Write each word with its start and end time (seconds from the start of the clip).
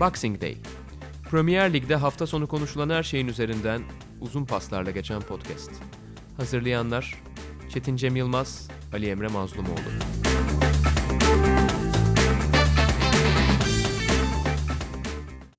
Boxing 0.00 0.40
Day. 0.40 0.56
Premier 1.30 1.72
Lig'de 1.72 1.96
hafta 1.96 2.26
sonu 2.26 2.48
konuşulan 2.48 2.90
her 2.90 3.02
şeyin 3.02 3.28
üzerinden 3.28 3.82
uzun 4.20 4.44
paslarla 4.44 4.90
geçen 4.90 5.20
podcast. 5.20 5.70
Hazırlayanlar 6.36 7.22
Çetin 7.70 7.96
Cem 7.96 8.16
Yılmaz, 8.16 8.68
Ali 8.92 9.08
Emre 9.08 9.28
Mazlumoğlu. 9.28 9.78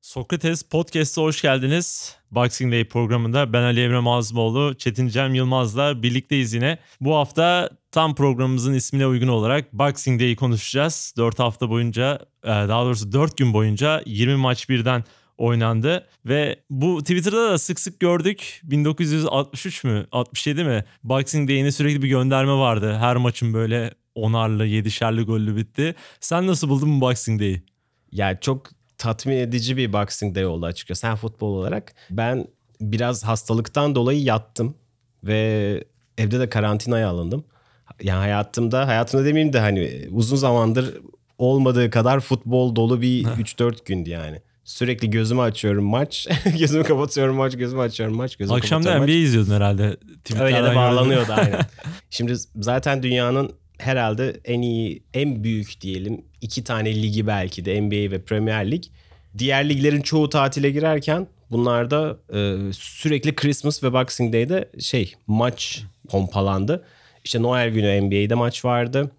Sokrates 0.02 0.64
Podcast'a 0.64 1.22
hoş 1.22 1.42
geldiniz. 1.42 2.19
Boxing 2.32 2.74
Day 2.74 2.84
programında 2.84 3.54
ben 3.54 3.62
Ali 3.62 3.84
Emre 3.84 4.00
Mazlumoğlu, 4.00 4.76
Çetin 4.78 5.08
Cem 5.08 5.36
Yılmaz'la 5.36 6.04
birlikteyiz 6.04 6.54
yine. 6.54 6.78
Bu 7.02 7.16
hafta 7.16 7.70
tam 7.92 8.16
programımızın 8.16 8.74
ismine 8.74 9.08
uygun 9.08 9.28
olarak 9.28 9.74
Boxing 9.74 10.22
Day'i 10.22 10.36
konuşacağız. 10.36 11.14
4 11.18 11.40
hafta 11.40 11.70
boyunca, 11.70 12.20
e, 12.44 12.48
daha 12.48 12.86
doğrusu 12.86 13.12
4 13.12 13.38
gün 13.38 13.54
boyunca 13.54 14.04
20 14.06 14.36
maç 14.36 14.70
birden 14.70 15.04
oynandı 15.38 16.08
ve 16.26 16.60
bu 16.70 17.00
Twitter'da 17.00 17.52
da 17.52 17.58
sık 17.58 17.80
sık 17.80 18.00
gördük. 18.00 18.62
1963 18.64 19.84
mü 19.84 20.08
67 20.12 20.64
mi 20.64 20.84
Boxing 21.04 21.50
Day'ine 21.50 21.72
sürekli 21.72 22.02
bir 22.02 22.08
gönderme 22.08 22.54
vardı. 22.54 22.98
Her 23.00 23.16
maçın 23.16 23.54
böyle 23.54 23.94
onarlı, 24.16 24.66
yedişerli 24.66 25.22
gollü 25.22 25.56
bitti. 25.56 25.96
Sen 26.20 26.48
nasıl 26.48 26.70
buldun 26.70 27.02
bu 27.02 27.06
Boxing 27.06 27.42
Day'i? 27.42 27.64
Yani 28.12 28.38
çok 28.42 28.79
tatmin 29.00 29.36
edici 29.38 29.78
bir 29.78 29.94
Boxing 29.94 30.36
Day 30.36 30.46
oldu 30.46 30.66
açıkçası. 30.66 31.02
Sen 31.02 31.16
futbol 31.16 31.54
olarak. 31.54 31.94
Ben 32.10 32.48
biraz 32.82 33.24
hastalıktan 33.24 33.96
dolayı 33.96 34.24
yattım 34.24 34.76
ve 35.24 35.84
evde 36.18 36.40
de 36.40 36.50
karantinaya 36.50 37.10
alındım. 37.10 37.44
Yani 38.04 38.20
hayatımda, 38.20 38.88
hayatımda 38.88 39.26
demeyeyim 39.26 39.54
de 39.54 39.60
hani 39.60 40.08
uzun 40.12 40.36
zamandır 40.36 40.98
olmadığı 41.38 41.90
kadar 41.90 42.20
futbol 42.20 42.76
dolu 42.76 43.02
bir 43.02 43.26
3-4 43.26 43.86
gündü 43.86 44.10
yani. 44.10 44.42
Sürekli 44.64 45.10
gözümü 45.10 45.42
açıyorum 45.42 45.86
maç, 45.86 46.28
gözümü 46.60 46.84
kapatıyorum 46.84 47.36
maç, 47.36 47.58
gözümü 47.58 47.82
açıyorum 47.82 48.16
maç, 48.16 48.36
gözümü 48.36 48.58
Akşam 48.58 48.82
kapatıyorum 48.82 49.04
NBA 49.04 49.18
maç. 49.18 49.26
izliyordun 49.26 49.54
herhalde. 49.54 49.84
Öyle 49.84 49.98
Tweetlerden 50.24 50.72
de 50.72 50.76
bağlanıyordu 50.76 51.34
aynen. 51.34 51.66
Şimdi 52.10 52.34
zaten 52.56 53.04
dünyanın 53.04 53.52
herhalde 53.80 54.40
en 54.46 54.62
iyi, 54.62 55.04
en 55.14 55.44
büyük 55.44 55.82
diyelim 55.82 56.22
iki 56.42 56.64
tane 56.64 56.96
ligi 56.96 57.28
belki 57.28 57.66
de 57.66 57.82
NBA 57.82 58.12
ve 58.12 58.22
Premier 58.22 58.72
Lig. 58.72 58.84
Diğer 59.38 59.70
liglerin 59.70 60.02
çoğu 60.02 60.30
tatile 60.30 60.70
girerken 60.70 61.28
bunlarda 61.52 62.18
e, 62.34 62.58
sürekli 62.74 63.36
Christmas 63.36 63.84
ve 63.84 63.94
Boxing 63.94 64.34
Day'de 64.34 64.70
şey 64.80 65.14
maç 65.28 65.84
pompalandı. 66.10 66.86
İşte 67.24 67.42
Noel 67.42 67.70
günü 67.70 68.02
NBA'de 68.02 68.36
maç 68.36 68.66
vardı. 68.66 69.12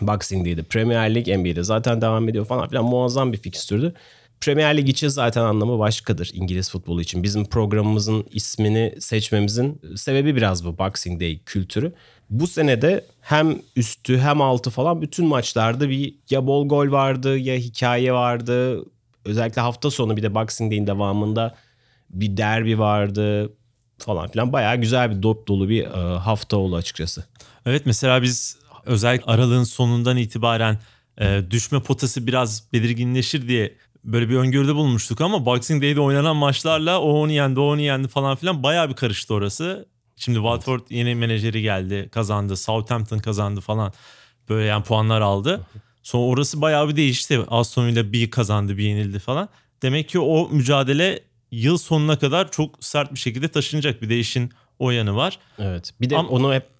Boxing 0.00 0.46
Day'de 0.46 0.62
Premier 0.62 1.14
Lig, 1.14 1.28
NBA'de 1.28 1.62
zaten 1.62 2.00
devam 2.00 2.28
ediyor 2.28 2.44
falan 2.46 2.68
filan 2.68 2.84
muazzam 2.84 3.32
bir 3.32 3.38
fikstürdü. 3.38 3.94
Premier 4.40 4.76
Lig 4.76 4.88
için 4.88 5.08
zaten 5.08 5.42
anlamı 5.42 5.78
başkadır 5.78 6.30
İngiliz 6.34 6.70
futbolu 6.70 7.02
için. 7.02 7.22
Bizim 7.22 7.44
programımızın 7.44 8.26
ismini 8.30 8.94
seçmemizin 9.00 9.80
sebebi 9.96 10.36
biraz 10.36 10.64
bu 10.64 10.78
Boxing 10.78 11.20
Day 11.20 11.40
kültürü. 11.46 11.92
Bu 12.30 12.46
senede 12.46 13.04
hem 13.20 13.58
üstü 13.76 14.18
hem 14.18 14.40
altı 14.40 14.70
falan 14.70 15.02
bütün 15.02 15.26
maçlarda 15.26 15.88
bir 15.88 16.14
ya 16.30 16.46
bol 16.46 16.68
gol 16.68 16.90
vardı 16.90 17.38
ya 17.38 17.56
hikaye 17.56 18.12
vardı. 18.12 18.84
Özellikle 19.24 19.62
hafta 19.62 19.90
sonu 19.90 20.16
bir 20.16 20.22
de 20.22 20.34
Boxing 20.34 20.72
Day'in 20.72 20.86
devamında 20.86 21.54
bir 22.10 22.36
derbi 22.36 22.78
vardı 22.78 23.52
falan 23.98 24.28
filan. 24.28 24.52
Bayağı 24.52 24.76
güzel 24.76 25.16
bir 25.16 25.22
dop 25.22 25.48
dolu 25.48 25.68
bir 25.68 25.84
e, 25.84 26.18
hafta 26.18 26.56
oldu 26.56 26.76
açıkçası. 26.76 27.24
Evet 27.66 27.86
mesela 27.86 28.22
biz 28.22 28.58
özellikle 28.86 29.32
aralığın 29.32 29.64
sonundan 29.64 30.16
itibaren 30.16 30.78
e, 31.20 31.42
düşme 31.50 31.82
potası 31.82 32.26
biraz 32.26 32.72
belirginleşir 32.72 33.48
diye 33.48 33.74
böyle 34.06 34.28
bir 34.28 34.36
öngörüde 34.36 34.74
bulmuştuk 34.74 35.20
ama 35.20 35.46
Boxing 35.46 35.82
Day'de 35.82 36.00
oynanan 36.00 36.36
maçlarla 36.36 37.00
o 37.00 37.12
onu 37.12 37.32
yendi, 37.32 37.60
o 37.60 37.62
onu 37.62 37.80
yendi 37.80 38.08
falan 38.08 38.36
filan 38.36 38.62
bayağı 38.62 38.88
bir 38.88 38.94
karıştı 38.94 39.34
orası. 39.34 39.88
Şimdi 40.16 40.36
Watford 40.36 40.80
yeni 40.90 41.14
menajeri 41.14 41.62
geldi, 41.62 42.08
kazandı. 42.12 42.56
Southampton 42.56 43.18
kazandı 43.18 43.60
falan. 43.60 43.92
Böyle 44.48 44.66
yani 44.66 44.84
puanlar 44.84 45.20
aldı. 45.20 45.66
Sonra 46.02 46.24
orası 46.24 46.60
bayağı 46.60 46.88
bir 46.88 46.96
değişti. 46.96 47.40
Aston 47.48 47.86
Villa 47.86 48.12
bir 48.12 48.30
kazandı, 48.30 48.76
bir 48.76 48.84
yenildi 48.84 49.18
falan. 49.18 49.48
Demek 49.82 50.08
ki 50.08 50.18
o 50.18 50.48
mücadele 50.48 51.20
yıl 51.50 51.78
sonuna 51.78 52.18
kadar 52.18 52.50
çok 52.50 52.84
sert 52.84 53.12
bir 53.14 53.18
şekilde 53.18 53.48
taşınacak. 53.48 54.02
Bir 54.02 54.08
de 54.08 54.18
işin 54.18 54.52
o 54.78 54.90
yanı 54.90 55.16
var. 55.16 55.38
Evet. 55.58 55.92
Bir 56.00 56.10
de 56.10 56.16
Ama- 56.16 56.28
onu 56.28 56.54
hep 56.54 56.75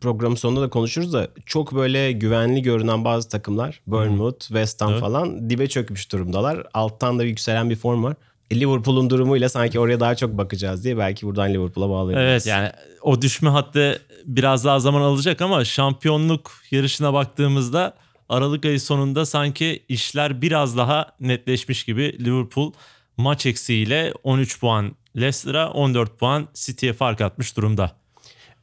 programın 0.00 0.34
sonunda 0.36 0.60
da 0.62 0.70
konuşuruz 0.70 1.12
da 1.12 1.28
çok 1.46 1.74
böyle 1.74 2.12
güvenli 2.12 2.62
görünen 2.62 3.04
bazı 3.04 3.28
takımlar 3.28 3.80
Bournemouth, 3.86 4.40
West 4.40 4.80
Ham 4.80 4.90
Evet. 4.90 5.00
falan 5.00 5.50
dibe 5.50 5.68
çökmüş 5.68 6.12
durumdalar. 6.12 6.66
Alttan 6.74 7.18
da 7.18 7.24
yükselen 7.24 7.70
bir 7.70 7.76
form 7.76 8.04
var. 8.04 8.16
E, 8.50 8.60
Liverpool'un 8.60 9.10
durumuyla 9.10 9.48
sanki 9.48 9.80
oraya 9.80 10.00
daha 10.00 10.14
çok 10.14 10.38
bakacağız 10.38 10.84
diye 10.84 10.98
belki 10.98 11.26
buradan 11.26 11.54
Liverpool'a 11.54 11.90
bağlayabiliriz. 11.90 12.30
Evet 12.32 12.46
yani 12.46 12.70
o 13.02 13.22
düşme 13.22 13.50
hattı 13.50 14.02
biraz 14.24 14.64
daha 14.64 14.80
zaman 14.80 15.00
alacak 15.00 15.40
ama 15.42 15.64
şampiyonluk 15.64 16.52
yarışına 16.70 17.12
baktığımızda 17.12 17.94
Aralık 18.28 18.64
ayı 18.64 18.80
sonunda 18.80 19.26
sanki 19.26 19.82
işler 19.88 20.42
biraz 20.42 20.76
daha 20.76 21.06
netleşmiş 21.20 21.84
gibi 21.84 22.24
Liverpool 22.24 22.72
maç 23.16 23.46
eksiğiyle 23.46 24.12
13 24.22 24.60
puan 24.60 24.92
Leicester'a 25.16 25.70
14 25.70 26.18
puan 26.18 26.48
City'ye 26.54 26.92
fark 26.92 27.20
atmış 27.20 27.56
durumda. 27.56 27.92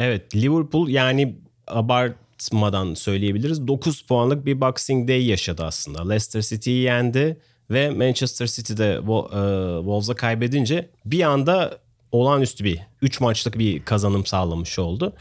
Evet 0.02 0.36
Liverpool 0.36 0.90
yani 0.90 1.36
abartmadan 1.68 2.94
söyleyebiliriz 2.94 3.68
9 3.68 4.02
puanlık 4.02 4.46
bir 4.46 4.62
Boxing 4.62 5.08
Day 5.08 5.26
yaşadı 5.26 5.64
aslında. 5.64 6.08
Leicester 6.08 6.42
City'yi 6.42 6.84
yendi 6.84 7.38
ve 7.72 7.90
Manchester 7.90 8.48
City'de 8.48 8.94
e, 8.94 9.00
Wolves'a 9.80 10.16
kaybedince 10.16 10.90
bir 11.06 11.22
anda 11.22 11.78
olağanüstü 12.12 12.64
bir 12.64 12.80
3 13.02 13.20
maçlık 13.20 13.60
bir 13.60 13.86
kazanım 13.86 14.26
sağlamış 14.26 14.80
oldu. 14.80 15.14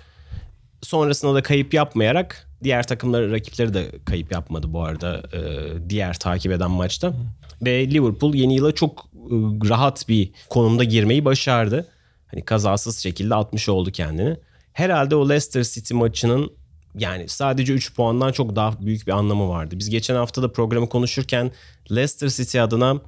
Sonrasında 0.82 1.34
da 1.34 1.42
kayıp 1.42 1.74
yapmayarak 1.74 2.48
diğer 2.64 2.86
takımları 2.86 3.32
rakipleri 3.32 3.74
de 3.74 3.90
kayıp 4.04 4.32
yapmadı 4.32 4.72
bu 4.72 4.84
arada 4.84 5.22
e, 5.32 5.40
diğer 5.88 6.18
takip 6.18 6.52
eden 6.52 6.70
maçta. 6.70 7.14
Ve 7.62 7.90
Liverpool 7.90 8.34
yeni 8.34 8.54
yıla 8.54 8.72
çok 8.72 8.98
e, 9.00 9.34
rahat 9.68 10.08
bir 10.08 10.30
konumda 10.50 10.84
girmeyi 10.84 11.24
başardı. 11.24 11.88
Hani 12.26 12.44
kazasız 12.44 12.98
şekilde 12.98 13.34
atmış 13.34 13.68
oldu 13.68 13.90
kendini. 13.90 14.36
Herhalde 14.72 15.16
o 15.16 15.28
Leicester 15.28 15.64
City 15.64 15.94
maçının 15.94 16.52
yani 16.98 17.28
sadece 17.28 17.72
3 17.72 17.94
puandan 17.94 18.32
çok 18.32 18.56
daha 18.56 18.86
büyük 18.86 19.06
bir 19.06 19.12
anlamı 19.12 19.48
vardı. 19.48 19.74
Biz 19.78 19.90
geçen 19.90 20.14
hafta 20.14 20.42
da 20.42 20.52
programı 20.52 20.88
konuşurken 20.88 21.50
Leicester 21.90 22.28
City 22.28 22.60
adına 22.60 23.00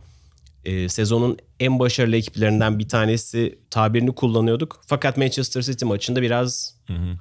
e, 0.64 0.88
sezonun 0.88 1.38
en 1.60 1.78
başarılı 1.78 2.16
ekiplerinden 2.16 2.78
bir 2.78 2.88
tanesi 2.88 3.58
tabirini 3.70 4.14
kullanıyorduk. 4.14 4.82
Fakat 4.86 5.16
Manchester 5.16 5.62
City 5.62 5.84
maçında 5.84 6.22
biraz 6.22 6.74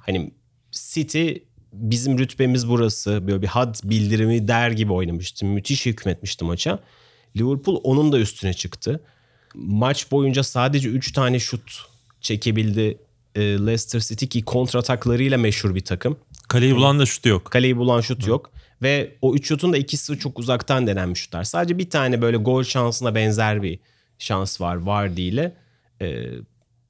hani 0.06 0.32
City 0.72 1.32
bizim 1.72 2.18
rütbemiz 2.18 2.68
burası 2.68 3.26
böyle 3.26 3.42
bir 3.42 3.46
had 3.46 3.76
bildirimi 3.84 4.48
der 4.48 4.70
gibi 4.70 4.92
oynamıştı. 4.92 5.46
Müthiş 5.46 5.86
hükmetmişti 5.86 6.44
maça. 6.44 6.78
Liverpool 7.36 7.80
onun 7.84 8.12
da 8.12 8.18
üstüne 8.18 8.54
çıktı. 8.54 9.00
Maç 9.54 10.10
boyunca 10.10 10.42
sadece 10.42 10.88
3 10.88 11.12
tane 11.12 11.38
şut 11.38 11.80
çekebildi 12.20 12.98
e, 13.34 13.40
Leicester 13.40 14.00
City 14.00 14.26
ki 14.26 14.44
kontrataklarıyla 14.44 15.38
meşhur 15.38 15.74
bir 15.74 15.84
takım. 15.84 16.16
Kaleyi 16.48 16.76
bulan 16.76 16.98
da 16.98 17.06
şutu 17.06 17.28
yok. 17.28 17.44
Kaleyi 17.44 17.76
bulan 17.76 18.00
şut 18.00 18.26
yok. 18.26 18.50
Ve 18.82 19.16
o 19.22 19.34
üç 19.34 19.48
şutun 19.48 19.72
da 19.72 19.76
ikisi 19.76 20.18
çok 20.18 20.38
uzaktan 20.38 20.86
denenmiş 20.86 21.20
şutlar. 21.20 21.44
Sadece 21.44 21.78
bir 21.78 21.90
tane 21.90 22.22
böyle 22.22 22.36
gol 22.36 22.62
şansına 22.62 23.14
benzer 23.14 23.62
bir 23.62 23.78
şans 24.18 24.60
var 24.60 24.76
Vardy 24.76 25.28
ile. 25.28 25.56
Ee, 26.02 26.24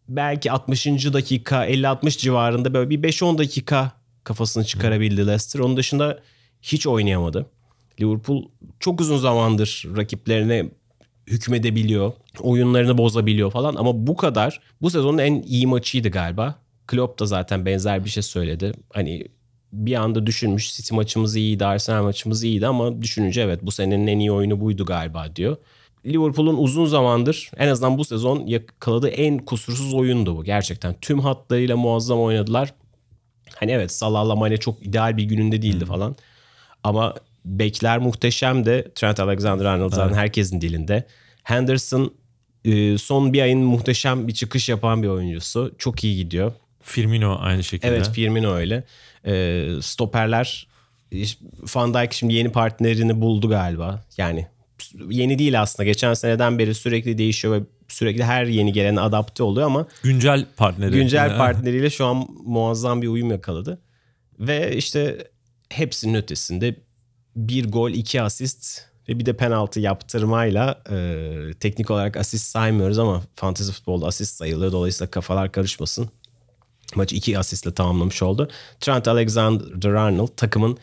belki 0.09 0.53
60. 0.53 0.87
dakika 0.87 1.67
50-60 1.67 2.19
civarında 2.19 2.75
böyle 2.75 2.91
bir 2.91 3.03
5-10 3.03 3.39
dakika 3.39 3.93
kafasını 4.25 4.65
çıkarabildi 4.65 5.27
Leicester. 5.27 5.61
Onun 5.61 5.77
dışında 5.77 6.21
hiç 6.63 6.87
oynayamadı. 6.87 7.47
Liverpool 8.01 8.49
çok 8.81 9.01
uzun 9.01 9.19
zamandır 9.19 9.85
rakiplerine 9.97 10.71
hükmedebiliyor. 11.27 12.13
Oyunlarını 12.41 12.99
bozabiliyor 12.99 13.51
falan 13.51 13.75
ama 13.75 14.07
bu 14.07 14.17
kadar 14.17 14.61
bu 14.83 14.91
sezonun 14.91 15.19
en 15.19 15.43
iyi 15.43 15.67
maçıydı 15.67 16.09
galiba. 16.09 16.55
Klopp 16.87 17.21
da 17.21 17.27
zaten 17.27 17.67
benzer 17.67 18.05
bir 18.05 18.11
şey 18.11 18.23
söyledi. 18.23 18.73
Hani 18.93 19.29
bir 19.73 19.95
anda 19.95 20.27
düşünmüş 20.27 20.77
City 20.77 20.95
maçımız 20.95 21.37
iyiydi, 21.37 21.65
Arsenal 21.67 22.03
maçımız 22.03 22.45
iyiydi 22.45 22.67
ama 22.67 23.03
düşününce 23.03 23.41
evet 23.41 23.63
bu 23.63 23.71
senenin 23.71 24.07
en 24.07 24.19
iyi 24.19 24.33
oyunu 24.33 24.61
buydu 24.61 24.85
galiba 24.85 25.37
diyor. 25.37 25.57
Liverpool'un 26.07 26.57
uzun 26.57 26.87
zamandır 26.87 27.51
en 27.57 27.69
azından 27.69 27.99
bu 27.99 28.05
sezon 28.05 28.47
yakaladığı 28.47 29.09
en 29.09 29.39
kusursuz 29.39 29.95
oyundu 29.95 30.37
bu 30.37 30.45
gerçekten. 30.45 30.95
Tüm 31.01 31.21
hatlarıyla 31.21 31.77
muazzam 31.77 32.21
oynadılar. 32.21 32.75
Hani 33.55 33.73
evet 33.73 33.93
Salah'la 33.93 34.37
Mane 34.37 34.57
çok 34.57 34.87
ideal 34.87 35.17
bir 35.17 35.25
gününde 35.25 35.63
değildi 35.63 35.85
falan. 35.85 36.17
Ama 36.85 37.15
bekler 37.45 37.99
muhteşem 37.99 38.67
de 38.67 38.89
Trent 38.95 39.21
Alexander-Arnold 39.21 39.95
zaten 39.95 40.15
herkesin 40.15 40.61
dilinde. 40.61 41.07
Henderson 41.43 42.15
e, 42.65 42.99
son 42.99 43.33
bir 43.33 43.43
ayın 43.43 43.59
muhteşem 43.61 44.29
bir 44.29 44.35
çıkış 44.35 44.69
yapan 44.69 45.03
bir 45.03 45.09
oyuncusu. 45.09 45.75
Çok 45.79 46.05
iyi 46.05 46.17
gidiyor. 46.17 46.53
Firmino 46.83 47.39
aynı 47.41 47.65
şekilde. 47.65 47.89
Evet 47.89 48.11
Firmino 48.11 48.55
öyle. 48.55 48.85
E, 49.27 49.65
stoperler 49.83 50.67
Van 51.75 51.95
Dijk 51.95 52.13
şimdi 52.13 52.35
yeni 52.35 52.53
partnerini 52.53 53.21
buldu 53.21 53.49
galiba. 53.49 54.05
Yani 54.19 54.47
yeni 55.11 55.39
değil 55.39 55.61
aslında. 55.61 55.87
Geçen 55.87 56.15
seneden 56.15 56.59
beri 56.59 56.75
sürekli 56.75 57.19
değişiyor 57.19 57.55
ve 57.61 57.65
sürekli 57.89 58.25
her 58.25 58.45
yeni 58.45 58.73
gelen 58.73 58.97
adapte 58.97 59.43
oluyor 59.43 59.67
ama 59.67 59.87
Güncel 60.03 60.47
partneri. 60.57 60.91
güncel 60.93 61.37
partneriyle 61.39 61.91
şu 61.91 62.07
an 62.07 62.27
muazzam 62.45 63.03
bir 63.03 63.09
uyum 63.09 63.31
yakaladı. 63.31 63.83
Ve 64.41 64.77
işte 64.77 65.19
hepsinin 65.69 66.15
ötesinde 66.15 66.75
bir 67.37 67.71
gol, 67.71 67.91
iki 67.91 68.23
asist 68.23 68.81
ve 69.09 69.19
bir 69.19 69.27
de 69.27 69.37
penaltı 69.37 69.81
yaptırmayla 69.81 70.83
e, 70.91 71.27
teknik 71.61 71.91
olarak 71.91 72.17
asist 72.17 72.47
saymıyoruz 72.47 72.99
ama 72.99 73.23
fantasy 73.37 73.71
futbolda 73.71 74.07
asist 74.07 74.37
sayılıyor. 74.37 74.73
Dolayısıyla 74.73 75.11
kafalar 75.11 75.53
karışmasın. 75.53 76.11
Maçı 76.95 77.17
iki 77.17 77.39
asistle 77.39 77.75
tamamlamış 77.75 78.23
oldu. 78.23 78.49
Trent 78.81 79.09
Alexander-Arnold 79.09 80.37
takımın 80.37 80.79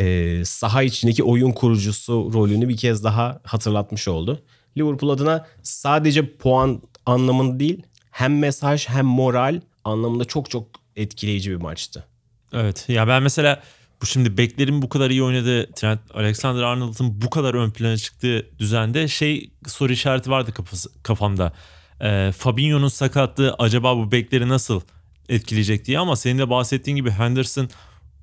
e, 0.00 0.44
saha 0.44 0.82
içindeki 0.82 1.24
oyun 1.24 1.52
kurucusu 1.52 2.30
rolünü 2.34 2.68
bir 2.68 2.76
kez 2.76 3.04
daha 3.04 3.40
hatırlatmış 3.44 4.08
oldu. 4.08 4.42
Liverpool 4.76 5.10
adına 5.10 5.46
sadece 5.62 6.36
puan 6.36 6.82
anlamında 7.06 7.60
değil 7.60 7.82
hem 8.10 8.38
mesaj 8.38 8.88
hem 8.88 9.06
moral 9.06 9.60
anlamında 9.84 10.24
çok 10.24 10.50
çok 10.50 10.68
etkileyici 10.96 11.50
bir 11.50 11.56
maçtı. 11.56 12.04
Evet. 12.52 12.84
Ya 12.88 13.08
ben 13.08 13.22
mesela 13.22 13.62
bu 14.02 14.06
şimdi 14.06 14.36
beklerin 14.36 14.82
bu 14.82 14.88
kadar 14.88 15.10
iyi 15.10 15.22
oynadığı 15.22 15.72
Trent 15.72 16.00
Alexander-Arnold'un 16.14 17.22
bu 17.22 17.30
kadar 17.30 17.54
ön 17.54 17.70
plana 17.70 17.96
çıktığı 17.96 18.46
düzende 18.58 19.08
şey 19.08 19.50
soru 19.66 19.92
işareti 19.92 20.30
vardı 20.30 20.52
kafası, 20.52 21.02
kafamda. 21.02 21.52
Ee, 22.00 22.32
Fabinho'nun 22.38 22.88
sakatlığı 22.88 23.54
acaba 23.58 23.96
bu 23.96 24.12
bekleri 24.12 24.48
nasıl 24.48 24.80
etkileyecek 25.28 25.84
diye 25.86 25.98
ama 25.98 26.16
senin 26.16 26.38
de 26.38 26.50
bahsettiğin 26.50 26.96
gibi 26.96 27.10
Henderson 27.10 27.68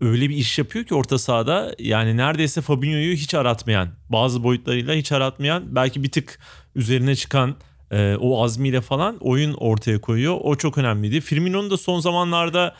öyle 0.01 0.29
bir 0.29 0.35
iş 0.35 0.59
yapıyor 0.59 0.85
ki 0.85 0.95
orta 0.95 1.17
sahada 1.17 1.75
yani 1.79 2.17
neredeyse 2.17 2.61
Fabinho'yu 2.61 3.15
hiç 3.15 3.33
aratmayan 3.33 3.89
bazı 4.09 4.43
boyutlarıyla 4.43 4.93
hiç 4.93 5.11
aratmayan 5.11 5.75
belki 5.75 6.03
bir 6.03 6.11
tık 6.11 6.39
üzerine 6.75 7.15
çıkan 7.15 7.55
e, 7.91 8.15
o 8.15 8.43
azmiyle 8.43 8.81
falan 8.81 9.17
oyun 9.19 9.53
ortaya 9.53 10.01
koyuyor. 10.01 10.37
O 10.41 10.55
çok 10.55 10.77
önemliydi. 10.77 11.21
Firmino'nun 11.21 11.71
da 11.71 11.77
son 11.77 11.99
zamanlarda 11.99 12.75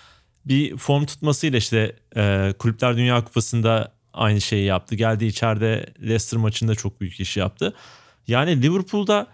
bir 0.49 0.77
form 0.77 1.05
tutmasıyla 1.05 1.57
işte 1.57 1.95
e, 2.15 2.53
Kulüpler 2.59 2.97
Dünya 2.97 3.23
Kupası'nda 3.23 3.93
aynı 4.13 4.41
şeyi 4.41 4.65
yaptı. 4.65 4.95
Geldi 4.95 5.25
içeride 5.25 5.85
Leicester 6.01 6.39
maçında 6.39 6.75
çok 6.75 7.01
büyük 7.01 7.19
iş 7.19 7.37
yaptı. 7.37 7.73
Yani 8.27 8.61
Liverpool'da 8.61 9.27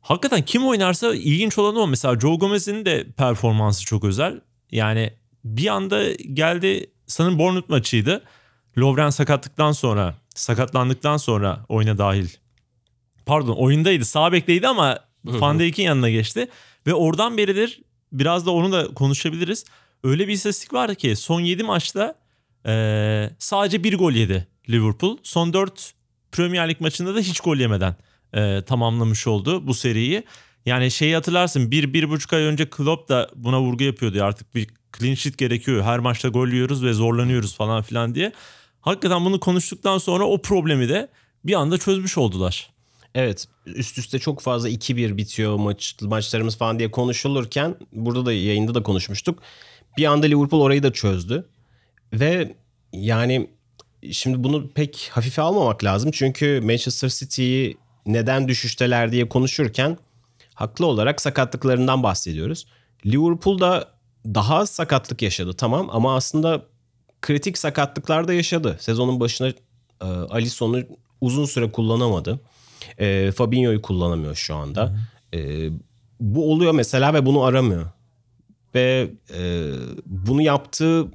hakikaten 0.00 0.42
kim 0.42 0.66
oynarsa 0.66 1.14
ilginç 1.14 1.58
olan 1.58 1.76
o. 1.76 1.86
Mesela 1.86 2.20
Joe 2.20 2.36
Gomez'in 2.36 2.84
de 2.84 3.06
performansı 3.16 3.84
çok 3.84 4.04
özel. 4.04 4.40
Yani 4.70 5.12
bir 5.44 5.66
anda 5.66 6.12
geldi 6.12 6.90
sanırım 7.06 7.38
Bournemouth 7.38 7.68
maçıydı. 7.68 8.22
Lovren 8.78 9.10
sakatlıktan 9.10 9.72
sonra 9.72 10.14
sakatlandıktan 10.34 11.16
sonra 11.16 11.64
oyuna 11.68 11.98
dahil. 11.98 12.28
Pardon 13.26 13.56
oyundaydı 13.56 14.04
sağ 14.04 14.32
bekteydi 14.32 14.68
ama 14.68 14.98
Van 15.24 15.58
Dijk'in 15.58 15.82
yanına 15.82 16.10
geçti. 16.10 16.48
Ve 16.86 16.94
oradan 16.94 17.36
beridir 17.36 17.82
biraz 18.12 18.46
da 18.46 18.50
onu 18.50 18.72
da 18.72 18.94
konuşabiliriz. 18.94 19.64
Öyle 20.04 20.28
bir 20.28 20.32
istatistik 20.32 20.74
vardı 20.74 20.94
ki 20.94 21.16
son 21.16 21.40
7 21.40 21.62
maçta 21.62 22.14
eee, 22.66 23.30
sadece 23.38 23.84
bir 23.84 23.98
gol 23.98 24.12
yedi 24.12 24.48
Liverpool. 24.70 25.16
Son 25.22 25.52
4 25.52 25.94
Premier 26.32 26.68
Lig 26.68 26.80
maçında 26.80 27.14
da 27.14 27.18
hiç 27.20 27.40
gol 27.40 27.56
yemeden 27.56 27.96
eee, 28.34 28.62
tamamlamış 28.64 29.26
oldu 29.26 29.66
bu 29.66 29.74
seriyi. 29.74 30.22
Yani 30.66 30.90
şeyi 30.90 31.14
hatırlarsın 31.14 31.70
bir, 31.70 31.92
bir 31.92 32.10
buçuk 32.10 32.32
ay 32.32 32.42
önce 32.42 32.70
Klopp 32.70 33.08
da 33.08 33.30
buna 33.34 33.60
vurgu 33.60 33.84
yapıyordu. 33.84 34.24
Artık 34.24 34.54
bir 34.54 34.68
clean 34.98 35.14
sheet 35.14 35.38
gerekiyor. 35.38 35.82
Her 35.82 35.98
maçta 35.98 36.28
gol 36.28 36.48
yiyoruz 36.48 36.84
ve 36.84 36.92
zorlanıyoruz 36.92 37.54
falan 37.56 37.82
filan 37.82 38.14
diye. 38.14 38.32
Hakikaten 38.80 39.24
bunu 39.24 39.40
konuştuktan 39.40 39.98
sonra 39.98 40.24
o 40.24 40.42
problemi 40.42 40.88
de 40.88 41.08
bir 41.44 41.54
anda 41.54 41.78
çözmüş 41.78 42.18
oldular. 42.18 42.70
Evet 43.14 43.48
üst 43.66 43.98
üste 43.98 44.18
çok 44.18 44.40
fazla 44.40 44.68
2-1 44.68 45.16
bitiyor 45.16 45.56
maç, 45.56 45.96
maçlarımız 46.02 46.56
falan 46.56 46.78
diye 46.78 46.90
konuşulurken 46.90 47.74
burada 47.92 48.26
da 48.26 48.32
yayında 48.32 48.74
da 48.74 48.82
konuşmuştuk. 48.82 49.42
Bir 49.96 50.04
anda 50.04 50.26
Liverpool 50.26 50.60
orayı 50.60 50.82
da 50.82 50.92
çözdü. 50.92 51.48
Ve 52.12 52.54
yani 52.92 53.50
şimdi 54.12 54.44
bunu 54.44 54.68
pek 54.68 55.10
hafife 55.12 55.42
almamak 55.42 55.84
lazım. 55.84 56.10
Çünkü 56.10 56.60
Manchester 56.64 57.08
City'yi 57.08 57.76
neden 58.06 58.48
düşüşteler 58.48 59.12
diye 59.12 59.28
konuşurken 59.28 59.98
haklı 60.54 60.86
olarak 60.86 61.20
sakatlıklarından 61.20 62.02
bahsediyoruz. 62.02 62.66
Liverpool 63.06 63.60
da 63.60 63.88
daha 64.26 64.56
az 64.56 64.70
sakatlık 64.70 65.22
yaşadı 65.22 65.52
tamam 65.52 65.88
ama 65.92 66.16
aslında 66.16 66.62
kritik 67.22 67.58
sakatlıklar 67.58 68.28
da 68.28 68.32
yaşadı. 68.32 68.76
Sezonun 68.80 69.20
başına 69.20 69.48
e, 69.48 69.54
Alisson'u 70.04 70.82
uzun 71.20 71.44
süre 71.44 71.72
kullanamadı. 71.72 72.40
E, 72.98 73.32
Fabinho'yu 73.32 73.82
kullanamıyor 73.82 74.34
şu 74.34 74.54
anda. 74.54 74.98
E, 75.34 75.68
bu 76.20 76.52
oluyor 76.52 76.72
mesela 76.72 77.14
ve 77.14 77.26
bunu 77.26 77.42
aramıyor. 77.42 77.90
Ve 78.74 79.10
e, 79.34 79.70
bunu 80.06 80.42
yaptığı 80.42 81.06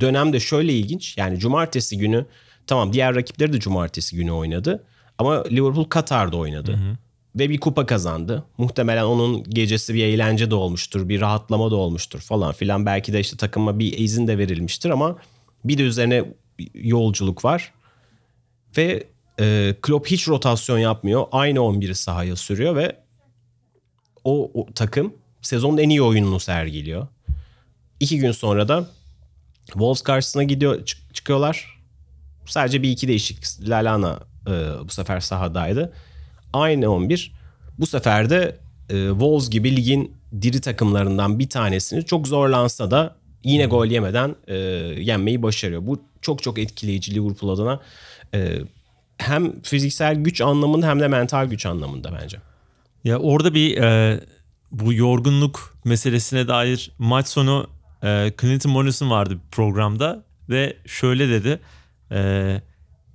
dönem 0.00 0.32
de 0.32 0.40
şöyle 0.40 0.72
ilginç. 0.72 1.18
Yani 1.18 1.38
cumartesi 1.38 1.98
günü 1.98 2.26
tamam 2.66 2.92
diğer 2.92 3.14
rakipleri 3.14 3.52
de 3.52 3.60
cumartesi 3.60 4.16
günü 4.16 4.32
oynadı. 4.32 4.84
Ama 5.18 5.44
Liverpool 5.44 5.84
Katar'da 5.84 6.36
oynadı. 6.36 6.78
Ve 7.36 7.50
bir 7.50 7.60
kupa 7.60 7.86
kazandı. 7.86 8.44
Muhtemelen 8.58 9.04
onun 9.04 9.44
gecesi 9.44 9.94
bir 9.94 10.04
eğlence 10.04 10.50
de 10.50 10.54
olmuştur. 10.54 11.08
Bir 11.08 11.20
rahatlama 11.20 11.70
da 11.70 11.76
olmuştur 11.76 12.20
falan 12.20 12.52
filan. 12.52 12.86
Belki 12.86 13.12
de 13.12 13.20
işte 13.20 13.36
takıma 13.36 13.78
bir 13.78 13.98
izin 13.98 14.26
de 14.26 14.38
verilmiştir 14.38 14.90
ama 14.90 15.16
bir 15.64 15.78
de 15.78 15.82
üzerine 15.82 16.24
yolculuk 16.74 17.44
var. 17.44 17.72
Ve 18.76 19.06
e, 19.40 19.74
Klopp 19.82 20.06
hiç 20.06 20.28
rotasyon 20.28 20.78
yapmıyor. 20.78 21.26
Aynı 21.32 21.58
11'i 21.58 21.94
sahaya 21.94 22.36
sürüyor 22.36 22.76
ve 22.76 22.96
o, 24.24 24.50
o 24.54 24.66
takım 24.74 25.14
sezonun 25.42 25.78
en 25.78 25.88
iyi 25.88 26.02
oyununu 26.02 26.40
sergiliyor. 26.40 27.06
İki 28.00 28.18
gün 28.18 28.32
sonra 28.32 28.68
da 28.68 28.88
Wolves 29.66 30.02
karşısına 30.02 30.42
gidiyor 30.42 30.84
çık- 30.86 31.14
çıkıyorlar. 31.14 31.80
Sadece 32.46 32.82
bir 32.82 32.90
iki 32.90 33.08
değişik 33.08 33.38
Lalana 33.68 34.20
e, 34.46 34.50
bu 34.84 34.88
sefer 34.88 35.20
sahadaydı. 35.20 35.92
Aynı 36.52 36.88
11. 36.90 37.32
Bu 37.78 37.86
sefer 37.86 38.30
de 38.30 38.56
e, 38.90 39.08
Wolves 39.08 39.50
gibi 39.50 39.76
ligin 39.76 40.14
diri 40.42 40.60
takımlarından 40.60 41.38
bir 41.38 41.48
tanesini 41.48 42.04
çok 42.04 42.28
zorlansa 42.28 42.90
da 42.90 43.16
yine 43.44 43.66
gol 43.66 43.86
yemeden 43.86 44.36
e, 44.48 44.56
yenmeyi 45.02 45.42
başarıyor. 45.42 45.86
Bu 45.86 46.00
çok 46.20 46.42
çok 46.42 46.58
etkileyici 46.58 47.14
Liverpool 47.14 47.50
adına. 47.54 47.80
E, 48.34 48.58
hem 49.18 49.60
fiziksel 49.62 50.14
güç 50.14 50.40
anlamında 50.40 50.86
hem 50.88 51.00
de 51.00 51.08
mental 51.08 51.46
güç 51.46 51.66
anlamında 51.66 52.18
bence. 52.22 52.38
Ya 53.04 53.18
orada 53.18 53.54
bir 53.54 53.76
e, 53.76 54.20
bu 54.72 54.92
yorgunluk 54.92 55.76
meselesine 55.84 56.48
dair 56.48 56.92
maç 56.98 57.28
sonu 57.28 57.70
e, 58.02 58.32
Clinton 58.40 58.72
Morrison 58.72 59.10
vardı 59.10 59.38
programda 59.50 60.24
ve 60.48 60.76
şöyle 60.86 61.28
dedi. 61.28 61.60
E, 62.10 62.62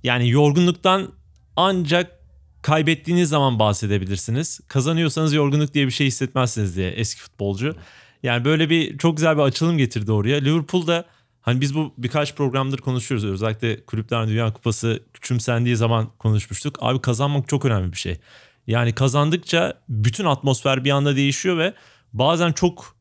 yani 0.02 0.30
yorgunluktan 0.30 1.12
ancak 1.56 2.16
kaybettiğiniz 2.62 3.28
zaman 3.28 3.58
bahsedebilirsiniz. 3.58 4.60
Kazanıyorsanız 4.68 5.32
yorgunluk 5.32 5.74
diye 5.74 5.86
bir 5.86 5.90
şey 5.90 6.06
hissetmezsiniz 6.06 6.76
diye 6.76 6.90
eski 6.90 7.20
futbolcu. 7.20 7.76
Yani 8.22 8.44
böyle 8.44 8.70
bir 8.70 8.98
çok 8.98 9.16
güzel 9.16 9.36
bir 9.36 9.42
açılım 9.42 9.78
getirdi 9.78 10.12
oraya. 10.12 10.36
Liverpool'da 10.40 11.04
hani 11.42 11.60
biz 11.60 11.74
bu 11.74 11.94
birkaç 11.98 12.34
programdır 12.34 12.78
konuşuyoruz. 12.78 13.24
Özellikle 13.24 13.84
Kulüpler 13.84 14.28
Dünya 14.28 14.52
Kupası 14.52 15.02
küçümsendiği 15.14 15.76
zaman 15.76 16.08
konuşmuştuk. 16.18 16.78
Abi 16.80 17.00
kazanmak 17.00 17.48
çok 17.48 17.64
önemli 17.64 17.92
bir 17.92 17.96
şey. 17.96 18.18
Yani 18.66 18.92
kazandıkça 18.92 19.82
bütün 19.88 20.24
atmosfer 20.24 20.84
bir 20.84 20.90
anda 20.90 21.16
değişiyor 21.16 21.58
ve 21.58 21.74
bazen 22.12 22.52
çok 22.52 22.96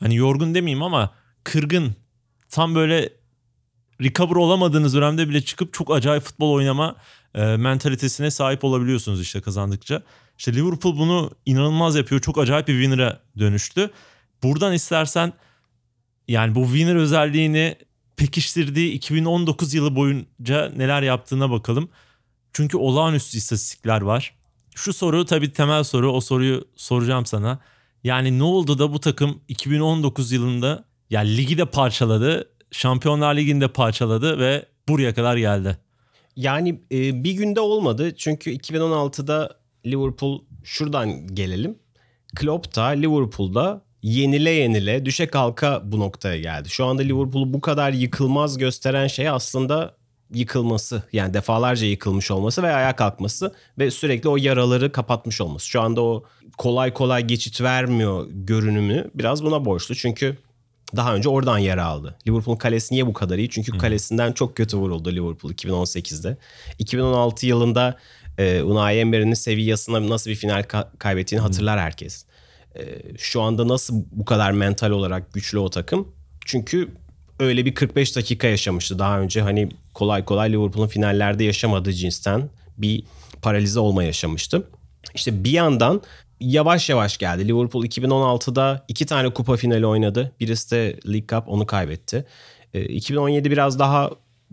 hani 0.00 0.16
yorgun 0.16 0.54
demeyeyim 0.54 0.82
ama 0.82 1.14
kırgın 1.44 1.94
tam 2.48 2.74
böyle 2.74 3.12
recover 4.00 4.36
olamadığınız 4.36 4.94
dönemde 4.94 5.28
bile 5.28 5.42
çıkıp 5.42 5.74
çok 5.74 5.94
acayip 5.94 6.22
futbol 6.22 6.52
oynama 6.52 6.96
e, 7.34 7.56
mentalitesine 7.56 8.30
sahip 8.30 8.64
olabiliyorsunuz 8.64 9.20
işte 9.20 9.40
kazandıkça. 9.40 10.02
İşte 10.38 10.54
Liverpool 10.54 10.98
bunu 10.98 11.30
inanılmaz 11.46 11.96
yapıyor. 11.96 12.20
Çok 12.20 12.38
acayip 12.38 12.68
bir 12.68 12.82
winner'a 12.82 13.20
dönüştü. 13.38 13.90
Buradan 14.42 14.72
istersen 14.72 15.32
yani 16.28 16.54
bu 16.54 16.64
winner 16.64 16.96
özelliğini 16.96 17.76
pekiştirdiği 18.16 18.92
2019 18.92 19.74
yılı 19.74 19.96
boyunca 19.96 20.72
neler 20.76 21.02
yaptığına 21.02 21.50
bakalım. 21.50 21.88
Çünkü 22.52 22.76
olağanüstü 22.76 23.38
istatistikler 23.38 24.00
var. 24.00 24.39
Şu 24.74 24.92
soru 24.92 25.24
tabii 25.24 25.52
temel 25.52 25.84
soru. 25.84 26.12
O 26.12 26.20
soruyu 26.20 26.64
soracağım 26.76 27.26
sana. 27.26 27.58
Yani 28.04 28.38
ne 28.38 28.42
oldu 28.42 28.78
da 28.78 28.92
bu 28.92 29.00
takım 29.00 29.40
2019 29.48 30.32
yılında 30.32 30.84
ya 31.10 31.20
ligi 31.20 31.58
de 31.58 31.64
parçaladı. 31.64 32.48
Şampiyonlar 32.70 33.36
Ligi'nde 33.36 33.68
parçaladı 33.68 34.38
ve 34.38 34.66
buraya 34.88 35.14
kadar 35.14 35.36
geldi. 35.36 35.78
Yani 36.36 36.80
e, 36.92 37.24
bir 37.24 37.32
günde 37.32 37.60
olmadı. 37.60 38.14
Çünkü 38.16 38.50
2016'da 38.50 39.60
Liverpool 39.86 40.42
şuradan 40.64 41.26
gelelim. 41.34 41.78
Klopp 42.36 42.76
da 42.76 42.84
Liverpool'da 42.84 43.82
yenile 44.02 44.50
yenile 44.50 45.04
düşe 45.04 45.26
kalka 45.26 45.82
bu 45.84 46.00
noktaya 46.00 46.40
geldi. 46.40 46.68
Şu 46.68 46.84
anda 46.84 47.02
Liverpool'u 47.02 47.52
bu 47.52 47.60
kadar 47.60 47.92
yıkılmaz 47.92 48.58
gösteren 48.58 49.06
şey 49.06 49.28
aslında 49.28 49.96
yıkılması 50.34 51.02
yani 51.12 51.34
defalarca 51.34 51.86
yıkılmış 51.86 52.30
olması 52.30 52.62
ve 52.62 52.74
ayağa 52.74 52.96
kalkması 52.96 53.54
ve 53.78 53.90
sürekli 53.90 54.28
o 54.28 54.36
yaraları 54.36 54.92
kapatmış 54.92 55.40
olması. 55.40 55.66
Şu 55.66 55.80
anda 55.80 56.02
o 56.02 56.24
kolay 56.58 56.94
kolay 56.94 57.24
geçit 57.26 57.60
vermiyor 57.60 58.26
görünümü 58.30 59.10
biraz 59.14 59.44
buna 59.44 59.64
borçlu. 59.64 59.94
Çünkü 59.94 60.36
daha 60.96 61.14
önce 61.14 61.28
oradan 61.28 61.58
yara 61.58 61.84
aldı. 61.84 62.18
Liverpool'un 62.28 62.58
kalesi 62.58 62.94
niye 62.94 63.06
bu 63.06 63.12
kadar 63.12 63.38
iyi? 63.38 63.50
Çünkü 63.50 63.78
kalesinden 63.78 64.32
çok 64.32 64.56
kötü 64.56 64.76
vuruldu 64.76 65.12
Liverpool 65.12 65.52
2018'de. 65.52 66.36
2016 66.78 67.46
yılında 67.46 67.98
e, 68.38 68.62
Unai 68.62 68.96
Emery'nin 68.98 69.34
Sevilla'sına 69.34 70.08
nasıl 70.08 70.30
bir 70.30 70.36
final 70.36 70.60
ka- 70.60 70.98
kaybettiğini 70.98 71.42
hatırlar 71.42 71.80
herkes. 71.80 72.24
E, 72.76 72.82
şu 73.18 73.42
anda 73.42 73.68
nasıl 73.68 74.04
bu 74.12 74.24
kadar 74.24 74.52
mental 74.52 74.90
olarak 74.90 75.32
güçlü 75.32 75.58
o 75.58 75.70
takım? 75.70 76.08
Çünkü 76.44 76.88
öyle 77.40 77.64
bir 77.64 77.74
45 77.74 78.16
dakika 78.16 78.46
yaşamıştı. 78.46 78.98
Daha 78.98 79.20
önce 79.20 79.42
hani 79.42 79.68
kolay 79.94 80.24
kolay 80.24 80.52
Liverpool'un 80.52 80.86
finallerde 80.88 81.44
yaşamadığı 81.44 81.92
cinsten 81.92 82.50
bir 82.78 83.02
paralize 83.42 83.80
olma 83.80 84.04
yaşamıştı. 84.04 84.68
İşte 85.14 85.44
bir 85.44 85.50
yandan 85.50 86.02
yavaş 86.40 86.88
yavaş 86.90 87.18
geldi. 87.18 87.48
Liverpool 87.48 87.84
2016'da 87.84 88.84
iki 88.88 89.06
tane 89.06 89.30
kupa 89.30 89.56
finali 89.56 89.86
oynadı. 89.86 90.32
Birisi 90.40 90.70
de 90.70 90.96
League 91.06 91.26
Cup 91.28 91.48
onu 91.48 91.66
kaybetti. 91.66 92.24
E, 92.74 92.84
2017 92.84 93.50
biraz 93.50 93.78
daha 93.78 94.10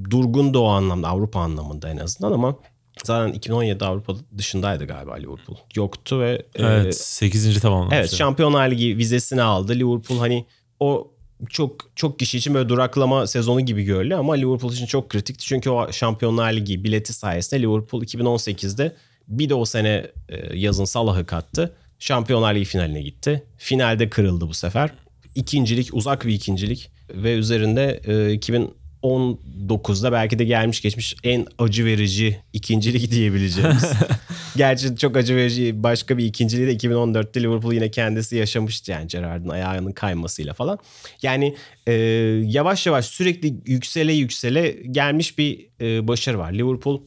durgundu 0.09 0.59
o 0.59 0.67
anlamda 0.67 1.07
Avrupa 1.07 1.39
anlamında 1.39 1.89
en 1.89 1.97
azından 1.97 2.31
ama 2.31 2.55
zaten 3.03 3.33
2017 3.33 3.85
Avrupa 3.85 4.13
dışındaydı 4.37 4.85
galiba 4.85 5.15
Liverpool. 5.15 5.57
Yoktu 5.75 6.19
ve 6.19 6.45
e, 6.55 6.63
Evet 6.63 6.97
8. 6.97 7.59
tamamlamıştı. 7.59 7.99
Evet 7.99 8.15
Şampiyonlar 8.15 8.71
Ligi 8.71 8.97
vizesini 8.97 9.41
aldı. 9.41 9.75
Liverpool 9.75 10.19
hani 10.19 10.45
o 10.79 11.11
çok 11.49 11.89
çok 11.95 12.19
kişi 12.19 12.37
için 12.37 12.53
böyle 12.53 12.69
duraklama 12.69 13.27
sezonu 13.27 13.61
gibi 13.61 13.83
görülüyor 13.83 14.19
ama 14.19 14.33
Liverpool 14.33 14.73
için 14.73 14.85
çok 14.85 15.09
kritikti. 15.09 15.45
Çünkü 15.45 15.69
o 15.69 15.91
Şampiyonlar 15.91 16.53
Ligi 16.53 16.83
bileti 16.83 17.13
sayesinde 17.13 17.61
Liverpool 17.61 18.03
2018'de 18.03 18.95
bir 19.27 19.49
de 19.49 19.53
o 19.53 19.65
sene 19.65 20.11
e, 20.29 20.57
yazın 20.57 20.85
Salah'ı 20.85 21.25
kattı. 21.25 21.75
Şampiyonlar 21.99 22.55
Ligi 22.55 22.65
finaline 22.65 23.01
gitti. 23.01 23.43
Finalde 23.57 24.09
kırıldı 24.09 24.47
bu 24.47 24.53
sefer. 24.53 24.89
İkincilik 25.35 25.93
uzak 25.93 26.25
bir 26.25 26.33
ikincilik 26.33 26.91
ve 27.09 27.33
üzerinde 27.33 28.01
e, 29.03 29.07
2019'da 29.07 30.11
belki 30.11 30.39
de 30.39 30.45
gelmiş 30.45 30.81
geçmiş 30.81 31.15
en 31.23 31.45
acı 31.57 31.85
verici 31.85 32.41
ikincilik 32.53 33.11
diyebileceğimiz. 33.11 33.91
Gerçi 34.55 34.95
çok 34.97 35.17
acı 35.17 35.35
verici 35.35 35.83
başka 35.83 36.17
bir 36.17 36.25
ikinciliği 36.25 36.67
de 36.67 36.87
2014'te 36.87 37.43
Liverpool 37.43 37.73
yine 37.73 37.91
kendisi 37.91 38.35
yaşamıştı 38.35 38.91
yani 38.91 39.07
Gerrard'ın 39.07 39.49
ayağının 39.49 39.91
kaymasıyla 39.91 40.53
falan. 40.53 40.79
Yani 41.21 41.55
e, 41.87 41.93
yavaş 42.45 42.85
yavaş 42.85 43.05
sürekli 43.05 43.55
yüksele 43.65 44.13
yüksele 44.13 44.69
gelmiş 44.91 45.37
bir 45.37 45.67
e, 45.81 46.07
başarı 46.07 46.39
var. 46.39 46.51
Liverpool 46.51 47.01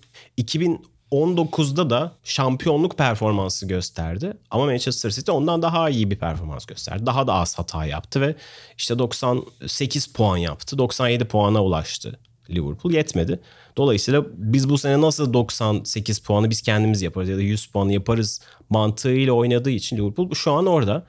2019'da 1.13 1.91
da 1.91 2.13
şampiyonluk 2.25 2.99
performansı 2.99 3.67
gösterdi. 3.67 4.33
Ama 4.51 4.65
Manchester 4.65 5.11
City 5.11 5.31
ondan 5.31 5.63
daha 5.63 5.91
iyi 5.91 6.11
bir 6.11 6.19
performans 6.19 6.67
gösterdi. 6.67 7.07
Daha 7.07 7.27
da 7.27 7.35
az 7.35 7.59
hata 7.59 7.85
yaptı 7.85 8.21
ve 8.21 8.35
işte 8.79 8.99
98 8.99 10.07
puan 10.07 10.37
yaptı. 10.37 10.79
97 10.79 11.25
puana 11.25 11.65
ulaştı 11.65 12.19
Liverpool 12.51 12.93
yetmedi. 12.93 13.41
Dolayısıyla 13.77 14.25
biz 14.35 14.69
bu 14.69 14.79
sene 14.79 15.01
nasıl 15.01 15.33
98 15.33 16.19
puanı 16.19 16.51
biz 16.51 16.63
kendimiz 16.63 17.03
yaparız 17.03 17.29
ya 17.29 17.37
da 17.37 17.43
100 17.43 17.67
puanı 17.67 17.93
yaparız 17.93 18.41
mantığıyla 18.71 19.33
oynadığı 19.33 19.71
için 19.71 19.97
Liverpool 19.97 20.35
şu 20.35 20.53
an 20.53 20.67
orada. 20.67 21.07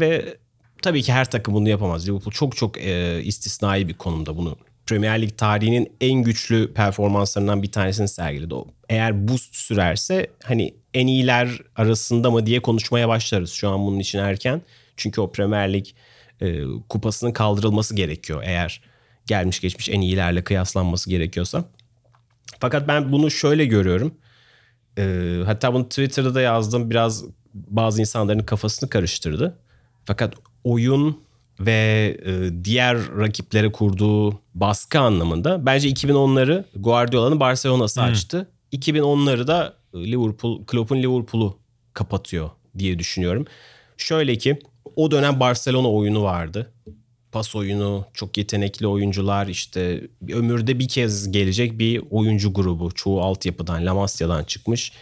Ve 0.00 0.36
tabii 0.82 1.02
ki 1.02 1.12
her 1.12 1.30
takım 1.30 1.54
bunu 1.54 1.68
yapamaz. 1.68 2.08
Liverpool 2.08 2.32
çok 2.32 2.56
çok 2.56 2.78
e, 2.78 3.22
istisnai 3.22 3.88
bir 3.88 3.94
konumda 3.94 4.36
bunu. 4.36 4.56
Premier 4.86 5.22
Lig 5.22 5.36
tarihinin 5.36 5.92
en 6.00 6.22
güçlü 6.22 6.72
performanslarından 6.74 7.62
bir 7.62 7.72
tanesini 7.72 8.08
sergiledi. 8.08 8.54
Eğer 8.92 9.28
bu 9.28 9.38
sürerse 9.38 10.26
hani 10.44 10.74
en 10.94 11.06
iyiler 11.06 11.58
arasında 11.76 12.30
mı 12.30 12.46
diye 12.46 12.62
konuşmaya 12.62 13.08
başlarız. 13.08 13.52
Şu 13.52 13.68
an 13.68 13.86
bunun 13.86 13.98
için 13.98 14.18
erken. 14.18 14.62
Çünkü 14.96 15.20
o 15.20 15.32
Premier 15.32 15.72
Lig 15.72 15.86
e, 16.40 16.62
kupasının 16.88 17.32
kaldırılması 17.32 17.96
gerekiyor 17.96 18.42
eğer 18.44 18.80
gelmiş 19.26 19.60
geçmiş 19.60 19.88
en 19.88 20.00
iyilerle 20.00 20.44
kıyaslanması 20.44 21.10
gerekiyorsa. 21.10 21.64
Fakat 22.60 22.88
ben 22.88 23.12
bunu 23.12 23.30
şöyle 23.30 23.64
görüyorum. 23.64 24.14
Ee, 24.98 25.40
hatta 25.46 25.74
bunu 25.74 25.88
Twitter'da 25.88 26.34
da 26.34 26.40
yazdım. 26.40 26.90
Biraz 26.90 27.24
bazı 27.54 28.00
insanların 28.00 28.38
kafasını 28.38 28.90
karıştırdı. 28.90 29.58
Fakat 30.04 30.34
oyun 30.64 31.20
ve 31.60 32.16
e, 32.24 32.64
diğer 32.64 33.16
rakiplere 33.16 33.72
kurduğu 33.72 34.40
baskı 34.54 35.00
anlamında 35.00 35.66
bence 35.66 35.88
2010'ları 35.90 36.64
Guardiola'nın 36.76 37.40
Barcelona'sı 37.40 38.00
hmm. 38.00 38.08
açtı. 38.08 38.48
2010'ları 38.72 39.46
da 39.46 39.74
Liverpool, 39.94 40.64
Klopp'un 40.66 40.96
Liverpool'u 40.96 41.58
kapatıyor 41.92 42.50
diye 42.78 42.98
düşünüyorum. 42.98 43.46
Şöyle 43.96 44.38
ki 44.38 44.58
o 44.96 45.10
dönem 45.10 45.40
Barcelona 45.40 45.92
oyunu 45.92 46.22
vardı 46.22 46.72
pas 47.32 47.54
oyunu, 47.54 48.04
çok 48.14 48.36
yetenekli 48.36 48.86
oyuncular 48.86 49.46
işte 49.46 50.08
ömürde 50.32 50.78
bir 50.78 50.88
kez 50.88 51.32
gelecek 51.32 51.78
bir 51.78 52.02
oyuncu 52.10 52.54
grubu. 52.54 52.92
Çoğu 52.94 53.22
altyapıdan, 53.22 53.86
La 53.86 53.94
Masia'dan 53.94 54.44
çıkmış. 54.44 54.92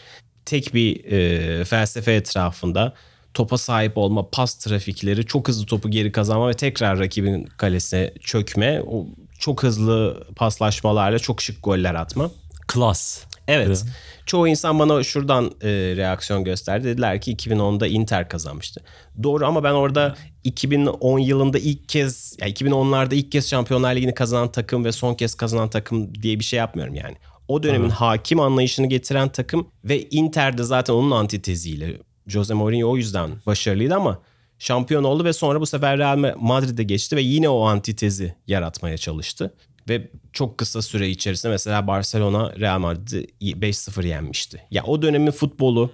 Tek 0.44 0.74
bir 0.74 1.04
e, 1.04 1.64
felsefe 1.64 2.12
etrafında 2.12 2.94
topa 3.34 3.58
sahip 3.58 3.98
olma, 3.98 4.30
pas 4.30 4.54
trafikleri, 4.54 5.26
çok 5.26 5.48
hızlı 5.48 5.66
topu 5.66 5.90
geri 5.90 6.12
kazanma 6.12 6.48
ve 6.48 6.54
tekrar 6.54 6.98
rakibin 6.98 7.44
kalesine 7.44 8.14
çökme. 8.20 8.82
O 8.86 9.06
çok 9.38 9.62
hızlı 9.62 10.26
paslaşmalarla 10.36 11.18
çok 11.18 11.42
şık 11.42 11.62
goller 11.64 11.94
atma. 11.94 12.30
Klas. 12.66 13.24
Evet. 13.48 13.66
evet. 13.66 13.84
Çoğu 14.26 14.48
insan 14.48 14.78
bana 14.78 15.02
şuradan 15.02 15.44
e, 15.62 15.68
reaksiyon 15.96 16.44
gösterdi. 16.44 16.84
Dediler 16.84 17.20
ki 17.20 17.36
2010'da 17.36 17.86
Inter 17.86 18.28
kazanmıştı. 18.28 18.80
Doğru 19.22 19.46
ama 19.46 19.64
ben 19.64 19.72
orada 19.72 20.14
2010 20.44 21.18
yılında 21.18 21.58
ilk 21.58 21.88
kez, 21.88 22.36
yani 22.40 22.52
2010'larda 22.52 23.14
ilk 23.14 23.32
kez 23.32 23.50
Şampiyonlar 23.50 23.96
Ligi'ni 23.96 24.14
kazanan 24.14 24.52
takım 24.52 24.84
ve 24.84 24.92
son 24.92 25.14
kez 25.14 25.34
kazanan 25.34 25.70
takım 25.70 26.14
diye 26.14 26.38
bir 26.38 26.44
şey 26.44 26.58
yapmıyorum 26.58 26.94
yani. 26.94 27.16
O 27.48 27.62
dönemin 27.62 27.86
evet. 27.88 27.96
hakim 27.96 28.40
anlayışını 28.40 28.86
getiren 28.86 29.28
takım 29.28 29.68
ve 29.84 30.08
Inter'de 30.08 30.62
zaten 30.62 30.94
onun 30.94 31.10
antiteziyle. 31.10 31.96
Jose 32.26 32.54
Mourinho 32.54 32.90
o 32.90 32.96
yüzden 32.96 33.30
başarılıydı 33.46 33.94
ama 33.94 34.22
şampiyon 34.58 35.04
oldu 35.04 35.24
ve 35.24 35.32
sonra 35.32 35.60
bu 35.60 35.66
sefer 35.66 35.98
Real 35.98 36.34
Madrid'e 36.40 36.82
geçti 36.82 37.16
ve 37.16 37.22
yine 37.22 37.48
o 37.48 37.64
antitezi 37.64 38.34
yaratmaya 38.46 38.98
çalıştı. 38.98 39.54
Ve 39.88 40.10
çok 40.32 40.58
kısa 40.58 40.82
süre 40.82 41.08
içerisinde 41.08 41.52
mesela 41.52 41.86
Barcelona 41.86 42.52
Real 42.60 42.78
Madrid'i 42.78 43.26
5-0 43.40 44.06
yenmişti. 44.06 44.62
Ya 44.70 44.84
o 44.84 45.02
dönemin 45.02 45.30
futbolu 45.30 45.90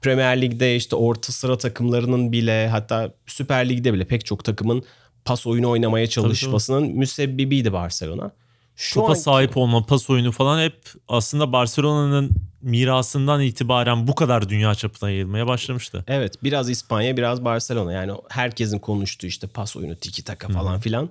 Premier 0.00 0.42
Lig'de 0.42 0.76
işte 0.76 0.96
orta 0.96 1.32
sıra 1.32 1.58
takımlarının 1.58 2.32
bile 2.32 2.68
hatta 2.68 3.14
Süper 3.26 3.68
Lig'de 3.68 3.92
bile 3.92 4.04
pek 4.04 4.26
çok 4.26 4.44
takımın 4.44 4.84
pas 5.24 5.46
oyunu 5.46 5.70
oynamaya 5.70 6.06
çalışmasının 6.06 6.78
tabii, 6.80 6.88
tabii. 6.88 6.98
müsebbibiydi 6.98 7.72
Barcelona. 7.72 8.30
Şu 8.76 8.94
Topa 8.94 9.08
anki... 9.08 9.20
sahip 9.20 9.56
olma, 9.56 9.86
pas 9.86 10.10
oyunu 10.10 10.32
falan 10.32 10.62
hep 10.62 10.76
aslında 11.08 11.52
Barcelona'nın 11.52 12.30
mirasından 12.62 13.40
itibaren 13.40 14.06
bu 14.06 14.14
kadar 14.14 14.48
dünya 14.48 14.74
çapına 14.74 15.10
yayılmaya 15.10 15.46
başlamıştı. 15.46 16.04
Evet 16.08 16.34
biraz 16.42 16.70
İspanya 16.70 17.16
biraz 17.16 17.44
Barcelona 17.44 17.92
yani 17.92 18.12
herkesin 18.28 18.78
konuştuğu 18.78 19.26
işte 19.26 19.46
pas 19.46 19.76
oyunu 19.76 19.96
tiki 19.96 20.24
taka 20.24 20.48
falan 20.48 20.72
Hı-hı. 20.72 20.80
filan. 20.80 21.10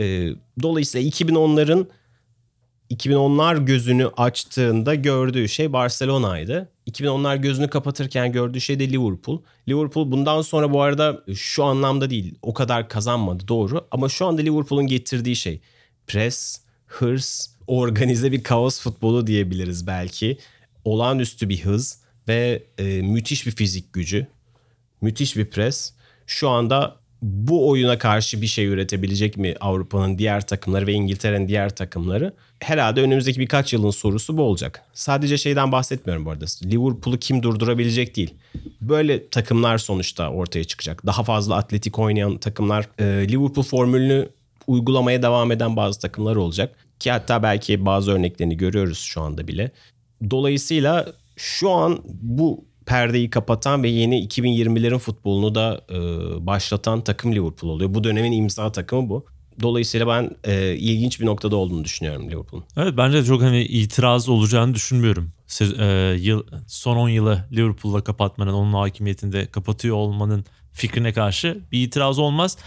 E, 0.00 0.28
dolayısıyla 0.62 1.10
2010'ların 1.10 1.86
2010'lar 2.90 3.64
gözünü 3.64 4.06
açtığında 4.06 4.94
gördüğü 4.94 5.48
şey 5.48 5.72
Barcelona'ydı. 5.72 6.68
2010'lar 6.90 7.36
gözünü 7.36 7.68
kapatırken 7.68 8.32
gördüğü 8.32 8.60
şey 8.60 8.80
de 8.80 8.88
Liverpool. 8.88 9.42
Liverpool 9.68 10.10
bundan 10.10 10.42
sonra 10.42 10.72
bu 10.72 10.82
arada 10.82 11.24
şu 11.34 11.64
anlamda 11.64 12.10
değil 12.10 12.34
o 12.42 12.54
kadar 12.54 12.88
kazanmadı 12.88 13.48
doğru. 13.48 13.88
Ama 13.90 14.08
şu 14.08 14.26
anda 14.26 14.42
Liverpool'un 14.42 14.86
getirdiği 14.86 15.36
şey 15.36 15.60
pres, 16.06 16.60
hırs, 16.86 17.48
organize 17.66 18.32
bir 18.32 18.42
kaos 18.42 18.80
futbolu 18.80 19.26
diyebiliriz 19.26 19.86
belki. 19.86 20.38
Olağanüstü 20.84 21.48
bir 21.48 21.60
hız 21.60 22.00
ve 22.28 22.62
e, 22.78 22.84
müthiş 23.02 23.46
bir 23.46 23.50
fizik 23.50 23.92
gücü. 23.92 24.26
Müthiş 25.00 25.36
bir 25.36 25.50
pres. 25.50 25.92
Şu 26.26 26.48
anda 26.48 26.99
bu 27.22 27.68
oyuna 27.68 27.98
karşı 27.98 28.42
bir 28.42 28.46
şey 28.46 28.66
üretebilecek 28.66 29.36
mi 29.36 29.54
Avrupa'nın 29.60 30.18
diğer 30.18 30.46
takımları 30.46 30.86
ve 30.86 30.92
İngiltere'nin 30.92 31.48
diğer 31.48 31.76
takımları? 31.76 32.34
Herhalde 32.60 33.02
önümüzdeki 33.02 33.40
birkaç 33.40 33.72
yılın 33.72 33.90
sorusu 33.90 34.36
bu 34.36 34.42
olacak. 34.42 34.82
Sadece 34.94 35.38
şeyden 35.38 35.72
bahsetmiyorum 35.72 36.24
bu 36.24 36.30
arada. 36.30 36.44
Liverpool'u 36.64 37.18
kim 37.18 37.42
durdurabilecek 37.42 38.16
değil. 38.16 38.34
Böyle 38.80 39.28
takımlar 39.28 39.78
sonuçta 39.78 40.30
ortaya 40.30 40.64
çıkacak. 40.64 41.06
Daha 41.06 41.22
fazla 41.22 41.56
atletik 41.56 41.98
oynayan 41.98 42.38
takımlar. 42.38 42.88
E, 42.98 43.04
Liverpool 43.04 43.64
formülünü 43.64 44.28
uygulamaya 44.66 45.22
devam 45.22 45.52
eden 45.52 45.76
bazı 45.76 46.00
takımlar 46.00 46.36
olacak. 46.36 46.76
Ki 47.00 47.10
hatta 47.10 47.42
belki 47.42 47.86
bazı 47.86 48.12
örneklerini 48.12 48.56
görüyoruz 48.56 48.98
şu 48.98 49.20
anda 49.20 49.48
bile. 49.48 49.70
Dolayısıyla 50.30 51.12
şu 51.36 51.70
an 51.70 51.98
bu 52.06 52.64
perdeyi 52.90 53.30
kapatan 53.30 53.82
ve 53.82 53.88
yeni 53.88 54.26
2020'lerin 54.26 54.98
futbolunu 54.98 55.54
da 55.54 55.80
e, 55.90 55.96
başlatan 56.46 57.04
takım 57.04 57.32
Liverpool 57.32 57.70
oluyor. 57.70 57.94
Bu 57.94 58.04
dönemin 58.04 58.32
imza 58.32 58.72
takımı 58.72 59.08
bu. 59.08 59.26
Dolayısıyla 59.62 60.08
ben 60.08 60.30
e, 60.44 60.74
ilginç 60.74 61.20
bir 61.20 61.26
noktada 61.26 61.56
olduğunu 61.56 61.84
düşünüyorum 61.84 62.30
Liverpool'un. 62.30 62.64
Evet 62.76 62.94
bence 62.96 63.24
çok 63.24 63.42
hani 63.42 63.62
itiraz 63.62 64.28
olacağını 64.28 64.74
düşünmüyorum. 64.74 65.32
E, 65.78 66.16
yıl, 66.20 66.42
son 66.66 66.96
10 66.96 67.08
yılı 67.08 67.44
Liverpool'la 67.52 68.04
kapatmanın, 68.04 68.52
onun 68.52 68.72
hakimiyetinde 68.72 69.46
kapatıyor 69.46 69.96
olmanın 69.96 70.44
fikrine 70.72 71.12
karşı 71.12 71.60
bir 71.72 71.82
itiraz 71.82 72.18
olmaz. 72.18 72.58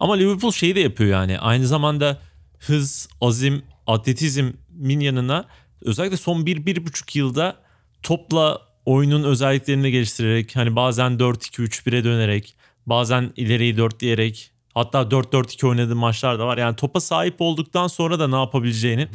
Ama 0.00 0.14
Liverpool 0.14 0.52
şeyi 0.52 0.74
de 0.74 0.80
yapıyor 0.80 1.10
yani. 1.10 1.38
Aynı 1.38 1.66
zamanda 1.66 2.18
hız, 2.58 3.08
azim, 3.20 3.62
atletizmin 3.86 5.00
yanına 5.00 5.44
özellikle 5.80 6.16
son 6.16 6.42
1-1,5 6.42 7.18
yılda 7.18 7.56
topla 8.02 8.71
oyunun 8.86 9.24
özelliklerini 9.24 9.90
geliştirerek 9.90 10.56
hani 10.56 10.76
bazen 10.76 11.12
4-2-3-1'e 11.12 12.04
dönerek 12.04 12.56
bazen 12.86 13.32
ileriyi 13.36 13.76
dörtleyerek 13.76 14.52
hatta 14.74 15.02
4-4-2 15.02 15.66
oynadığı 15.66 15.96
maçlar 15.96 16.38
da 16.38 16.46
var. 16.46 16.58
Yani 16.58 16.76
topa 16.76 17.00
sahip 17.00 17.34
olduktan 17.38 17.86
sonra 17.86 18.18
da 18.18 18.28
ne 18.28 18.36
yapabileceğini 18.36 19.08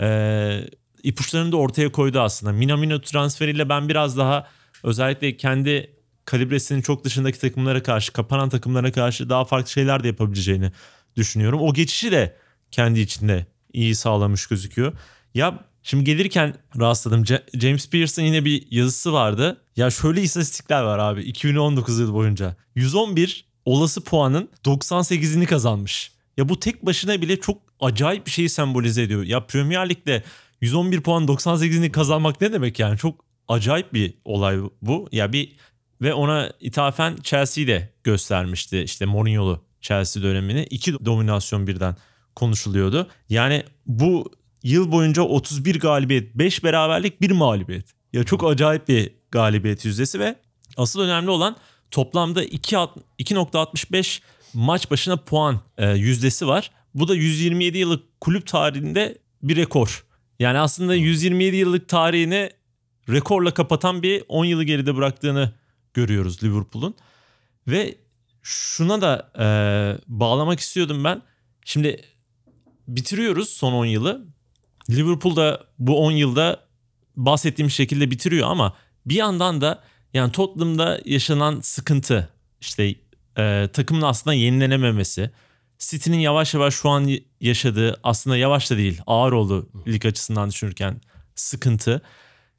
e, 0.00 0.60
ipuçlarını 1.02 1.52
da 1.52 1.56
ortaya 1.56 1.92
koydu 1.92 2.20
aslında. 2.20 2.52
Minamino 2.52 3.00
transferiyle 3.00 3.68
ben 3.68 3.88
biraz 3.88 4.18
daha 4.18 4.46
özellikle 4.82 5.36
kendi 5.36 5.96
kalibresinin 6.24 6.82
çok 6.82 7.04
dışındaki 7.04 7.40
takımlara 7.40 7.82
karşı, 7.82 8.12
kapanan 8.12 8.48
takımlara 8.48 8.92
karşı 8.92 9.28
daha 9.28 9.44
farklı 9.44 9.70
şeyler 9.70 10.02
de 10.02 10.06
yapabileceğini 10.06 10.72
düşünüyorum. 11.16 11.60
O 11.60 11.74
geçişi 11.74 12.12
de 12.12 12.36
kendi 12.70 13.00
içinde 13.00 13.46
iyi 13.72 13.94
sağlamış 13.94 14.46
gözüküyor. 14.46 14.92
Ya 15.34 15.69
şimdi 15.82 16.04
gelirken 16.04 16.54
rastladım. 16.80 17.24
James 17.54 17.90
Pearson 17.90 18.22
yine 18.22 18.44
bir 18.44 18.66
yazısı 18.70 19.12
vardı. 19.12 19.62
Ya 19.76 19.90
şöyle 19.90 20.22
istatistikler 20.22 20.82
var 20.82 20.98
abi 20.98 21.22
2019 21.22 21.98
yıl 21.98 22.14
boyunca. 22.14 22.56
111 22.74 23.46
olası 23.64 24.04
puanın 24.04 24.48
98'ini 24.64 25.46
kazanmış. 25.46 26.12
Ya 26.36 26.48
bu 26.48 26.60
tek 26.60 26.86
başına 26.86 27.22
bile 27.22 27.40
çok 27.40 27.58
acayip 27.80 28.26
bir 28.26 28.30
şeyi 28.30 28.48
sembolize 28.48 29.02
ediyor. 29.02 29.22
Ya 29.22 29.46
Premier 29.46 29.88
Lig'de 29.88 30.22
111 30.60 31.00
puan 31.00 31.24
98'ini 31.24 31.90
kazanmak 31.90 32.40
ne 32.40 32.52
demek 32.52 32.78
yani? 32.78 32.98
Çok 32.98 33.24
acayip 33.48 33.94
bir 33.94 34.14
olay 34.24 34.58
bu. 34.82 35.08
Ya 35.12 35.32
bir 35.32 35.56
ve 36.02 36.14
ona 36.14 36.52
ithafen 36.60 37.16
Chelsea'yi 37.22 37.68
de 37.68 37.92
göstermişti. 38.04 38.82
İşte 38.82 39.06
Mourinho'lu 39.06 39.64
Chelsea 39.80 40.22
dönemini. 40.22 40.64
iki 40.64 41.04
dominasyon 41.04 41.66
birden 41.66 41.96
konuşuluyordu. 42.34 43.08
Yani 43.28 43.64
bu 43.86 44.32
yıl 44.62 44.92
boyunca 44.92 45.22
31 45.22 45.80
galibiyet, 45.80 46.34
5 46.34 46.64
beraberlik, 46.64 47.20
1 47.20 47.30
mağlubiyet. 47.30 47.86
Ya 48.12 48.24
çok 48.24 48.44
acayip 48.44 48.88
bir 48.88 49.10
galibiyet 49.30 49.84
yüzdesi 49.84 50.20
ve 50.20 50.36
asıl 50.76 51.00
önemli 51.00 51.30
olan 51.30 51.56
toplamda 51.90 52.44
2.65 52.44 54.20
maç 54.54 54.90
başına 54.90 55.16
puan 55.16 55.60
e, 55.78 55.90
yüzdesi 55.90 56.46
var. 56.46 56.70
Bu 56.94 57.08
da 57.08 57.14
127 57.14 57.78
yıllık 57.78 58.20
kulüp 58.20 58.46
tarihinde 58.46 59.18
bir 59.42 59.56
rekor. 59.56 60.04
Yani 60.38 60.58
aslında 60.58 60.94
127 60.94 61.56
yıllık 61.56 61.88
tarihini 61.88 62.50
rekorla 63.08 63.54
kapatan 63.54 64.02
bir 64.02 64.24
10 64.28 64.44
yılı 64.44 64.64
geride 64.64 64.96
bıraktığını 64.96 65.52
görüyoruz 65.94 66.44
Liverpool'un. 66.44 66.94
Ve 67.66 67.94
şuna 68.42 69.00
da 69.00 69.30
e, 69.38 69.46
bağlamak 70.08 70.60
istiyordum 70.60 71.04
ben. 71.04 71.22
Şimdi 71.64 72.04
bitiriyoruz 72.88 73.48
son 73.48 73.72
10 73.72 73.84
yılı. 73.84 74.26
Liverpool 74.90 75.36
da 75.36 75.64
bu 75.78 76.04
10 76.04 76.10
yılda 76.10 76.60
bahsettiğim 77.16 77.70
şekilde 77.70 78.10
bitiriyor 78.10 78.50
ama 78.50 78.74
bir 79.06 79.14
yandan 79.14 79.60
da 79.60 79.82
yani 80.14 80.32
Tottenham'da 80.32 81.00
yaşanan 81.04 81.60
sıkıntı 81.60 82.28
işte 82.60 82.94
e, 83.38 83.68
takımın 83.72 84.02
aslında 84.02 84.34
yenilenememesi, 84.34 85.30
City'nin 85.78 86.18
yavaş 86.18 86.54
yavaş 86.54 86.74
şu 86.74 86.88
an 86.88 87.10
yaşadığı 87.40 88.00
aslında 88.02 88.36
yavaş 88.36 88.70
da 88.70 88.76
değil 88.76 89.00
ağır 89.06 89.32
oldu 89.32 89.68
lig 89.86 90.06
açısından 90.06 90.50
düşünürken 90.50 91.00
sıkıntı. 91.34 92.02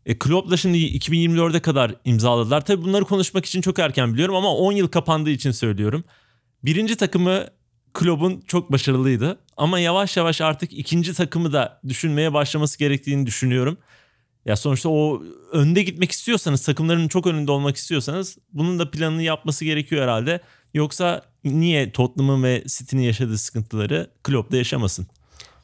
E, 0.06 0.20
Klopp'la 0.20 0.58
şimdi 0.58 0.78
2024'e 0.78 1.60
kadar 1.60 1.96
imzaladılar. 2.06 2.66
Tabii 2.66 2.84
bunları 2.84 3.06
konuşmak 3.06 3.46
için 3.46 3.62
çok 3.62 3.80
erken 3.80 4.14
biliyorum 4.14 4.36
ama 4.36 4.56
10 4.56 4.72
yıl 4.72 4.88
kapandığı 4.88 5.30
için 5.30 5.52
söylüyorum. 5.52 6.04
Birinci 6.64 6.96
takımı 6.96 7.48
Klopp'un 7.94 8.42
çok 8.48 8.72
başarılıydı. 8.72 9.40
Ama 9.58 9.80
yavaş 9.80 10.18
yavaş 10.18 10.42
artık 10.42 10.74
ikinci 10.74 11.14
takımı 11.14 11.54
da 11.54 11.80
düşünmeye 11.88 12.34
başlaması 12.34 12.80
gerektiğini 12.80 13.26
düşünüyorum. 13.26 13.78
Ya 14.46 14.56
sonuçta 14.56 14.90
o 14.90 15.24
önde 15.52 15.84
gitmek 15.84 16.12
istiyorsanız, 16.12 16.66
takımların 16.66 17.08
çok 17.08 17.28
önünde 17.28 17.52
olmak 17.52 17.76
istiyorsanız 17.76 18.38
bunun 18.54 18.80
da 18.80 18.92
planını 18.92 19.24
yapması 19.24 19.66
gerekiyor 19.66 20.04
herhalde. 20.04 20.42
Yoksa 20.74 21.22
niye 21.44 21.92
Tottenham'ın 21.92 22.44
ve 22.44 22.64
City'nin 22.68 23.02
yaşadığı 23.02 23.38
sıkıntıları 23.38 24.10
Klopp 24.24 24.52
da 24.52 24.58
yaşamasın? 24.58 25.08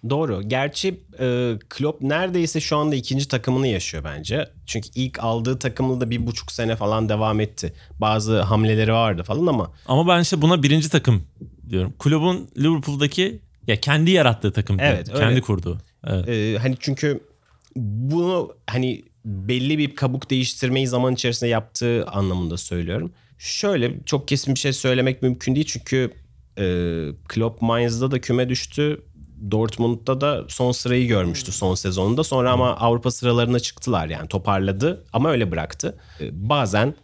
Doğru. 0.09 0.41
Gerçi 0.41 0.99
e, 1.19 1.53
Klopp 1.69 2.01
neredeyse 2.01 2.59
şu 2.59 2.77
anda 2.77 2.95
ikinci 2.95 3.27
takımını 3.27 3.67
yaşıyor 3.67 4.03
bence. 4.03 4.49
Çünkü 4.65 4.89
ilk 4.95 5.23
aldığı 5.23 5.59
takımla 5.59 6.01
da 6.01 6.09
bir 6.09 6.27
buçuk 6.27 6.51
sene 6.51 6.75
falan 6.75 7.09
devam 7.09 7.39
etti. 7.39 7.73
Bazı 8.01 8.41
hamleleri 8.41 8.93
vardı 8.93 9.23
falan 9.23 9.47
ama. 9.47 9.71
Ama 9.85 10.07
ben 10.07 10.21
işte 10.21 10.41
buna 10.41 10.63
birinci 10.63 10.89
takım 10.89 11.23
diyorum. 11.69 11.93
Klopp'un 11.99 12.49
Liverpool'daki 12.57 13.39
ya 13.67 13.79
kendi 13.79 14.11
yarattığı 14.11 14.51
takım. 14.51 14.79
Evet. 14.79 15.07
Kendi 15.07 15.25
öyle. 15.25 15.41
kurduğu. 15.41 15.77
Evet. 16.07 16.29
E, 16.29 16.57
hani 16.57 16.75
çünkü 16.79 17.19
bunu 17.75 18.55
hani 18.67 19.03
belli 19.25 19.77
bir 19.77 19.95
kabuk 19.95 20.29
değiştirmeyi 20.29 20.87
zaman 20.87 21.13
içerisinde 21.13 21.49
yaptığı 21.49 22.05
anlamında 22.05 22.57
söylüyorum. 22.57 23.11
Şöyle 23.37 23.93
çok 24.05 24.27
kesin 24.27 24.55
bir 24.55 24.59
şey 24.59 24.73
söylemek 24.73 25.21
mümkün 25.21 25.55
değil 25.55 25.65
çünkü 25.65 26.11
e, 26.57 26.63
Klopp 27.27 27.61
Mainz'da 27.61 28.11
da 28.11 28.21
küme 28.21 28.49
düştü. 28.49 29.01
Dortmund'da 29.51 30.21
da 30.21 30.45
son 30.47 30.71
sırayı 30.71 31.07
görmüştü 31.07 31.51
son 31.51 31.75
sezonunda. 31.75 32.23
Sonra 32.23 32.51
ama 32.51 32.77
Avrupa 32.77 33.11
sıralarına 33.11 33.59
çıktılar 33.59 34.07
yani 34.07 34.27
toparladı 34.27 35.05
ama 35.13 35.31
öyle 35.31 35.51
bıraktı. 35.51 35.97
E, 36.21 36.49
bazen 36.49 36.95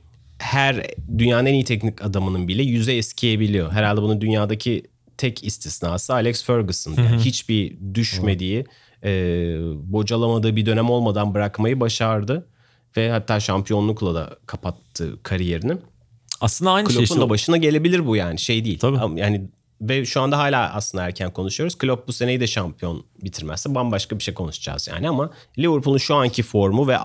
her 0.43 0.87
dünyanın 1.17 1.45
en 1.45 1.53
iyi 1.53 1.63
teknik 1.63 2.05
adamının 2.05 2.47
bile 2.47 2.63
yüze 2.63 2.93
eskiyebiliyor. 2.95 3.71
Herhalde 3.71 4.01
bunun 4.01 4.21
dünyadaki 4.21 4.83
tek 5.17 5.43
istisnası 5.43 6.13
Alex 6.13 6.43
Ferguson. 6.43 6.93
Yani 6.93 7.21
hiçbir 7.21 7.77
düşmediği, 7.93 8.65
e, 9.03 9.09
bocalamadığı 9.83 10.55
bir 10.55 10.65
dönem 10.65 10.89
olmadan 10.89 11.33
bırakmayı 11.33 11.79
başardı. 11.79 12.47
Ve 12.97 13.11
hatta 13.11 13.39
şampiyonlukla 13.39 14.15
da 14.15 14.37
kapattı 14.45 15.23
kariyerini. 15.23 15.77
Aslında 16.41 16.71
aynı 16.71 16.87
Klopp'un 16.87 17.05
şey. 17.05 17.17
da 17.17 17.29
başına 17.29 17.57
gelebilir 17.57 18.07
bu 18.07 18.15
yani 18.15 18.39
şey 18.39 18.65
değil. 18.65 18.79
Tabii. 18.79 19.19
Yani 19.19 19.47
ve 19.81 20.05
şu 20.05 20.21
anda 20.21 20.37
hala 20.37 20.73
aslında 20.73 21.05
erken 21.05 21.31
konuşuyoruz. 21.31 21.77
Klopp 21.77 22.07
bu 22.07 22.13
seneyi 22.13 22.39
de 22.39 22.47
şampiyon 22.47 23.05
bitirmezse 23.23 23.75
bambaşka 23.75 24.17
bir 24.17 24.23
şey 24.23 24.33
konuşacağız 24.33 24.87
yani 24.87 25.09
ama 25.09 25.31
Liverpool'un 25.59 25.97
şu 25.97 26.15
anki 26.15 26.43
formu 26.43 26.87
ve 26.87 26.97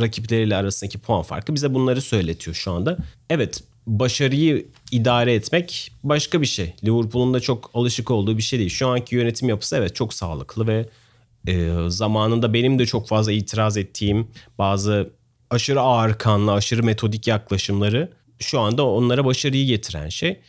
rakipleriyle 0.00 0.56
arasındaki 0.56 0.98
puan 0.98 1.22
farkı 1.22 1.54
bize 1.54 1.74
bunları 1.74 2.00
söyletiyor 2.02 2.56
şu 2.56 2.72
anda. 2.72 2.96
Evet 3.30 3.62
başarıyı 3.86 4.66
idare 4.90 5.34
etmek 5.34 5.92
başka 6.04 6.40
bir 6.40 6.46
şey. 6.46 6.74
Liverpool'un 6.84 7.34
da 7.34 7.40
çok 7.40 7.70
alışık 7.74 8.10
olduğu 8.10 8.36
bir 8.36 8.42
şey 8.42 8.58
değil. 8.58 8.70
Şu 8.70 8.88
anki 8.88 9.14
yönetim 9.14 9.48
yapısı 9.48 9.76
evet 9.76 9.94
çok 9.94 10.14
sağlıklı 10.14 10.66
ve 10.66 10.88
e, 11.46 11.74
zamanında 11.88 12.54
benim 12.54 12.78
de 12.78 12.86
çok 12.86 13.08
fazla 13.08 13.32
itiraz 13.32 13.76
ettiğim 13.76 14.28
bazı 14.58 15.10
aşırı 15.50 15.80
ağır 15.80 16.16
aşırı 16.48 16.82
metodik 16.82 17.26
yaklaşımları 17.26 18.12
şu 18.38 18.60
anda 18.60 18.86
onlara 18.86 19.24
başarıyı 19.24 19.66
getiren 19.66 20.08
şey. 20.08 20.40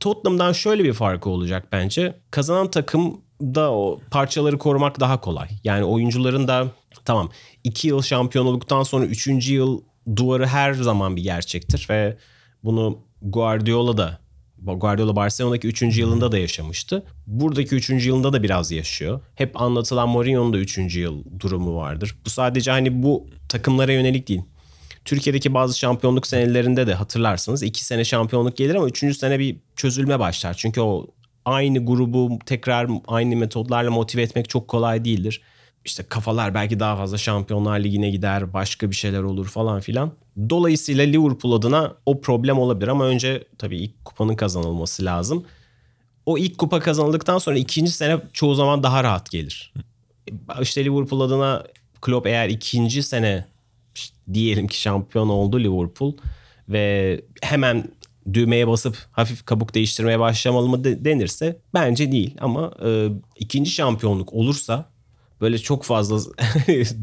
Tottenham'dan 0.00 0.52
şöyle 0.52 0.84
bir 0.84 0.92
farkı 0.92 1.30
olacak 1.30 1.68
bence. 1.72 2.14
Kazanan 2.30 2.70
takımda 2.70 3.72
o 3.72 4.00
parçaları 4.10 4.58
korumak 4.58 5.00
daha 5.00 5.20
kolay. 5.20 5.48
Yani 5.64 5.84
oyuncuların 5.84 6.48
da 6.48 6.66
tamam 7.04 7.30
2 7.64 7.88
yıl 7.88 8.02
şampiyon 8.02 8.46
olduktan 8.46 8.82
sonra 8.82 9.06
3. 9.06 9.48
yıl 9.48 9.82
duvarı 10.16 10.46
her 10.46 10.72
zaman 10.72 11.16
bir 11.16 11.22
gerçektir 11.22 11.86
ve 11.90 12.16
bunu 12.64 12.98
Guardiola 13.22 13.96
da 13.96 14.18
Guardiola 14.58 15.16
Barcelona'daki 15.16 15.68
3. 15.68 15.98
yılında 15.98 16.32
da 16.32 16.38
yaşamıştı. 16.38 17.02
Buradaki 17.26 17.74
3. 17.74 17.90
yılında 17.90 18.32
da 18.32 18.42
biraz 18.42 18.70
yaşıyor. 18.70 19.20
Hep 19.34 19.60
anlatılan 19.60 20.08
Mourinho'nun 20.08 20.52
da 20.52 20.58
3. 20.58 20.96
yıl 20.96 21.24
durumu 21.40 21.76
vardır. 21.76 22.16
Bu 22.24 22.30
sadece 22.30 22.70
hani 22.70 23.02
bu 23.02 23.26
takımlara 23.48 23.92
yönelik 23.92 24.28
değil. 24.28 24.42
Türkiye'deki 25.04 25.54
bazı 25.54 25.78
şampiyonluk 25.78 26.26
senelerinde 26.26 26.86
de 26.86 26.94
hatırlarsınız 26.94 27.62
iki 27.62 27.84
sene 27.84 28.04
şampiyonluk 28.04 28.56
gelir 28.56 28.74
ama 28.74 28.86
üçüncü 28.86 29.14
sene 29.14 29.38
bir 29.38 29.56
çözülme 29.76 30.18
başlar. 30.18 30.54
Çünkü 30.54 30.80
o 30.80 31.06
aynı 31.44 31.86
grubu 31.86 32.38
tekrar 32.46 32.88
aynı 33.08 33.36
metodlarla 33.36 33.90
motive 33.90 34.22
etmek 34.22 34.48
çok 34.48 34.68
kolay 34.68 35.04
değildir. 35.04 35.40
İşte 35.84 36.02
kafalar 36.02 36.54
belki 36.54 36.80
daha 36.80 36.96
fazla 36.96 37.18
Şampiyonlar 37.18 37.80
Ligi'ne 37.80 38.10
gider, 38.10 38.52
başka 38.52 38.90
bir 38.90 38.94
şeyler 38.94 39.22
olur 39.22 39.46
falan 39.46 39.80
filan. 39.80 40.12
Dolayısıyla 40.50 41.04
Liverpool 41.04 41.52
adına 41.52 41.94
o 42.06 42.20
problem 42.20 42.58
olabilir 42.58 42.88
ama 42.88 43.04
önce 43.06 43.44
tabii 43.58 43.76
ilk 43.78 44.04
kupanın 44.04 44.36
kazanılması 44.36 45.04
lazım. 45.04 45.44
O 46.26 46.38
ilk 46.38 46.58
kupa 46.58 46.80
kazanıldıktan 46.80 47.38
sonra 47.38 47.58
ikinci 47.58 47.90
sene 47.90 48.18
çoğu 48.32 48.54
zaman 48.54 48.82
daha 48.82 49.04
rahat 49.04 49.30
gelir. 49.30 49.72
İşte 50.60 50.84
Liverpool 50.84 51.20
adına 51.20 51.64
Klopp 52.00 52.26
eğer 52.26 52.48
ikinci 52.48 53.02
sene 53.02 53.46
diyelim 54.34 54.66
ki 54.66 54.80
şampiyon 54.80 55.28
oldu 55.28 55.60
Liverpool 55.60 56.12
ve 56.68 57.20
hemen 57.42 57.88
düğmeye 58.32 58.68
basıp 58.68 58.96
hafif 59.12 59.46
kabuk 59.46 59.74
değiştirmeye 59.74 60.20
başlamalı 60.20 60.68
mı 60.68 60.84
de- 60.84 61.04
denirse 61.04 61.58
bence 61.74 62.12
değil 62.12 62.34
ama 62.40 62.72
e, 62.84 63.08
ikinci 63.36 63.70
şampiyonluk 63.70 64.32
olursa 64.32 64.93
böyle 65.44 65.58
çok 65.58 65.84
fazla 65.84 66.16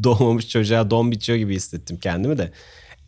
doğmamış 0.04 0.48
çocuğa 0.48 0.90
don 0.90 1.10
bitiyor 1.10 1.38
gibi 1.38 1.54
hissettim 1.54 1.98
kendimi 2.02 2.38
de. 2.38 2.52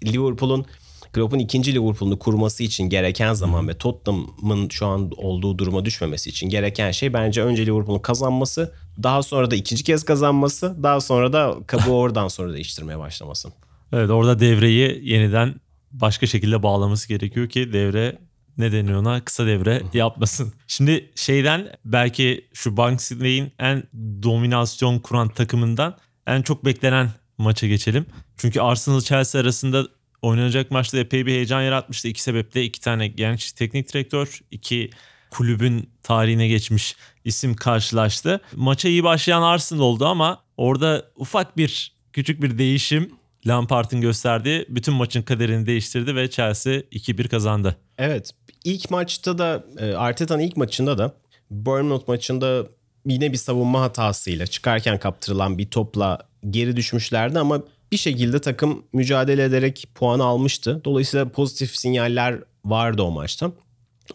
Liverpool'un 0.05 0.67
Klopp'un 1.13 1.39
ikinci 1.39 1.75
Liverpool'unu 1.75 2.19
kurması 2.19 2.63
için 2.63 2.85
gereken 2.85 3.33
zaman 3.33 3.69
ve 3.69 3.79
Tottenham'ın 3.79 4.69
şu 4.69 4.87
an 4.87 5.11
olduğu 5.17 5.59
duruma 5.59 5.85
düşmemesi 5.85 6.31
için 6.31 6.49
gereken 6.49 6.91
şey 6.91 7.13
bence 7.13 7.43
önce 7.43 7.67
Liverpool'un 7.67 7.99
kazanması, 7.99 8.75
daha 9.03 9.23
sonra 9.23 9.51
da 9.51 9.57
ikinci 9.57 9.85
kez 9.85 10.05
kazanması, 10.05 10.77
daha 10.83 11.01
sonra 11.01 11.33
da 11.33 11.57
kabuğu 11.67 11.93
oradan 12.01 12.29
sonra 12.29 12.53
değiştirmeye 12.53 12.99
başlaması. 12.99 13.49
Evet 13.93 14.11
orada 14.11 14.41
devreyi 14.41 15.01
yeniden 15.13 15.55
başka 15.93 16.27
şekilde 16.27 16.63
bağlaması 16.63 17.09
gerekiyor 17.09 17.49
ki 17.49 17.73
devre 17.73 18.19
ne 18.59 18.73
deniyor 18.73 19.01
ona 19.01 19.25
kısa 19.25 19.47
devre 19.47 19.83
yapmasın. 19.93 20.53
Şimdi 20.67 21.11
şeyden 21.15 21.69
belki 21.85 22.49
şu 22.55 22.77
Banksy'nin 22.77 23.53
en 23.59 23.83
dominasyon 24.23 24.99
kuran 24.99 25.29
takımından 25.29 25.99
en 26.27 26.43
çok 26.43 26.65
beklenen 26.65 27.11
maça 27.39 27.67
geçelim. 27.67 28.07
Çünkü 28.37 28.61
Arsenal 28.61 29.01
Chelsea 29.01 29.41
arasında 29.41 29.87
oynanacak 30.23 30.71
maçta 30.71 30.99
epey 30.99 31.27
bir 31.27 31.33
heyecan 31.33 31.63
yaratmıştı. 31.63 32.09
İki 32.09 32.23
sebeple 32.23 32.65
iki 32.65 32.81
tane 32.81 33.09
genç 33.09 33.53
teknik 33.53 33.93
direktör, 33.93 34.41
iki 34.51 34.91
kulübün 35.31 35.91
tarihine 36.03 36.49
geçmiş 36.49 36.97
isim 37.25 37.55
karşılaştı. 37.55 38.41
Maça 38.57 38.89
iyi 38.89 39.05
başlayan 39.05 39.43
Arsenal 39.43 39.81
oldu 39.81 40.07
ama 40.07 40.45
orada 40.57 41.11
ufak 41.17 41.57
bir 41.57 41.95
küçük 42.13 42.43
bir 42.43 42.59
değişim 42.59 43.11
Lampard'ın 43.47 44.01
gösterdiği 44.01 44.67
bütün 44.69 44.95
maçın 44.95 45.23
kaderini 45.23 45.67
değiştirdi 45.67 46.17
ve 46.17 46.31
Chelsea 46.31 46.75
2-1 46.75 47.29
kazandı. 47.29 47.77
Evet. 47.99 48.31
ilk 48.65 48.91
maçta 48.91 49.39
da 49.39 49.65
e, 49.79 49.93
Arteta'nın 49.93 50.43
ilk 50.43 50.57
maçında 50.57 50.99
da 50.99 51.15
Bournemouth 51.51 52.09
maçında 52.09 52.67
yine 53.07 53.33
bir 53.33 53.37
savunma 53.37 53.81
hatasıyla 53.81 54.47
çıkarken 54.47 54.99
kaptırılan 54.99 55.59
bir 55.59 55.71
topla 55.71 56.19
geri 56.51 56.77
düşmüşlerdi 56.77 57.39
ama 57.39 57.63
bir 57.93 57.97
şekilde 57.97 58.41
takım 58.41 58.85
mücadele 58.93 59.45
ederek 59.45 59.87
puan 59.95 60.19
almıştı. 60.19 60.81
Dolayısıyla 60.85 61.29
pozitif 61.29 61.77
sinyaller 61.77 62.39
vardı 62.65 63.03
o 63.03 63.11
maçta. 63.11 63.53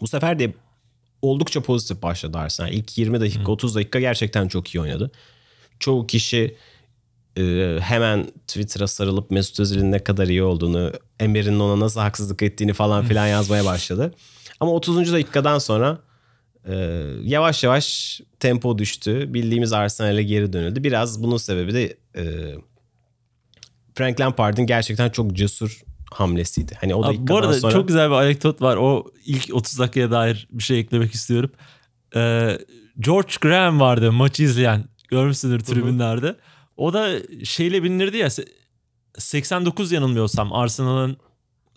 Bu 0.00 0.06
sefer 0.06 0.38
de 0.38 0.54
oldukça 1.22 1.60
pozitif 1.60 2.02
başladı 2.02 2.38
Arsenal. 2.38 2.72
İlk 2.72 2.98
20 2.98 3.20
dakika 3.20 3.52
30 3.52 3.74
dakika 3.74 4.00
gerçekten 4.00 4.48
çok 4.48 4.74
iyi 4.74 4.80
oynadı. 4.80 5.10
Çoğu 5.78 6.06
kişi 6.06 6.56
e, 7.36 7.76
hemen 7.80 8.26
Twitter'a 8.46 8.86
sarılıp 8.86 9.30
Mesut 9.30 9.60
Özil'in 9.60 9.92
ne 9.92 9.98
kadar 9.98 10.26
iyi 10.26 10.42
olduğunu, 10.42 10.92
Emer'in 11.20 11.60
ona 11.60 11.80
nasıl 11.80 12.00
haksızlık 12.00 12.42
ettiğini 12.42 12.72
falan 12.72 13.04
filan 13.04 13.26
yazmaya 13.26 13.64
başladı. 13.64 14.14
Ama 14.60 14.72
30. 14.72 15.12
dakikadan 15.12 15.58
sonra 15.58 15.98
e, 16.68 16.74
yavaş 17.22 17.64
yavaş 17.64 18.20
tempo 18.40 18.78
düştü. 18.78 19.34
Bildiğimiz 19.34 19.72
Arsenal'e 19.72 20.22
geri 20.22 20.52
dönüldü. 20.52 20.84
Biraz 20.84 21.22
bunun 21.22 21.36
sebebi 21.36 21.74
de 21.74 21.96
e, 22.16 22.54
Frank 23.94 24.20
Lampard'ın 24.20 24.66
gerçekten 24.66 25.10
çok 25.10 25.32
cesur 25.32 25.80
hamlesiydi. 26.12 26.76
Hani 26.80 26.94
o 26.94 27.04
Abi, 27.04 27.06
dakikadan 27.06 27.28
bu 27.28 27.38
arada 27.38 27.60
sonra... 27.60 27.72
çok 27.72 27.88
güzel 27.88 28.10
bir 28.10 28.14
anekdot 28.14 28.62
var. 28.62 28.76
O 28.76 29.04
ilk 29.26 29.54
30 29.54 29.78
dakikaya 29.78 30.10
dair 30.10 30.48
bir 30.50 30.62
şey 30.62 30.80
eklemek 30.80 31.14
istiyorum. 31.14 31.50
Ee, 32.16 32.58
George 33.00 33.32
Graham 33.40 33.80
vardı 33.80 34.12
maçı 34.12 34.42
izleyen. 34.42 34.84
Görmüşsündür 35.08 35.60
tribünlerde. 35.60 36.36
O 36.80 36.92
da 36.92 37.10
şeyle 37.44 37.82
bilinirdi 37.82 38.16
ya 38.16 38.28
89 39.18 39.92
yanılmıyorsam 39.92 40.52
Arsenal'ın 40.52 41.16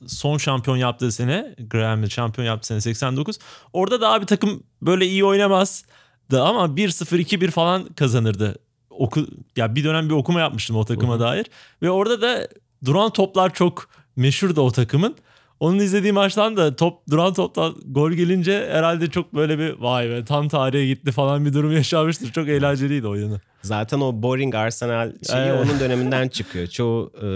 son 0.08 0.38
şampiyon 0.38 0.78
yaptığı 0.78 1.12
sene 1.12 1.56
Graham'ın 1.70 2.08
şampiyon 2.08 2.48
yaptığı 2.48 2.68
sene 2.68 2.82
89. 2.82 3.40
Orada 3.74 4.02
da 4.02 4.12
abi 4.12 4.26
takım 4.26 4.64
böyle 4.82 5.06
iyi 5.06 5.26
oynamaz 5.26 5.86
da 6.32 6.44
ama 6.44 6.66
1-0 6.66 7.18
2-1 7.18 7.52
falan 7.52 7.86
kazanırdı. 7.86 8.56
Oku, 8.90 9.28
ya 9.56 9.76
bir 9.76 9.84
dönem 9.84 10.10
bir 10.10 10.14
okuma 10.14 10.40
yapmıştım 10.40 10.76
o 10.76 10.86
takıma 10.86 11.20
dair 11.20 11.46
ve 11.82 11.92
orada 11.92 12.22
da 12.22 12.48
duran 12.86 13.10
toplar 13.10 13.54
çok 13.54 13.90
meşhur 14.16 14.56
da 14.56 14.62
o 14.62 14.72
takımın. 14.72 15.16
Onun 15.60 15.80
izlediği 15.80 16.14
maçtan 16.14 16.58
da 16.58 16.76
top 16.76 17.10
duran 17.10 17.34
toptan 17.34 17.76
gol 17.86 18.12
gelince 18.12 18.70
herhalde 18.72 19.10
çok 19.10 19.34
böyle 19.34 19.60
bir 19.60 19.80
vay 19.80 20.10
be 20.10 20.26
tam 20.26 20.50
tarihe 20.50 20.86
gitti 20.86 21.12
falan 21.12 21.46
bir 21.46 21.54
durum 21.54 21.72
yaşamıştır. 21.76 22.32
Çok 22.32 22.48
eğlenceliydi 22.48 23.08
o 23.08 23.16
yanı. 23.16 23.42
Zaten 23.64 24.00
o 24.00 24.22
boring 24.24 24.56
Arsenal 24.56 25.14
şeyi 25.32 25.42
Evet. 25.42 25.66
onun 25.66 25.80
döneminden 25.80 26.28
çıkıyor. 26.28 26.68
Çoğu 26.68 27.12
e, 27.24 27.28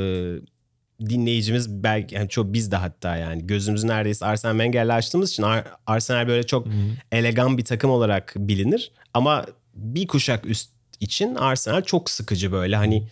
dinleyicimiz 1.10 1.84
belki 1.84 2.16
yani 2.16 2.30
çoğu 2.30 2.54
biz 2.54 2.72
de 2.72 2.76
hatta 2.76 3.16
yani 3.16 3.48
gözümüzü 3.48 3.88
neredeyse 3.88 4.26
Arsene 4.26 4.52
Wenger'le 4.52 4.90
açtığımız 4.90 5.32
için 5.32 5.44
Ar- 5.44 5.66
Arsenal 5.88 6.28
böyle 6.28 6.44
çok 6.46 6.68
elegan 7.12 7.58
bir 7.58 7.66
takım 7.66 7.92
olarak 7.92 8.34
bilinir. 8.38 8.92
Ama 9.14 9.46
bir 9.74 10.08
kuşak 10.08 10.46
üst 10.46 10.70
için 11.00 11.36
Arsenal 11.36 11.82
çok 11.82 12.10
sıkıcı 12.10 12.52
böyle 12.52 12.76
hani 12.76 13.08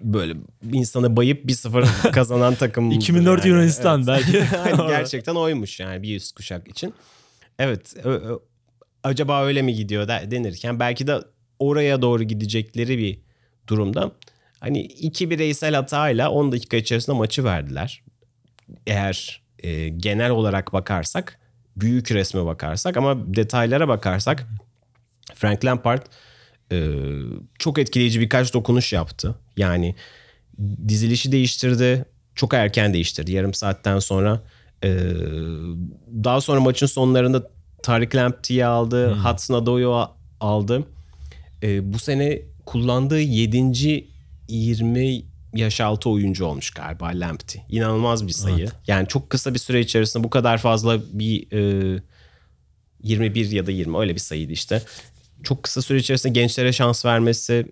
böyle 0.00 0.34
insanı 0.72 1.16
bayıp 1.16 1.44
1-0 1.50 2.10
kazanan 2.12 2.54
takım. 2.54 2.90
2004 2.90 3.44
yani. 3.44 3.48
Yunanistan 3.54 3.98
Evet. 3.98 4.08
belki. 4.08 4.56
Aynen, 4.64 4.88
gerçekten 4.88 5.34
oymuş 5.34 5.80
yani 5.80 6.02
bir 6.02 6.16
üst 6.16 6.34
kuşak 6.36 6.68
için. 6.68 6.94
Evet 7.58 7.94
acaba 9.02 9.44
öyle 9.44 9.62
mi 9.62 9.74
gidiyor 9.74 10.08
denirken 10.08 10.80
belki 10.80 11.06
de 11.06 11.18
oraya 11.58 12.02
doğru 12.02 12.22
gidecekleri 12.22 12.98
bir 12.98 13.18
durumda 13.68 14.12
hani 14.60 14.80
iki 14.80 15.30
bireysel 15.30 15.74
hatayla 15.74 16.30
10 16.30 16.52
dakika 16.52 16.76
içerisinde 16.76 17.16
maçı 17.16 17.44
verdiler. 17.44 18.02
Eğer 18.86 19.42
e, 19.58 19.88
genel 19.88 20.30
olarak 20.30 20.72
bakarsak 20.72 21.38
büyük 21.76 22.12
resme 22.12 22.46
bakarsak 22.46 22.96
ama 22.96 23.34
detaylara 23.34 23.88
bakarsak 23.88 24.46
Frank 25.34 25.64
Lampard 25.64 26.02
e, 26.72 26.90
çok 27.58 27.78
etkileyici 27.78 28.20
birkaç 28.20 28.54
dokunuş 28.54 28.92
yaptı. 28.92 29.34
Yani 29.56 29.94
dizilişi 30.88 31.32
değiştirdi. 31.32 32.04
Çok 32.34 32.54
erken 32.54 32.94
değiştirdi. 32.94 33.32
Yarım 33.32 33.54
saatten 33.54 33.98
sonra. 33.98 34.42
E, 34.84 34.90
daha 36.24 36.40
sonra 36.40 36.60
maçın 36.60 36.86
sonlarında 36.86 37.50
Tarık 37.82 38.14
Lamptey'i 38.14 38.64
aldı. 38.64 39.12
Hudson 39.12 39.54
Adoy'u 39.54 40.08
aldı. 40.40 40.84
E, 41.62 41.92
bu 41.92 41.98
sene 41.98 42.42
kullandığı 42.66 43.20
7. 43.20 44.06
20 44.48 45.22
yaş 45.54 45.80
altı 45.80 46.10
oyuncu 46.10 46.44
olmuş 46.44 46.70
galiba 46.70 47.06
Lamptey. 47.06 47.62
İnanılmaz 47.68 48.26
bir 48.26 48.32
sayı. 48.32 48.68
Yani 48.86 49.08
çok 49.08 49.30
kısa 49.30 49.54
bir 49.54 49.58
süre 49.58 49.80
içerisinde 49.80 50.24
bu 50.24 50.30
kadar 50.30 50.58
fazla 50.58 51.00
bir 51.12 51.52
e, 51.96 52.02
21 53.02 53.50
ya 53.50 53.66
da 53.66 53.70
20 53.70 53.98
öyle 53.98 54.14
bir 54.14 54.20
sayıydı 54.20 54.52
işte. 54.52 54.82
Çok 55.42 55.62
kısa 55.62 55.82
süre 55.82 55.98
içerisinde 55.98 56.32
gençlere 56.32 56.72
şans 56.72 57.04
vermesi, 57.04 57.66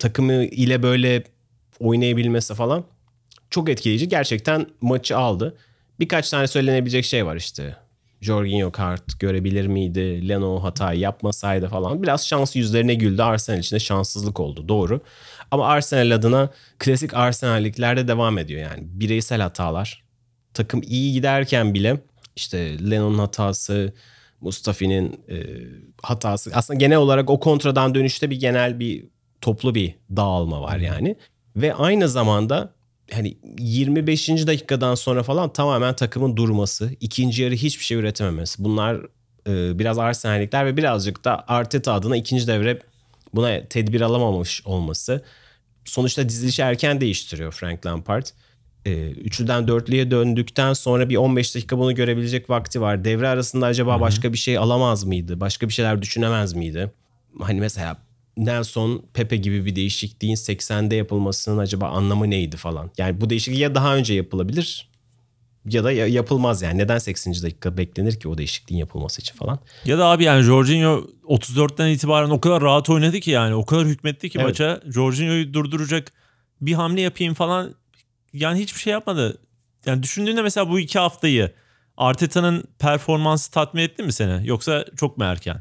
takımı 0.00 0.44
ile 0.44 0.82
böyle 0.82 1.24
oynayabilmesi 1.80 2.54
falan 2.54 2.84
çok 3.50 3.68
etkileyici. 3.68 4.08
Gerçekten 4.08 4.66
maçı 4.80 5.16
aldı. 5.16 5.56
Birkaç 6.00 6.30
tane 6.30 6.46
söylenebilecek 6.46 7.04
şey 7.04 7.26
var 7.26 7.36
işte. 7.36 7.76
Jorginho 8.20 8.70
kart 8.70 9.20
görebilir 9.20 9.66
miydi? 9.66 10.28
Leno 10.28 10.62
hatayı 10.62 11.00
yapmasaydı 11.00 11.68
falan. 11.68 12.02
Biraz 12.02 12.26
şans 12.26 12.56
yüzlerine 12.56 12.94
güldü. 12.94 13.22
Arsenal 13.22 13.58
için 13.58 13.76
de 13.76 13.80
şanssızlık 13.80 14.40
oldu. 14.40 14.68
Doğru. 14.68 15.00
Ama 15.50 15.66
Arsenal 15.66 16.10
adına 16.10 16.50
klasik 16.78 17.14
Arsenal'liklerde 17.14 18.08
devam 18.08 18.38
ediyor 18.38 18.60
yani. 18.60 18.82
Bireysel 18.82 19.40
hatalar. 19.40 20.04
Takım 20.54 20.82
iyi 20.82 21.12
giderken 21.12 21.74
bile 21.74 22.00
işte 22.36 22.90
Leno'nun 22.90 23.18
hatası, 23.18 23.92
Mustafi'nin 24.40 25.20
e, 25.28 25.36
hatası. 26.02 26.50
Aslında 26.54 26.78
genel 26.78 26.98
olarak 26.98 27.30
o 27.30 27.40
kontradan 27.40 27.94
dönüşte 27.94 28.30
bir 28.30 28.40
genel 28.40 28.80
bir 28.80 29.04
toplu 29.40 29.74
bir 29.74 29.94
dağılma 30.16 30.62
var 30.62 30.76
yani. 30.78 31.16
Ve 31.56 31.74
aynı 31.74 32.08
zamanda 32.08 32.75
hani 33.12 33.36
25. 33.58 34.28
dakikadan 34.28 34.94
sonra 34.94 35.22
falan 35.22 35.52
tamamen 35.52 35.96
takımın 35.96 36.36
durması, 36.36 36.90
ikinci 37.00 37.42
yarı 37.42 37.54
hiçbir 37.54 37.84
şey 37.84 37.98
üretememesi. 37.98 38.64
Bunlar 38.64 38.96
e, 39.48 39.78
biraz 39.78 39.98
Arsenal'likler 39.98 40.66
ve 40.66 40.76
birazcık 40.76 41.24
da 41.24 41.44
Arteta 41.48 41.92
adına 41.92 42.16
ikinci 42.16 42.46
devre 42.46 42.78
buna 43.34 43.68
tedbir 43.68 44.00
alamamış 44.00 44.62
olması. 44.64 45.24
Sonuçta 45.84 46.28
dizilişi 46.28 46.62
erken 46.62 47.00
değiştiriyor 47.00 47.52
Frank 47.52 47.86
Lampard. 47.86 48.26
E, 48.84 49.10
üçlüden 49.10 49.68
dörtlüye 49.68 50.10
döndükten 50.10 50.72
sonra 50.72 51.08
bir 51.08 51.16
15 51.16 51.54
dakika 51.54 51.78
bunu 51.78 51.94
görebilecek 51.94 52.50
vakti 52.50 52.80
var. 52.80 53.04
Devre 53.04 53.28
arasında 53.28 53.66
acaba 53.66 54.00
başka 54.00 54.32
bir 54.32 54.38
şey 54.38 54.58
alamaz 54.58 55.04
mıydı? 55.04 55.40
Başka 55.40 55.68
bir 55.68 55.72
şeyler 55.72 56.02
düşünemez 56.02 56.54
miydi? 56.54 56.90
Hani 57.40 57.60
mesela 57.60 57.96
Nelson, 58.36 59.02
Pepe 59.14 59.36
gibi 59.36 59.64
bir 59.66 59.76
değişikliğin 59.76 60.34
80'de 60.36 60.96
yapılmasının 60.96 61.58
acaba 61.58 61.86
anlamı 61.88 62.30
neydi 62.30 62.56
falan. 62.56 62.90
Yani 62.98 63.20
bu 63.20 63.30
değişiklik 63.30 63.60
ya 63.60 63.74
daha 63.74 63.96
önce 63.96 64.14
yapılabilir 64.14 64.88
ya 65.70 65.84
da 65.84 65.92
ya- 65.92 66.06
yapılmaz 66.06 66.62
yani. 66.62 66.78
Neden 66.78 66.98
80. 66.98 67.42
dakika 67.42 67.76
beklenir 67.76 68.20
ki 68.20 68.28
o 68.28 68.38
değişikliğin 68.38 68.80
yapılması 68.80 69.20
için 69.22 69.34
falan. 69.36 69.58
Ya 69.84 69.98
da 69.98 70.06
abi 70.06 70.24
yani 70.24 70.42
Jorginho 70.42 71.06
34'ten 71.24 71.86
itibaren 71.88 72.30
o 72.30 72.40
kadar 72.40 72.62
rahat 72.62 72.90
oynadı 72.90 73.20
ki 73.20 73.30
yani 73.30 73.54
o 73.54 73.64
kadar 73.66 73.86
hükmetti 73.86 74.30
ki 74.30 74.38
Evet. 74.38 74.48
maça. 74.48 74.80
Jorginho'yu 74.94 75.54
durduracak 75.54 76.12
bir 76.60 76.72
hamle 76.72 77.00
yapayım 77.00 77.34
falan 77.34 77.74
yani 78.32 78.58
hiçbir 78.60 78.80
şey 78.80 78.92
yapmadı. 78.92 79.38
Yani 79.86 80.02
düşündüğünde 80.02 80.42
mesela 80.42 80.70
bu 80.70 80.80
iki 80.80 80.98
haftayı 80.98 81.52
Arteta'nın 81.96 82.64
performansı 82.78 83.50
tatmin 83.50 83.82
etti 83.82 84.02
mi 84.02 84.12
seni? 84.12 84.48
Yoksa 84.48 84.84
çok 84.96 85.18
mu 85.18 85.24
erken? 85.24 85.60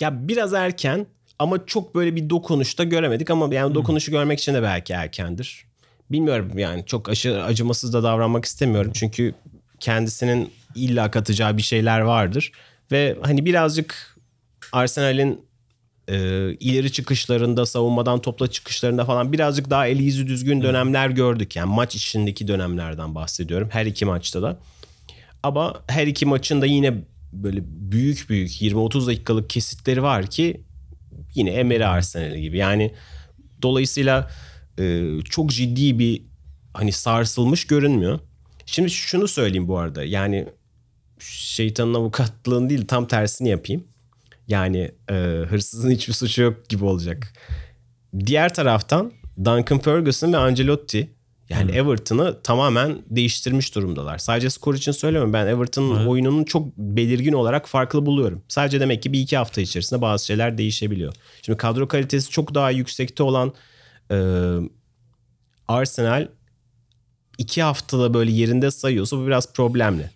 Ya 0.00 0.28
biraz 0.28 0.54
erken 0.54 1.06
ama 1.38 1.66
çok 1.66 1.94
böyle 1.94 2.16
bir 2.16 2.30
dokunuşta 2.30 2.84
göremedik 2.84 3.30
ama 3.30 3.54
yani 3.54 3.74
dokunuşu 3.74 4.10
görmek 4.10 4.38
için 4.38 4.54
de 4.54 4.62
belki 4.62 4.92
erkendir. 4.92 5.64
Bilmiyorum 6.10 6.58
yani 6.58 6.86
çok 6.86 7.08
aşırı 7.08 7.44
acımasız 7.44 7.92
da 7.92 8.02
davranmak 8.02 8.44
istemiyorum. 8.44 8.92
Çünkü 8.94 9.34
kendisinin 9.80 10.52
illa 10.74 11.10
katacağı 11.10 11.56
bir 11.56 11.62
şeyler 11.62 12.00
vardır. 12.00 12.52
Ve 12.92 13.16
hani 13.22 13.44
birazcık 13.44 14.16
Arsenal'in 14.72 15.48
e, 16.08 16.16
ileri 16.52 16.92
çıkışlarında, 16.92 17.66
savunmadan 17.66 18.20
topla 18.20 18.50
çıkışlarında 18.50 19.04
falan 19.04 19.32
birazcık 19.32 19.70
daha 19.70 19.86
eli 19.86 20.02
yüzü 20.02 20.26
düzgün 20.26 20.62
dönemler 20.62 21.10
gördük. 21.10 21.56
Yani 21.56 21.74
maç 21.74 21.94
içindeki 21.94 22.48
dönemlerden 22.48 23.14
bahsediyorum. 23.14 23.68
Her 23.72 23.86
iki 23.86 24.04
maçta 24.04 24.42
da. 24.42 24.58
Ama 25.42 25.82
her 25.86 26.06
iki 26.06 26.26
maçın 26.26 26.60
da 26.60 26.66
yine 26.66 26.94
böyle 27.32 27.60
büyük 27.64 28.26
büyük 28.28 28.50
20-30 28.50 29.06
dakikalık 29.06 29.50
kesitleri 29.50 30.02
var 30.02 30.26
ki 30.26 30.60
yine 31.38 31.50
Emery 31.50 31.84
Arsenal'i 31.84 32.40
gibi. 32.42 32.58
Yani 32.58 32.94
dolayısıyla 33.62 34.30
e, 34.78 35.04
çok 35.30 35.50
ciddi 35.50 35.98
bir 35.98 36.22
hani 36.74 36.92
sarsılmış 36.92 37.66
görünmüyor. 37.66 38.18
Şimdi 38.66 38.90
şunu 38.90 39.28
söyleyeyim 39.28 39.68
bu 39.68 39.78
arada. 39.78 40.04
Yani 40.04 40.48
şeytanın 41.18 41.94
avukatlığını 41.94 42.70
değil 42.70 42.86
tam 42.86 43.08
tersini 43.08 43.48
yapayım. 43.48 43.84
Yani 44.48 44.90
e, 45.10 45.14
hırsızın 45.48 45.90
hiçbir 45.90 46.12
suçu 46.12 46.42
yok 46.42 46.68
gibi 46.68 46.84
olacak. 46.84 47.32
Diğer 48.26 48.54
taraftan 48.54 49.12
Duncan 49.38 49.78
Ferguson 49.78 50.32
ve 50.32 50.36
Ancelotti 50.36 51.17
yani 51.48 51.70
Everton'ı 51.70 52.42
tamamen 52.42 53.02
değiştirmiş 53.10 53.74
durumdalar. 53.74 54.18
Sadece 54.18 54.50
skor 54.50 54.74
için 54.74 54.92
söylemiyorum. 54.92 55.32
Ben 55.32 55.46
Everton'ın 55.46 55.96
Evet. 55.96 56.08
oyununu 56.08 56.44
çok 56.46 56.76
belirgin 56.76 57.32
olarak 57.32 57.68
farklı 57.68 58.06
buluyorum. 58.06 58.42
Sadece 58.48 58.80
demek 58.80 59.02
ki 59.02 59.12
bir 59.12 59.20
iki 59.20 59.36
hafta 59.36 59.60
içerisinde 59.60 60.00
bazı 60.00 60.26
şeyler 60.26 60.58
değişebiliyor. 60.58 61.14
Şimdi 61.42 61.56
kadro 61.56 61.88
kalitesi 61.88 62.30
çok 62.30 62.54
daha 62.54 62.70
yüksekte 62.70 63.22
olan 63.22 63.52
e, 64.10 64.16
Arsenal 65.68 66.28
iki 67.38 67.62
haftada 67.62 68.14
böyle 68.14 68.32
yerinde 68.32 68.70
sayıyorsa 68.70 69.16
bu 69.16 69.26
biraz 69.26 69.52
problemli. 69.52 70.10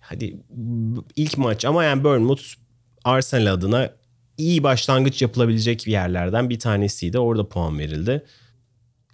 Hadi 0.00 0.36
ilk 1.16 1.38
maç 1.38 1.64
ama 1.64 1.84
yani 1.84 2.04
Bournemouth 2.04 2.42
Arsenal 3.04 3.52
adına 3.52 3.90
iyi 4.38 4.62
başlangıç 4.62 5.22
yapılabilecek 5.22 5.86
yerlerden 5.86 6.50
bir 6.50 6.58
tanesiydi. 6.58 7.18
Orada 7.18 7.48
puan 7.48 7.78
verildi. 7.78 8.24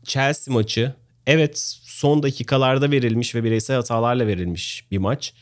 Chelsea 0.05 0.55
maçı 0.55 0.95
evet 1.29 1.79
son 1.83 2.23
dakikalarda 2.23 2.91
verilmiş 2.91 3.35
ve 3.35 3.45
bireysel 3.45 3.77
hatalarla 3.77 4.27
verilmiş 4.27 4.85
bir 4.91 4.99
maç. 4.99 5.33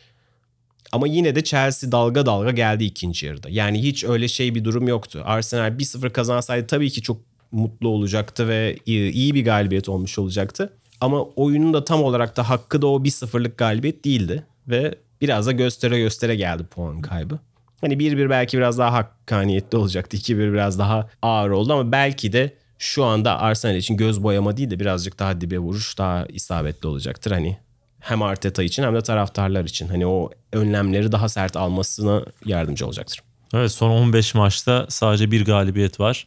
Ama 0.92 1.07
yine 1.07 1.35
de 1.35 1.44
Chelsea 1.44 1.92
dalga 1.92 2.27
dalga 2.27 2.51
geldi 2.51 2.85
ikinci 2.85 3.27
yarıda. 3.27 3.49
Yani 3.51 3.83
hiç 3.83 4.05
öyle 4.05 4.29
şey 4.29 4.55
bir 4.55 4.64
durum 4.64 4.88
yoktu. 4.88 5.22
Arsenal 5.25 5.79
1-0 5.79 6.11
kazansaydı 6.11 6.66
tabii 6.66 6.90
ki 6.90 7.03
çok 7.03 7.20
mutlu 7.53 7.88
olacaktı 7.88 8.49
ve 8.49 8.77
iyi, 8.87 9.35
bir 9.35 9.44
galibiyet 9.44 9.88
olmuş 9.88 10.18
olacaktı. 10.18 10.72
Ama 11.01 11.22
oyunun 11.22 11.75
da 11.75 11.85
tam 11.85 12.03
olarak 12.03 12.37
da 12.37 12.51
hakkı 12.51 12.83
da 12.83 12.87
o 12.87 13.05
1-0'lık 13.05 13.59
galibiyet 13.59 14.05
değildi. 14.05 14.46
Ve 14.68 14.94
biraz 15.20 15.46
da 15.46 15.53
göstere 15.53 15.99
göstere 15.99 16.37
geldi 16.37 16.64
puan 16.64 17.01
kaybı. 17.01 17.38
Hani 17.81 17.94
1-1 17.94 18.31
belki 18.31 18.57
biraz 18.59 18.79
daha 18.79 18.92
hakkaniyetli 18.92 19.79
olacaktı. 19.79 20.16
2-1 20.16 20.53
biraz 20.53 20.79
daha 20.79 21.09
ağır 21.22 21.51
oldu 21.51 21.72
ama 21.72 21.92
belki 21.92 22.33
de 22.33 22.57
şu 22.78 23.04
anda 23.04 23.38
Arsenal 23.38 23.76
için 23.76 23.96
göz 23.96 24.22
boyama 24.22 24.56
değil 24.56 24.70
de 24.70 24.80
birazcık 24.80 25.18
daha 25.18 25.40
dibe 25.40 25.58
vuruş 25.58 25.98
daha 25.98 26.26
isabetli 26.26 26.88
olacaktır. 26.88 27.30
Hani 27.30 27.58
hem 28.00 28.22
Arteta 28.22 28.62
için 28.62 28.82
hem 28.82 28.94
de 28.94 29.00
taraftarlar 29.00 29.64
için. 29.64 29.88
Hani 29.88 30.06
o 30.06 30.30
önlemleri 30.52 31.12
daha 31.12 31.28
sert 31.28 31.56
almasına 31.56 32.24
yardımcı 32.44 32.86
olacaktır. 32.86 33.22
Evet 33.54 33.72
son 33.72 33.90
15 33.90 34.34
maçta 34.34 34.86
sadece 34.88 35.30
bir 35.30 35.44
galibiyet 35.44 36.00
var. 36.00 36.26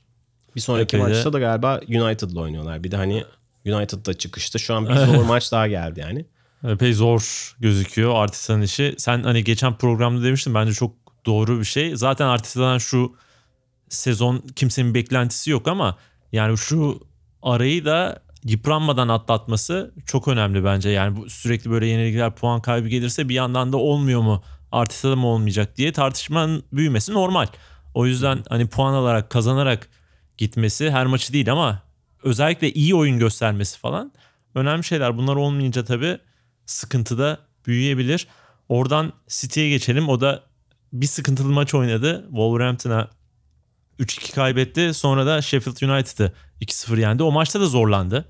Bir 0.56 0.62
sonraki 0.62 0.98
Epey 0.98 1.10
maçta 1.10 1.34
da 1.34 1.40
galiba 1.40 1.80
United'la 1.88 2.42
oynuyorlar. 2.42 2.84
Bir 2.84 2.92
de 2.92 2.98
hani 2.98 3.24
United'da 3.66 4.14
çıkıştı. 4.14 4.60
Şu 4.60 4.76
an 4.76 4.90
bir 4.90 4.96
zor 4.96 5.24
maç 5.26 5.52
daha 5.52 5.68
geldi 5.68 6.00
yani. 6.00 6.26
Epey 6.68 6.94
zor 6.94 7.54
gözüküyor 7.60 8.16
Arteta'nın 8.16 8.62
işi. 8.62 8.96
Sen 8.98 9.24
hani 9.24 9.44
geçen 9.44 9.78
programda 9.78 10.24
demiştin 10.24 10.54
bence 10.54 10.74
çok 10.74 10.96
doğru 11.26 11.60
bir 11.60 11.66
şey. 11.66 11.96
Zaten 11.96 12.26
Arteta'dan 12.26 12.78
şu 12.78 13.16
sezon 13.90 14.44
kimsenin 14.56 14.94
beklentisi 14.94 15.52
yok 15.52 15.68
ama 15.68 15.98
yani 16.32 16.58
şu 16.58 17.00
arayı 17.42 17.86
da 17.86 18.22
yıpranmadan 18.44 19.08
atlatması 19.08 19.94
çok 20.06 20.28
önemli 20.28 20.64
bence. 20.64 20.90
Yani 20.90 21.18
bu 21.18 21.30
sürekli 21.30 21.72
böyle 21.72 21.88
yenilgiler 21.88 22.36
puan 22.36 22.62
kaybı 22.62 22.88
gelirse 22.88 23.30
bir 23.30 23.34
yandan 23.34 23.74
da 23.74 23.78
olmuyor 23.78 24.22
mu 24.22 24.44
Arteta'da 24.72 25.16
mı 25.16 25.28
olmayacak 25.28 25.78
diye 25.78 25.92
tartışmanın 25.92 26.64
büyümesi 26.74 27.14
normal. 27.14 27.48
O 27.94 28.06
yüzden 28.06 28.44
hani 28.50 28.68
puan 28.68 28.94
alarak 28.94 29.30
kazanarak 29.30 29.90
gitmesi 30.38 30.92
her 30.92 31.06
maçı 31.06 31.34
değil 31.34 31.52
ama 31.52 31.82
özellikle 32.24 32.72
iyi 32.72 32.96
oyun 32.96 33.20
göstermesi 33.20 33.80
falan 33.80 34.12
önemli 34.56 34.84
şeyler. 34.84 35.18
Bunlar 35.18 35.36
olmayınca 35.36 35.86
tabii 35.86 36.18
sıkıntı 36.66 37.18
da 37.18 37.38
büyüyebilir. 37.68 38.28
Oradan 38.70 39.14
City'ye 39.28 39.70
geçelim. 39.70 40.10
O 40.10 40.22
da 40.22 40.44
bir 40.94 41.08
sıkıntılı 41.08 41.52
maç 41.52 41.74
oynadı. 41.74 42.26
Wolverhampton'a 42.30 43.08
3-2 44.00 44.36
kaybetti. 44.36 44.94
Sonra 44.94 45.26
da 45.26 45.42
Sheffield 45.42 45.90
United'ı 45.90 46.34
2-0 46.62 47.00
yendi. 47.00 47.24
O 47.24 47.32
maçta 47.32 47.62
da 47.62 47.66
zorlandı. 47.66 48.26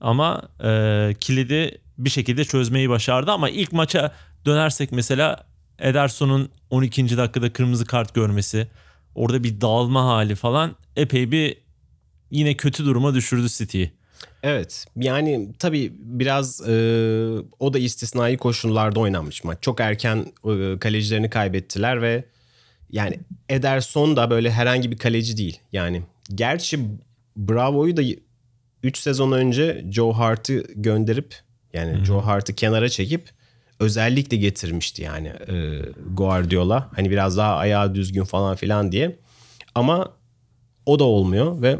Ama 0.00 0.42
e, 0.64 1.14
kilidi 1.20 1.80
bir 1.98 2.10
şekilde 2.10 2.44
çözmeyi 2.44 2.90
başardı. 2.90 3.30
Ama 3.30 3.50
ilk 3.50 3.72
maça 3.72 4.12
dönersek 4.46 4.92
mesela 4.92 5.46
Ederson'un 5.78 6.50
12. 6.70 7.16
dakikada 7.16 7.52
kırmızı 7.52 7.84
kart 7.86 8.14
görmesi. 8.14 8.68
Orada 9.14 9.44
bir 9.44 9.60
dağılma 9.60 10.04
hali 10.04 10.34
falan 10.34 10.76
epey 10.96 11.30
bir 11.30 11.56
yine 12.30 12.54
kötü 12.54 12.84
duruma 12.84 13.14
düşürdü 13.14 13.48
City'yi. 13.48 13.92
Evet 14.42 14.86
yani 14.96 15.48
tabii 15.58 15.92
biraz 15.98 16.68
e, 16.68 16.72
o 17.58 17.72
da 17.72 17.78
istisnai 17.78 18.36
koşullarda 18.36 19.00
oynanmış 19.00 19.44
maç. 19.44 19.58
Çok 19.60 19.80
erken 19.80 20.32
e, 20.44 20.78
kalecilerini 20.78 21.30
kaybettiler 21.30 22.02
ve 22.02 22.24
yani 22.92 23.20
Ederson 23.48 24.16
da 24.16 24.30
böyle 24.30 24.50
herhangi 24.50 24.90
bir 24.90 24.98
kaleci 24.98 25.36
değil. 25.36 25.60
Yani 25.72 26.02
gerçi 26.34 26.80
Bravo'yu 27.36 27.96
da 27.96 28.02
3 28.82 28.98
sezon 28.98 29.32
önce 29.32 29.84
Joe 29.90 30.12
Hart'ı 30.12 30.64
gönderip 30.74 31.36
yani 31.72 32.04
Joe 32.04 32.20
Hart'ı 32.20 32.54
kenara 32.54 32.88
çekip 32.88 33.30
özellikle 33.80 34.36
getirmişti 34.36 35.02
yani 35.02 35.28
e, 35.28 35.82
Guardiola. 36.10 36.90
Hani 36.96 37.10
biraz 37.10 37.36
daha 37.36 37.56
ayağı 37.56 37.94
düzgün 37.94 38.24
falan 38.24 38.56
filan 38.56 38.92
diye. 38.92 39.18
Ama 39.74 40.12
o 40.86 40.98
da 40.98 41.04
olmuyor 41.04 41.62
ve 41.62 41.78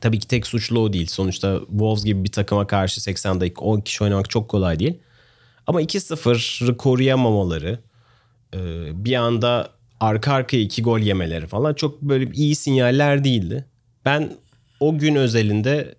Tabii 0.00 0.18
ki 0.18 0.28
tek 0.28 0.46
suçlu 0.46 0.80
o 0.80 0.92
değil. 0.92 1.06
Sonuçta 1.06 1.60
Wolves 1.60 2.04
gibi 2.04 2.24
bir 2.24 2.32
takıma 2.32 2.66
karşı 2.66 3.02
80 3.02 3.40
dakika 3.40 3.64
10 3.64 3.80
kişi 3.80 4.04
oynamak 4.04 4.30
çok 4.30 4.48
kolay 4.48 4.78
değil. 4.78 4.98
Ama 5.66 5.82
2-0'ı 5.82 6.76
koruyamamaları, 6.76 7.78
e, 8.54 8.58
bir 9.04 9.14
anda 9.14 9.70
arka 10.04 10.32
arkaya 10.32 10.62
iki 10.62 10.82
gol 10.82 10.98
yemeleri 10.98 11.46
falan 11.46 11.74
çok 11.74 12.02
böyle 12.02 12.30
iyi 12.32 12.56
sinyaller 12.56 13.24
değildi. 13.24 13.64
Ben 14.04 14.32
o 14.80 14.98
gün 14.98 15.14
özelinde 15.14 15.94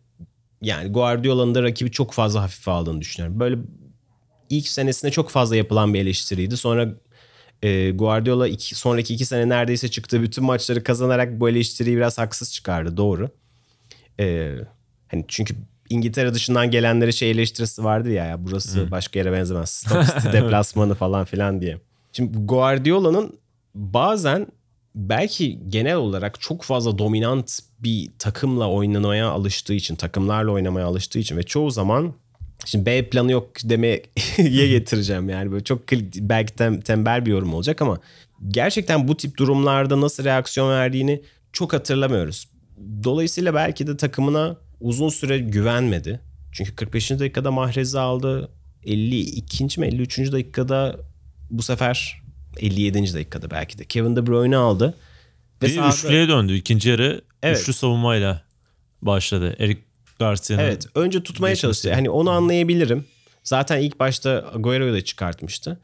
yani 0.62 0.92
Guardiola'nın 0.92 1.56
da 1.56 1.64
rakibi 1.64 1.92
çok 1.92 2.14
fazla 2.14 2.42
hafife 2.42 2.72
aldığını 2.72 3.02
düşünüyorum. 3.02 3.40
Böyle 3.40 3.58
ilk 4.50 4.68
senesinde 4.68 5.12
çok 5.12 5.30
fazla 5.30 5.56
yapılan 5.56 5.94
bir 5.94 6.00
eleştiriydi. 6.00 6.58
Sonra 6.58 6.90
e, 7.64 7.92
Guardiola 7.92 8.48
iki, 8.48 8.76
sonraki 8.76 9.14
iki 9.14 9.26
sene 9.26 9.50
neredeyse 9.50 9.88
çıktığı 9.88 10.22
bütün 10.22 10.44
maçları 10.44 10.84
kazanarak 10.84 11.40
bu 11.40 11.50
eleştiriyi 11.50 11.98
biraz 11.98 12.18
haksız 12.18 12.54
çıkardı. 12.54 12.98
Doğru. 12.98 13.30
Ee, 14.20 14.56
hani 15.08 15.26
çünkü 15.28 15.56
İngiltere 15.90 16.34
dışından 16.34 16.72
gelenlere 16.72 17.12
şey 17.12 17.32
eleştirisi 17.32 17.84
vardı 17.84 18.12
ya, 18.12 18.26
ya 18.26 18.46
burası 18.46 18.92
başka 18.92 19.20
yere 19.20 19.32
benzemez. 19.32 19.86
City 19.88 20.28
deplasmanı 20.34 20.96
falan 20.96 21.26
filan 21.26 21.62
diye. 21.62 21.78
Şimdi 22.14 22.38
Guardiola'nın 22.38 23.40
bazen 23.76 24.48
belki 24.96 25.60
genel 25.70 25.96
olarak 25.96 26.42
çok 26.42 26.64
fazla 26.64 26.98
dominant 26.98 27.60
bir 27.80 28.10
takımla 28.20 28.70
oynamaya 28.70 29.30
alıştığı 29.30 29.74
için, 29.74 29.96
takımlarla 29.96 30.52
oynamaya 30.52 30.86
alıştığı 30.86 31.20
için 31.20 31.38
ve 31.38 31.44
çoğu 31.44 31.72
zaman 31.72 32.14
şimdi 32.66 32.86
B 32.86 33.10
planı 33.10 33.32
yok 33.32 33.50
demeye 33.64 34.04
getireceğim 34.68 35.30
yani 35.30 35.52
böyle 35.52 35.64
çok 35.64 35.92
belki 36.16 36.54
tem- 36.54 36.82
tembel 36.82 37.26
bir 37.26 37.32
yorum 37.32 37.54
olacak 37.54 37.82
ama 37.82 38.00
gerçekten 38.48 39.08
bu 39.08 39.18
tip 39.18 39.38
durumlarda 39.38 40.02
nasıl 40.02 40.24
reaksiyon 40.24 40.70
verdiğini 40.70 41.22
çok 41.54 41.74
hatırlamıyoruz. 41.74 42.48
Dolayısıyla 43.04 43.54
belki 43.54 43.88
de 43.88 43.98
takımına 43.98 44.58
uzun 44.80 45.10
süre 45.10 45.38
güvenmedi. 45.38 46.20
Çünkü 46.52 46.76
45. 46.76 47.12
dakikada 47.12 47.52
Mahrez'i 47.52 48.00
aldı. 48.00 48.50
52. 48.84 49.80
mi 49.80 49.88
53. 49.88 50.32
dakikada 50.32 51.00
bu 51.50 51.64
sefer 51.64 52.25
57. 52.60 53.14
dakikada 53.14 53.52
belki 53.52 53.78
de 53.78 53.86
Kevin 53.86 54.16
De 54.16 54.28
Bruyne 54.28 54.58
aldı. 54.58 54.98
Ve 55.62 55.66
Bir 55.66 55.76
sahada- 55.76 55.94
üçlüye 55.96 56.28
döndü. 56.28 56.54
İkinci 56.56 56.90
yarı 56.90 57.22
Evet. 57.44 57.60
üçlü 57.60 57.74
savunmayla 57.74 58.42
başladı. 59.02 59.56
Eric 59.60 59.80
Garcia'nın. 60.20 60.64
Evet 60.64 60.86
önce 60.96 61.24
tutmaya 61.24 61.56
çalıştı. 61.56 61.94
Hani 61.94 62.10
onu 62.10 62.30
anlayabilirim. 62.30 63.06
Zaten 63.44 63.80
ilk 63.82 64.00
başta 64.00 64.52
Agüero'yu 64.56 64.94
da 64.94 65.02
çıkartmıştı. 65.04 65.80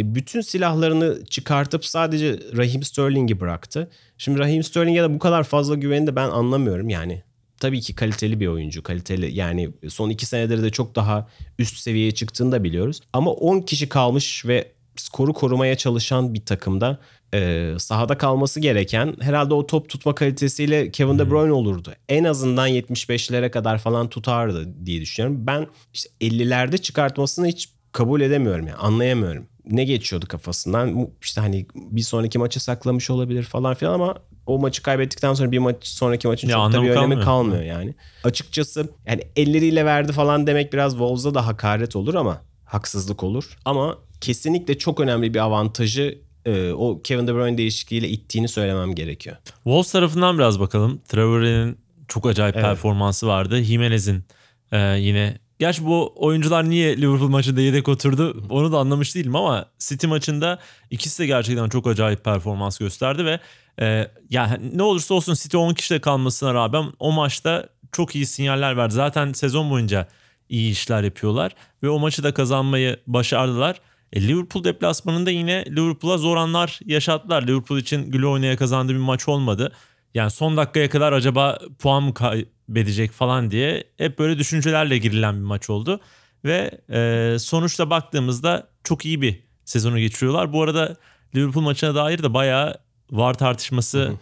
E, 0.00 0.14
bütün 0.14 0.40
silahlarını 0.40 1.24
çıkartıp 1.26 1.84
sadece 1.84 2.38
Raheem 2.56 2.82
Sterling'i 2.82 3.40
bıraktı. 3.40 3.90
Şimdi 4.18 4.38
Raheem 4.38 4.62
Sterling'e 4.62 5.02
de 5.02 5.14
bu 5.14 5.18
kadar 5.18 5.44
fazla 5.44 5.74
güveni 5.74 6.06
de 6.06 6.16
ben 6.16 6.28
anlamıyorum 6.28 6.88
yani. 6.88 7.22
Tabii 7.60 7.80
ki 7.80 7.94
kaliteli 7.94 8.40
bir 8.40 8.46
oyuncu. 8.46 8.82
Kaliteli 8.82 9.34
yani 9.34 9.70
son 9.88 10.10
iki 10.10 10.26
senedir 10.26 10.62
de 10.62 10.70
çok 10.70 10.94
daha 10.94 11.28
üst 11.58 11.76
seviyeye 11.76 12.12
çıktığını 12.12 12.52
da 12.52 12.64
biliyoruz. 12.64 13.00
Ama 13.12 13.30
10 13.32 13.60
kişi 13.60 13.88
kalmış 13.88 14.46
ve 14.46 14.72
skoru 15.00 15.32
korumaya 15.32 15.76
çalışan 15.76 16.34
bir 16.34 16.44
takımda 16.44 16.98
e, 17.34 17.72
sahada 17.78 18.18
kalması 18.18 18.60
gereken 18.60 19.14
herhalde 19.20 19.54
o 19.54 19.66
top 19.66 19.88
tutma 19.88 20.14
kalitesiyle 20.14 20.90
Kevin 20.90 21.18
De 21.18 21.30
Bruyne 21.30 21.52
olurdu. 21.52 21.92
En 22.08 22.24
azından 22.24 22.68
75'lere 22.68 23.50
kadar 23.50 23.78
falan 23.78 24.08
tutardı 24.08 24.86
diye 24.86 25.00
düşünüyorum. 25.00 25.46
Ben 25.46 25.66
işte 25.94 26.10
50'lerde 26.20 26.78
çıkartmasını 26.78 27.46
hiç 27.46 27.68
kabul 27.92 28.20
edemiyorum 28.20 28.66
yani 28.66 28.76
anlayamıyorum. 28.78 29.46
Ne 29.70 29.84
geçiyordu 29.84 30.26
kafasından? 30.28 31.08
İşte 31.22 31.40
hani 31.40 31.66
bir 31.74 32.02
sonraki 32.02 32.38
maçı 32.38 32.60
saklamış 32.60 33.10
olabilir 33.10 33.42
falan 33.42 33.74
filan 33.74 33.92
ama 33.92 34.14
o 34.46 34.58
maçı 34.58 34.82
kaybettikten 34.82 35.34
sonra 35.34 35.52
bir 35.52 35.58
maç 35.58 35.76
sonraki 35.86 36.28
maçın 36.28 36.48
Ya 36.48 36.54
çok 36.54 36.72
da 36.72 36.82
bir 36.82 36.88
önemi 36.88 36.96
kalmıyor. 36.98 37.22
kalmıyor 37.24 37.62
yani. 37.62 37.94
Açıkçası 38.24 38.88
yani 39.06 39.22
elleriyle 39.36 39.84
verdi 39.84 40.12
falan 40.12 40.46
demek 40.46 40.72
biraz 40.72 40.92
Wolves'a 40.92 41.34
da 41.34 41.46
hakaret 41.46 41.96
olur 41.96 42.14
ama 42.14 42.40
haksızlık 42.64 43.22
olur. 43.22 43.58
Ama 43.64 43.98
kesinlikle 44.20 44.78
çok 44.78 45.00
önemli 45.00 45.34
bir 45.34 45.38
avantajı 45.38 46.18
e, 46.44 46.72
o 46.72 47.02
Kevin 47.02 47.26
De 47.26 47.34
Bruyne 47.34 47.58
değişikliğiyle 47.58 48.08
ittiğini 48.08 48.48
söylemem 48.48 48.94
gerekiyor. 48.94 49.36
Wolves 49.54 49.92
tarafından 49.92 50.38
biraz 50.38 50.60
bakalım. 50.60 51.00
Traore'nin 51.08 51.78
çok 52.08 52.26
acayip 52.26 52.54
performansı 52.54 53.26
vardı. 53.26 53.62
Jimenez'in 53.62 54.24
e, 54.72 54.78
yine 54.78 55.38
Gerçi 55.58 55.86
bu 55.86 56.12
oyuncular 56.16 56.70
niye 56.70 56.96
Liverpool 56.96 57.28
maçında 57.28 57.60
yedek 57.60 57.88
oturdu 57.88 58.46
onu 58.50 58.72
da 58.72 58.78
anlamış 58.78 59.14
değilim 59.14 59.36
ama 59.36 59.66
City 59.78 60.06
maçında 60.06 60.58
ikisi 60.90 61.22
de 61.22 61.26
gerçekten 61.26 61.68
çok 61.68 61.86
acayip 61.86 62.24
performans 62.24 62.78
gösterdi 62.78 63.24
ve 63.24 63.40
e, 63.80 64.10
ya 64.30 64.58
ne 64.74 64.82
olursa 64.82 65.14
olsun 65.14 65.34
City 65.34 65.56
10 65.56 65.74
kişide 65.74 66.00
kalmasına 66.00 66.54
rağmen 66.54 66.92
o 66.98 67.12
maçta 67.12 67.68
çok 67.92 68.16
iyi 68.16 68.26
sinyaller 68.26 68.76
verdi. 68.76 68.94
Zaten 68.94 69.32
sezon 69.32 69.70
boyunca 69.70 70.08
iyi 70.48 70.72
işler 70.72 71.02
yapıyorlar 71.02 71.54
ve 71.82 71.88
o 71.88 71.98
maçı 71.98 72.22
da 72.22 72.34
kazanmayı 72.34 72.96
başardılar. 73.06 73.80
E, 74.12 74.28
Liverpool 74.28 74.64
deplasmanında 74.64 75.30
yine 75.30 75.64
Liverpool'a 75.66 76.18
zor 76.18 76.36
anlar 76.36 76.80
yaşattılar. 76.84 77.42
Liverpool 77.42 77.78
için 77.78 78.10
güle 78.10 78.26
oynaya 78.26 78.56
kazandığı 78.56 78.92
bir 78.92 78.98
maç 78.98 79.28
olmadı. 79.28 79.72
Yani 80.14 80.30
son 80.30 80.56
dakikaya 80.56 80.90
kadar 80.90 81.12
acaba 81.12 81.58
puan 81.78 82.02
mı 82.02 82.14
kaybedecek 82.14 83.12
falan 83.12 83.50
diye 83.50 83.84
hep 83.98 84.18
böyle 84.18 84.38
düşüncelerle 84.38 84.98
girilen 84.98 85.36
bir 85.36 85.44
maç 85.44 85.70
oldu. 85.70 86.00
Ve 86.44 86.80
e, 86.90 87.38
sonuçta 87.38 87.90
baktığımızda 87.90 88.68
çok 88.84 89.04
iyi 89.06 89.22
bir 89.22 89.42
sezonu 89.64 89.98
geçiriyorlar. 89.98 90.52
Bu 90.52 90.62
arada 90.62 90.96
Liverpool 91.34 91.64
maçına 91.64 91.94
dair 91.94 92.22
de 92.22 92.34
bayağı 92.34 92.74
VAR 93.10 93.34
tartışması 93.34 94.12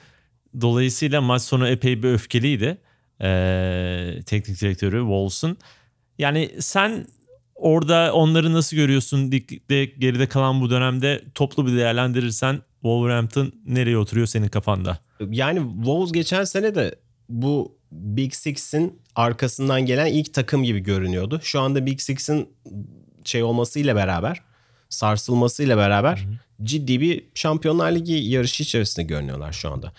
dolayısıyla 0.60 1.20
maç 1.20 1.42
sonu 1.42 1.68
epey 1.68 2.02
bir 2.02 2.08
öfkeliydi. 2.08 2.78
E, 3.20 4.20
teknik 4.26 4.60
direktörü 4.60 4.98
Wolves'un. 4.98 5.56
Yani 6.18 6.50
sen 6.60 7.06
orada 7.54 8.12
onları 8.12 8.52
nasıl 8.52 8.76
görüyorsun? 8.76 9.30
Ligde 9.30 9.84
geride 9.84 10.26
kalan 10.26 10.60
bu 10.60 10.70
dönemde 10.70 11.24
toplu 11.34 11.66
bir 11.66 11.76
değerlendirirsen 11.76 12.60
Wolverhampton 12.72 13.52
nereye 13.66 13.98
oturuyor 13.98 14.26
senin 14.26 14.48
kafanda? 14.48 14.98
Yani 15.30 15.74
Wolves 15.76 16.12
geçen 16.12 16.44
sene 16.44 16.74
de 16.74 16.94
bu 17.28 17.78
Big 17.92 18.32
Six'in 18.32 19.00
arkasından 19.14 19.86
gelen 19.86 20.06
ilk 20.06 20.34
takım 20.34 20.64
gibi 20.64 20.80
görünüyordu. 20.80 21.40
Şu 21.42 21.60
anda 21.60 21.86
Big 21.86 22.00
Six'in 22.00 22.48
şey 23.24 23.42
olmasıyla 23.42 23.96
beraber, 23.96 24.42
sarsılmasıyla 24.88 25.76
beraber 25.76 26.26
ciddi 26.62 27.00
bir 27.00 27.24
Şampiyonlar 27.34 27.92
Ligi 27.92 28.12
yarışı 28.12 28.62
içerisinde 28.62 29.06
görünüyorlar 29.06 29.52
şu 29.52 29.70
anda. 29.70 29.92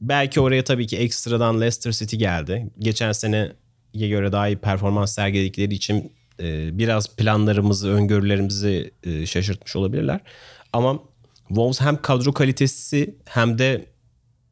Belki 0.00 0.40
oraya 0.40 0.64
tabii 0.64 0.86
ki 0.86 0.96
ekstradan 0.96 1.60
Leicester 1.60 1.92
City 1.92 2.16
geldi. 2.16 2.70
Geçen 2.78 3.12
seneye 3.12 3.52
göre 3.94 4.32
daha 4.32 4.48
iyi 4.48 4.56
performans 4.56 5.14
sergiledikleri 5.14 5.74
için 5.74 6.12
e, 6.40 6.78
biraz 6.78 7.16
planlarımızı, 7.16 7.90
öngörülerimizi 7.90 8.90
e, 9.02 9.26
şaşırtmış 9.26 9.76
olabilirler. 9.76 10.20
Ama 10.72 10.98
Wolves 11.48 11.80
hem 11.80 12.02
kadro 12.02 12.32
kalitesi 12.32 13.14
hem 13.24 13.58
de 13.58 13.86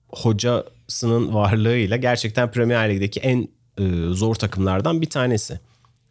hocasının 0.09 1.35
varlığıyla 1.35 1.97
gerçekten 1.97 2.51
Premier 2.51 2.91
Lig'deki 2.91 3.21
en 3.21 3.49
e, 3.79 4.15
zor 4.15 4.35
takımlardan 4.35 5.03
bir 5.03 5.11
tanesi. 5.11 5.61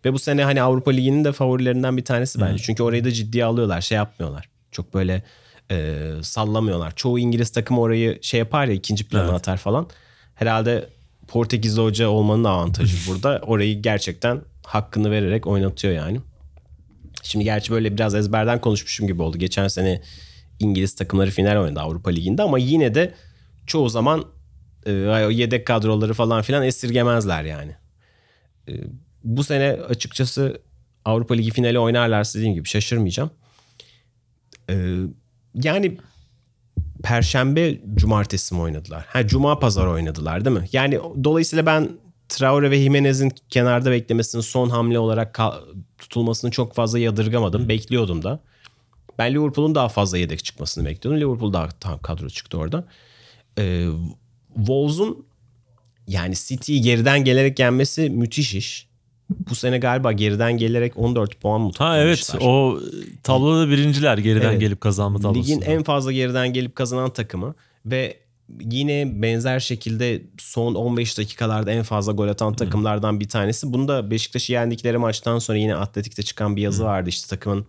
Ve 0.06 0.14
bu 0.14 0.20
sene 0.20 0.44
hani 0.44 0.62
Avrupa 0.62 0.92
Ligi'nin 0.92 1.24
de 1.24 1.32
favorilerinden 1.32 1.98
bir 1.98 2.06
tanesi 2.06 2.42
bence. 2.42 2.64
Çünkü 2.64 2.84
orayı 2.84 3.06
da 3.06 3.12
ciddiye 3.12 3.46
alıyorlar, 3.46 3.82
şey 3.82 3.96
yapmıyorlar. 3.96 4.50
Çok 4.72 4.94
böyle 4.94 5.24
e, 5.72 6.04
sallamıyorlar. 6.22 6.96
Çoğu 6.96 7.20
İngiliz 7.20 7.50
takımı 7.50 7.82
orayı 7.82 8.20
şey 8.22 8.38
yapar 8.38 8.66
ya 8.68 8.74
ikinci 8.74 9.08
plana 9.08 9.24
Evet. 9.24 9.34
atar 9.34 9.58
falan. 9.58 9.88
Herhalde 10.36 10.90
Portekizli 11.28 11.82
hoca 11.82 12.08
olmanın 12.08 12.44
avantajı 12.44 12.98
burada. 13.12 13.42
Orayı 13.46 13.82
gerçekten 13.82 14.42
hakkını 14.68 15.12
vererek 15.12 15.48
oynatıyor 15.48 15.94
yani. 15.94 16.22
Şimdi 17.24 17.46
gerçi 17.46 17.72
böyle 17.72 17.94
biraz 17.94 18.16
ezberden 18.16 18.62
konuşmuşum 18.62 19.08
gibi 19.08 19.22
oldu. 19.22 19.38
Geçen 19.38 19.68
sene 19.68 20.02
İngiliz 20.60 20.96
takımları 20.96 21.32
final 21.32 21.62
oynadı 21.64 21.80
Avrupa 21.80 22.10
Ligi'nde 22.10 22.44
ama 22.44 22.58
yine 22.58 22.96
de 22.96 23.14
çoğu 23.68 23.90
zaman 23.90 24.26
e, 24.86 24.92
yedek 25.32 25.68
kadroları 25.68 26.14
falan 26.14 26.42
filan 26.42 26.64
esirgemezler 26.64 27.44
yani. 27.44 27.76
E, 28.70 28.74
bu 29.24 29.44
sene 29.44 29.72
açıkçası 29.72 30.62
Avrupa 31.06 31.34
Ligi 31.34 31.52
finali 31.52 31.80
oynarlarsa 31.80 32.40
dediğim 32.40 32.56
gibi 32.56 32.68
şaşırmayacağım. 32.68 33.32
E, 34.70 34.76
yani 35.54 35.98
Perşembe, 37.04 37.78
Cumartesi 37.96 38.56
mi 38.56 38.62
oynadılar? 38.62 39.06
Ha 39.10 39.28
Cuma, 39.28 39.60
Pazar 39.60 39.88
oynadılar 39.88 40.46
değil 40.46 40.58
mi? 40.58 40.68
Yani 40.72 41.00
dolayısıyla 41.24 41.66
ben 41.66 41.90
Traore 42.30 42.72
ve 42.72 42.80
Jimenez'in 42.82 43.32
kenarda 43.50 43.92
beklemesinin 43.92 44.42
son 44.42 44.70
hamle 44.70 45.00
olarak 45.00 45.40
tutulmasını 45.98 46.52
çok 46.52 46.74
fazla 46.74 47.00
yadırgamadım. 47.00 47.70
Bekliyordum 47.70 48.24
da. 48.24 48.40
Ben 49.20 49.34
Liverpool'un 49.34 49.76
daha 49.76 49.90
fazla 49.90 50.18
yedek 50.18 50.44
çıkmasını 50.44 50.86
bekliyordum. 50.86 51.22
Liverpool 51.22 51.54
daha 51.54 51.70
tam 51.70 52.00
kadro 52.00 52.30
çıktı 52.30 52.58
orada. 52.58 52.84
Ee, 53.58 53.88
Wolves'un 54.56 55.26
yani 56.08 56.36
City'yi 56.36 56.82
geriden 56.82 57.24
gelerek 57.24 57.60
yenmesi 57.60 58.10
müthiş 58.10 58.56
iş. 58.56 58.88
Bu 59.50 59.56
sene 59.56 59.78
galiba 59.78 60.12
geriden 60.12 60.58
gelerek 60.58 60.98
14 60.98 61.42
puan 61.42 61.62
mı 61.62 61.72
Ha 61.78 61.98
evet 61.98 62.36
o 62.42 62.80
tabloda 63.24 63.70
birinciler 63.70 64.18
geriden 64.18 64.50
Evet. 64.50 64.60
gelip 64.60 64.82
kazanma 64.82 65.20
tablosunda. 65.20 65.46
Ligin 65.46 65.62
en 65.72 65.84
fazla 65.84 66.12
geriden 66.12 66.54
gelip 66.54 66.76
kazanan 66.76 67.10
takımı 67.10 67.56
ve 67.86 68.18
yine 68.62 69.22
benzer 69.22 69.60
şekilde 69.60 70.22
son 70.38 70.76
15 70.76 71.18
dakikalarda 71.18 71.72
en 71.72 71.84
fazla 71.84 72.12
gol 72.12 72.28
atan 72.28 72.54
takımlardan 72.54 73.20
bir 73.20 73.30
tanesi. 73.30 73.74
Bunu 73.74 73.88
da 73.88 74.12
Beşiktaş'ı 74.12 74.52
yendikleri 74.52 74.98
maçtan 74.98 75.40
sonra 75.40 75.58
yine 75.58 75.76
Atletik'te 75.76 76.24
çıkan 76.24 76.56
bir 76.56 76.62
yazı 76.62 76.84
vardı 76.84 77.10
işte 77.10 77.30
takımın 77.30 77.66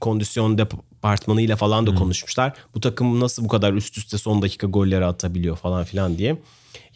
kondisyon 0.00 0.58
departmanıyla 0.58 1.56
falan 1.56 1.86
da 1.86 1.94
konuşmuşlar. 1.94 2.52
Bu 2.74 2.80
takım 2.80 3.20
nasıl 3.20 3.44
bu 3.44 3.48
kadar 3.48 3.72
üst 3.72 3.98
üste 3.98 4.18
son 4.18 4.42
dakika 4.42 4.66
golleri 4.66 5.04
atabiliyor 5.04 5.56
falan 5.56 5.84
filan 5.84 6.18
diye. 6.18 6.36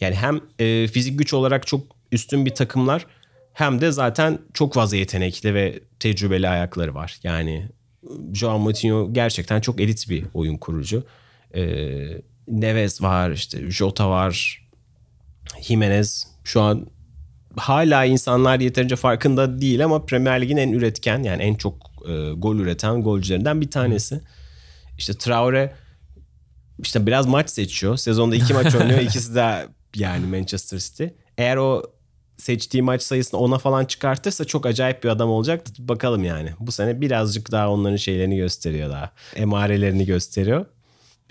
Yani 0.01 0.15
hem 0.15 0.41
e, 0.59 0.87
fizik 0.87 1.19
güç 1.19 1.33
olarak 1.33 1.67
çok 1.67 1.81
üstün 2.11 2.45
bir 2.45 2.55
takımlar 2.55 3.05
hem 3.53 3.81
de 3.81 3.91
zaten 3.91 4.39
çok 4.53 4.73
fazla 4.73 4.97
yetenekli 4.97 5.53
ve 5.53 5.79
tecrübeli 5.99 6.49
ayakları 6.49 6.95
var. 6.95 7.19
Yani 7.23 7.69
Joao 8.33 8.59
Moutinho 8.59 9.13
gerçekten 9.13 9.61
çok 9.61 9.81
elit 9.81 10.09
bir 10.09 10.25
oyun 10.33 10.57
kurucu. 10.57 11.03
E, 11.55 11.61
Neves 12.47 13.01
var, 13.01 13.31
işte 13.31 13.71
Jota 13.71 14.09
var, 14.09 14.61
Jimenez 15.61 16.27
şu 16.43 16.61
an 16.61 16.87
hala 17.55 18.05
insanlar 18.05 18.59
yeterince 18.59 18.95
farkında 18.95 19.61
değil 19.61 19.85
ama 19.85 20.05
Premier 20.05 20.41
Lig'in 20.41 20.57
en 20.57 20.71
üretken 20.71 21.23
yani 21.23 21.43
en 21.43 21.55
çok 21.55 21.75
e, 22.09 22.31
gol 22.31 22.55
üreten 22.55 23.03
golcülerinden 23.03 23.61
bir 23.61 23.71
tanesi. 23.71 24.21
İşte 24.97 25.13
Traore 25.13 25.73
işte 26.79 27.05
biraz 27.05 27.27
maç 27.27 27.49
seçiyor. 27.49 27.97
Sezonda 27.97 28.35
iki 28.35 28.53
maç 28.53 28.75
oynuyor. 28.75 28.99
İkisi 29.01 29.35
de 29.35 29.67
yani 29.95 30.25
Manchester 30.25 30.79
City. 30.79 31.05
Eğer 31.37 31.57
o 31.57 31.83
seçtiği 32.37 32.83
maç 32.83 33.01
sayısını 33.01 33.39
ona 33.39 33.57
falan 33.57 33.85
çıkartırsa 33.85 34.45
çok 34.45 34.65
acayip 34.65 35.03
bir 35.03 35.09
adam 35.09 35.29
olacak. 35.29 35.65
Bakalım 35.79 36.23
yani. 36.23 36.53
Bu 36.59 36.71
sene 36.71 37.01
birazcık 37.01 37.51
daha 37.51 37.69
onların 37.69 37.95
şeylerini 37.95 38.37
gösteriyor 38.37 38.89
daha. 38.89 39.11
Emarelerini 39.35 40.05
gösteriyor. 40.05 40.65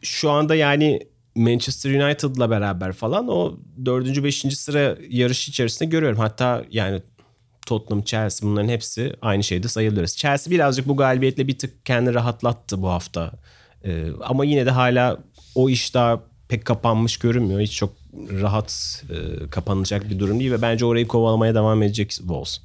Şu 0.03 0.30
anda 0.30 0.55
yani 0.55 1.01
Manchester 1.34 1.90
United'la 1.90 2.51
beraber 2.51 2.92
falan 2.92 3.28
o 3.28 3.59
dördüncü, 3.84 4.24
beşinci 4.24 4.57
sıra 4.57 4.96
yarışı 5.09 5.51
içerisinde 5.51 5.88
görüyorum. 5.88 6.18
Hatta 6.18 6.64
yani 6.70 7.03
Tottenham, 7.66 8.03
Chelsea 8.03 8.48
bunların 8.48 8.68
hepsi 8.68 9.14
aynı 9.22 9.44
şeyde 9.44 9.68
sayılırız. 9.68 10.16
Chelsea 10.16 10.51
birazcık 10.51 10.88
bu 10.88 10.96
galibiyetle 10.96 11.48
bir 11.48 11.59
tık 11.59 11.86
kendini 11.86 12.14
rahatlattı 12.14 12.82
bu 12.82 12.88
hafta. 12.88 13.32
Ee, 13.84 14.07
ama 14.22 14.44
yine 14.44 14.66
de 14.66 14.70
hala 14.70 15.18
o 15.55 15.70
iş 15.70 15.94
daha 15.94 16.20
pek 16.48 16.64
kapanmış 16.64 17.16
görünmüyor. 17.16 17.61
Hiç 17.61 17.76
çok 17.76 17.92
rahat 18.30 19.03
e, 19.11 19.51
kapanacak 19.51 20.11
bir 20.11 20.18
durum 20.18 20.40
değil 20.40 20.53
ve 20.53 20.62
bence 20.62 20.84
orayı 20.84 21.09
kovalamaya 21.09 21.55
devam 21.55 21.82
edecek 21.82 22.11
Wolves. 22.11 22.61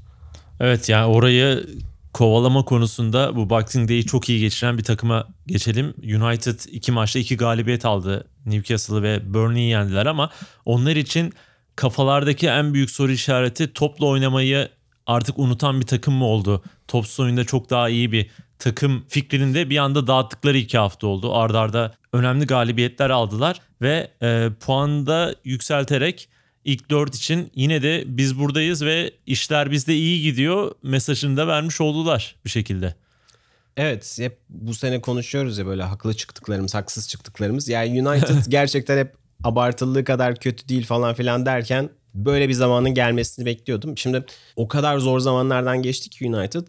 Evet 0.60 0.90
yani 0.90 1.06
orayı 1.06 1.68
kovalama 2.16 2.66
konusunda 2.66 3.36
bu 3.36 3.50
Boxing 3.50 3.90
Day'i 3.90 4.06
çok 4.06 4.30
iyi 4.30 4.40
geçiren 4.40 4.78
bir 4.78 4.84
takıma 4.84 5.28
geçelim. 5.48 5.94
United 5.98 6.60
iki 6.72 6.92
maçta 6.92 7.20
iki 7.20 7.38
galibiyet 7.38 7.86
aldı. 7.86 8.28
Newcastle 8.46 9.02
ve 9.02 9.34
Burnley'i 9.34 9.70
yendiler 9.70 10.06
ama 10.06 10.30
onlar 10.66 10.96
için 10.96 11.34
kafalardaki 11.76 12.48
en 12.48 12.74
büyük 12.74 12.92
soru 12.92 13.12
işareti 13.12 13.74
topla 13.74 14.06
oynamayı 14.06 14.70
artık 15.06 15.40
unutan 15.40 15.82
bir 15.82 15.86
takım 15.86 16.14
mı 16.14 16.26
oldu? 16.26 16.64
Topsuz 16.88 17.20
oyunda 17.20 17.44
çok 17.44 17.70
daha 17.70 17.90
iyi 17.90 18.12
bir 18.12 18.30
takım 18.60 19.06
fikrini 19.10 19.54
de 19.54 19.70
bir 19.70 19.78
anda 19.78 20.08
dağıttıkları 20.08 20.58
iki 20.58 20.78
hafta 20.78 21.08
oldu. 21.08 21.36
Ardarda 21.36 21.80
arda 21.80 21.96
önemli 22.14 22.48
galibiyetler 22.48 23.10
aldılar 23.10 23.60
ve 23.82 24.12
e, 24.22 24.50
puanda 24.66 25.36
yükselterek 25.44 26.30
ilk 26.66 26.92
dört 26.92 27.16
için 27.16 27.52
yine 27.56 27.82
de 27.82 28.04
biz 28.08 28.40
buradayız 28.40 28.82
ve 28.86 29.12
işler 29.26 29.72
bizde 29.72 29.96
iyi 29.96 30.22
gidiyor 30.24 30.72
mesajını 30.84 31.38
da 31.38 31.48
vermiş 31.48 31.82
oldular 31.82 32.36
bir 32.46 32.50
şekilde. 32.50 32.96
Evet 33.78 34.18
hep 34.20 34.40
bu 34.50 34.74
sene 34.74 35.02
konuşuyoruz 35.02 35.58
ya 35.58 35.66
böyle 35.66 35.84
haklı 35.84 36.14
çıktıklarımız, 36.14 36.76
haksız 36.76 37.10
çıktıklarımız. 37.10 37.70
Yani 37.70 38.08
United 38.08 38.46
gerçekten 38.48 38.98
hep 38.98 39.16
abartıldığı 39.44 40.04
kadar 40.04 40.36
kötü 40.36 40.70
değil 40.70 40.86
falan 40.86 41.14
filan 41.14 41.46
derken 41.46 41.90
böyle 42.14 42.50
bir 42.50 42.54
zamanın 42.54 42.94
gelmesini 42.94 43.46
bekliyordum. 43.46 43.98
Şimdi 43.98 44.26
o 44.56 44.68
kadar 44.68 44.98
zor 44.98 45.20
zamanlardan 45.20 45.82
geçti 45.82 46.10
ki 46.10 46.28
United 46.28 46.68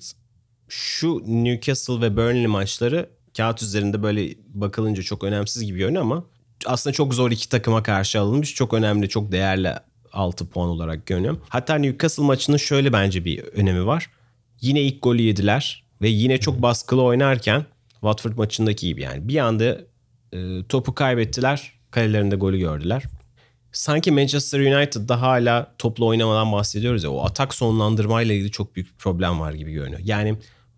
şu 0.69 1.23
Newcastle 1.27 2.01
ve 2.01 2.17
Burnley 2.17 2.47
maçları 2.47 3.11
kağıt 3.37 3.63
üzerinde 3.63 4.03
böyle 4.03 4.35
bakılınca 4.49 5.03
çok 5.03 5.25
önemsiz 5.25 5.65
gibi 5.65 5.79
görünüyor 5.79 6.03
ama 6.03 6.25
aslında 6.67 6.95
çok 6.95 7.15
zor 7.15 7.31
iki 7.31 7.49
takıma 7.49 7.83
karşı 7.83 8.21
alınmış. 8.21 8.55
Çok 8.55 8.75
önemli, 8.75 9.09
çok 9.09 9.33
değerli 9.33 9.73
6 10.13 10.47
puan 10.47 10.69
olarak 10.69 11.07
görünüyor. 11.07 11.37
Hatta 11.49 11.75
Newcastle 11.75 12.23
maçının 12.23 12.57
şöyle 12.57 12.93
bence 12.93 13.25
bir 13.25 13.39
önemi 13.39 13.87
var. 13.87 14.11
Yine 14.61 14.81
ilk 14.81 15.03
golü 15.03 15.23
yediler 15.23 15.85
ve 16.03 16.09
yine 16.09 16.39
çok 16.39 16.63
baskılı 16.63 17.03
oynarken 17.03 17.67
Watford 17.93 18.33
maçındaki 18.37 18.87
gibi 18.87 19.03
yani 19.03 19.29
bir 19.29 19.39
anda 19.39 19.79
e, 20.33 20.39
topu 20.69 20.95
kaybettiler. 20.95 21.73
Kalelerinde 21.91 22.37
golü 22.37 22.59
gördüler. 22.59 23.03
Sanki 23.73 24.13
Manchester 24.13 24.61
United'da 24.61 25.21
hala 25.21 25.73
toplu 25.79 26.07
oynamadan 26.07 26.53
bahsediyoruz 26.53 27.05
ya 27.05 27.11
o 27.11 27.25
atak 27.25 27.55
sonlandırmayla 27.55 28.35
ilgili 28.35 28.51
çok 28.51 28.77
büyük 28.77 28.89
bir 28.89 28.99
problem 28.99 29.41
var 29.41 29.53
gibi 29.53 29.73
görünüyor. 29.73 30.01
Yani 30.05 30.37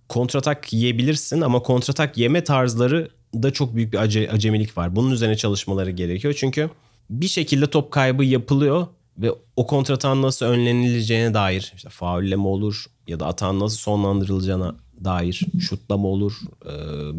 kontratak 0.09 0.73
yiyebilirsin 0.73 1.41
ama 1.41 1.63
kontratak 1.63 2.19
yeme 2.19 2.45
tarzları 2.45 3.09
da 3.35 3.51
çok 3.51 3.75
büyük 3.77 3.93
bir 3.93 3.99
ace, 3.99 4.31
acemilik 4.31 4.79
var. 4.79 4.97
Bunun 4.97 5.11
üzerine 5.11 5.37
çalışmaları 5.37 5.91
gerekiyor. 5.91 6.35
Çünkü 6.39 6.71
bir 7.11 7.29
şekilde 7.29 7.67
top 7.67 7.91
kaybı 7.91 8.25
yapılıyor 8.25 8.87
ve 9.19 9.33
o 9.57 9.67
kontratağın 9.67 10.23
nasıl 10.23 10.47
önlenileceğine 10.47 11.35
dair 11.35 11.73
işte 11.77 11.89
faulle 11.89 12.37
olur 12.37 12.85
ya 13.09 13.21
da 13.21 13.27
atağın 13.27 13.61
nasıl 13.61 13.77
sonlandırılacağına 13.77 14.75
dair 15.05 15.43
şutla 15.61 15.97
olur 15.97 16.33
ee, 16.67 16.71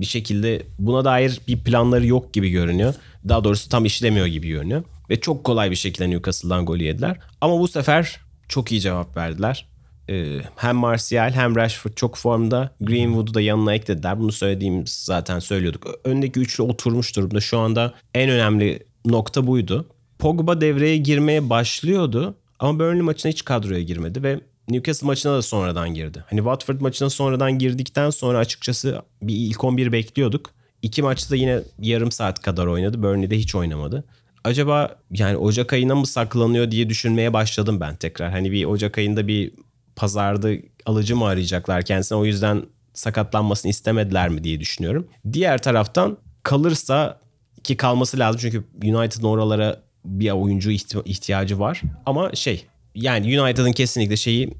bir 0.02 0.06
şekilde 0.06 0.62
buna 0.80 1.06
dair 1.06 1.42
bir 1.48 1.60
planları 1.64 2.08
yok 2.08 2.34
gibi 2.34 2.50
görünüyor. 2.50 2.94
Daha 3.28 3.44
doğrusu 3.44 3.70
tam 3.70 3.86
işlemiyor 3.86 4.26
gibi 4.26 4.48
görünüyor. 4.48 4.84
Ve 5.10 5.20
çok 5.20 5.44
kolay 5.44 5.72
bir 5.72 5.76
şekilde 5.76 6.10
Newcastle'dan 6.10 6.66
golü 6.66 6.84
yediler. 6.84 7.18
Ama 7.42 7.60
bu 7.60 7.68
sefer 7.68 8.20
çok 8.48 8.72
iyi 8.72 8.82
cevap 8.82 9.18
verdiler. 9.18 9.69
Ee, 10.10 10.42
hem 10.56 10.76
Martial 10.76 11.32
hem 11.32 11.56
Rashford 11.56 11.94
çok 11.96 12.18
formda. 12.18 12.72
Greenwood'u 12.82 13.34
da 13.34 13.42
yanına 13.42 13.74
eklediler. 13.74 14.20
Bunu 14.20 14.32
söylediğimiz 14.32 14.90
zaten 14.90 15.40
söylüyorduk. 15.40 15.88
Öndeki 16.04 16.40
üçlü 16.40 16.64
oturmuş 16.64 17.16
durumda. 17.16 17.42
Şu 17.42 17.60
anda 17.60 17.94
en 18.14 18.30
önemli 18.30 18.84
nokta 19.06 19.48
buydu. 19.48 19.86
Pogba 20.20 20.62
devreye 20.62 20.98
girmeye 20.98 21.50
başlıyordu. 21.50 22.36
Ama 22.60 22.80
Burnley 22.80 23.02
maçına 23.02 23.32
hiç 23.32 23.46
kadroya 23.46 23.82
girmedi 23.82 24.24
ve 24.24 24.40
Newcastle 24.70 25.08
maçına 25.08 25.34
da 25.34 25.42
sonradan 25.42 25.94
girdi. 25.94 26.24
Hani 26.30 26.38
Watford 26.38 26.82
maçına 26.82 27.10
sonradan 27.10 27.60
girdikten 27.60 28.10
sonra 28.10 28.38
açıkçası 28.38 29.02
bir 29.22 29.36
ilk 29.36 29.64
11 29.64 29.92
bekliyorduk. 29.92 30.52
İki 30.82 31.02
maçta 31.02 31.36
yine 31.36 31.60
yarım 31.80 32.12
saat 32.12 32.42
kadar 32.42 32.66
oynadı. 32.66 33.04
Burnley'de 33.04 33.38
hiç 33.38 33.56
oynamadı. 33.56 34.04
Acaba 34.44 34.96
yani 35.12 35.38
Ocak 35.38 35.74
ayına 35.74 35.96
mı 35.96 36.08
saklanıyor 36.08 36.72
diye 36.72 36.90
düşünmeye 36.90 37.34
başladım 37.34 37.80
ben 37.80 37.96
tekrar. 37.96 38.32
Hani 38.32 38.52
bir 38.52 38.66
Ocak 38.66 38.98
ayında 38.98 39.28
bir 39.28 39.52
pazarda 40.00 40.50
alıcı 40.86 41.16
mı 41.16 41.26
arayacaklar 41.26 41.86
kendisine 41.86 42.18
o 42.18 42.26
yüzden 42.26 42.64
sakatlanmasını 42.94 43.70
istemediler 43.70 44.30
mi 44.30 44.44
diye 44.44 44.60
düşünüyorum. 44.60 45.08
Diğer 45.34 45.62
taraftan 45.62 46.18
kalırsa 46.44 47.20
ki 47.64 47.78
kalması 47.78 48.20
lazım 48.20 48.42
çünkü 48.42 48.64
United'ın 48.84 49.28
oralara 49.28 49.82
bir 50.06 50.32
oyuncu 50.32 50.72
ihtiyacı 51.06 51.60
var. 51.60 51.82
Ama 52.06 52.36
şey 52.36 52.66
yani 52.96 53.42
United'ın 53.42 53.72
kesinlikle 53.72 54.18
şeyi 54.18 54.54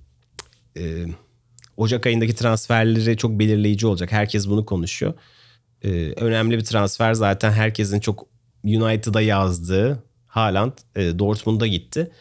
e, 0.78 1.06
Ocak 1.78 2.06
ayındaki 2.06 2.36
transferleri 2.36 3.18
çok 3.18 3.40
belirleyici 3.40 3.88
olacak. 3.88 4.12
Herkes 4.12 4.48
bunu 4.48 4.66
konuşuyor. 4.66 5.14
E, 5.84 5.90
önemli 6.12 6.58
bir 6.58 6.66
transfer 6.66 7.14
zaten 7.14 7.52
herkesin 7.52 8.00
çok 8.00 8.26
United'a 8.64 9.22
yazdığı 9.22 10.04
Haaland 10.28 10.72
e, 10.96 11.20
Dortmund'a 11.20 11.68
gitti. 11.68 12.12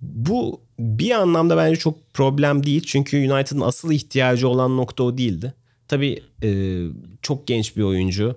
Bu 0.00 0.60
bir 0.82 1.10
anlamda 1.10 1.56
bence 1.56 1.76
çok 1.76 2.14
problem 2.14 2.66
değil. 2.66 2.82
Çünkü 2.86 3.32
United'ın 3.32 3.60
asıl 3.60 3.92
ihtiyacı 3.92 4.48
olan 4.48 4.76
nokta 4.76 5.02
o 5.02 5.18
değildi. 5.18 5.54
Tabii 5.88 6.22
e, 6.42 6.80
çok 7.22 7.46
genç 7.46 7.76
bir 7.76 7.82
oyuncu. 7.82 8.36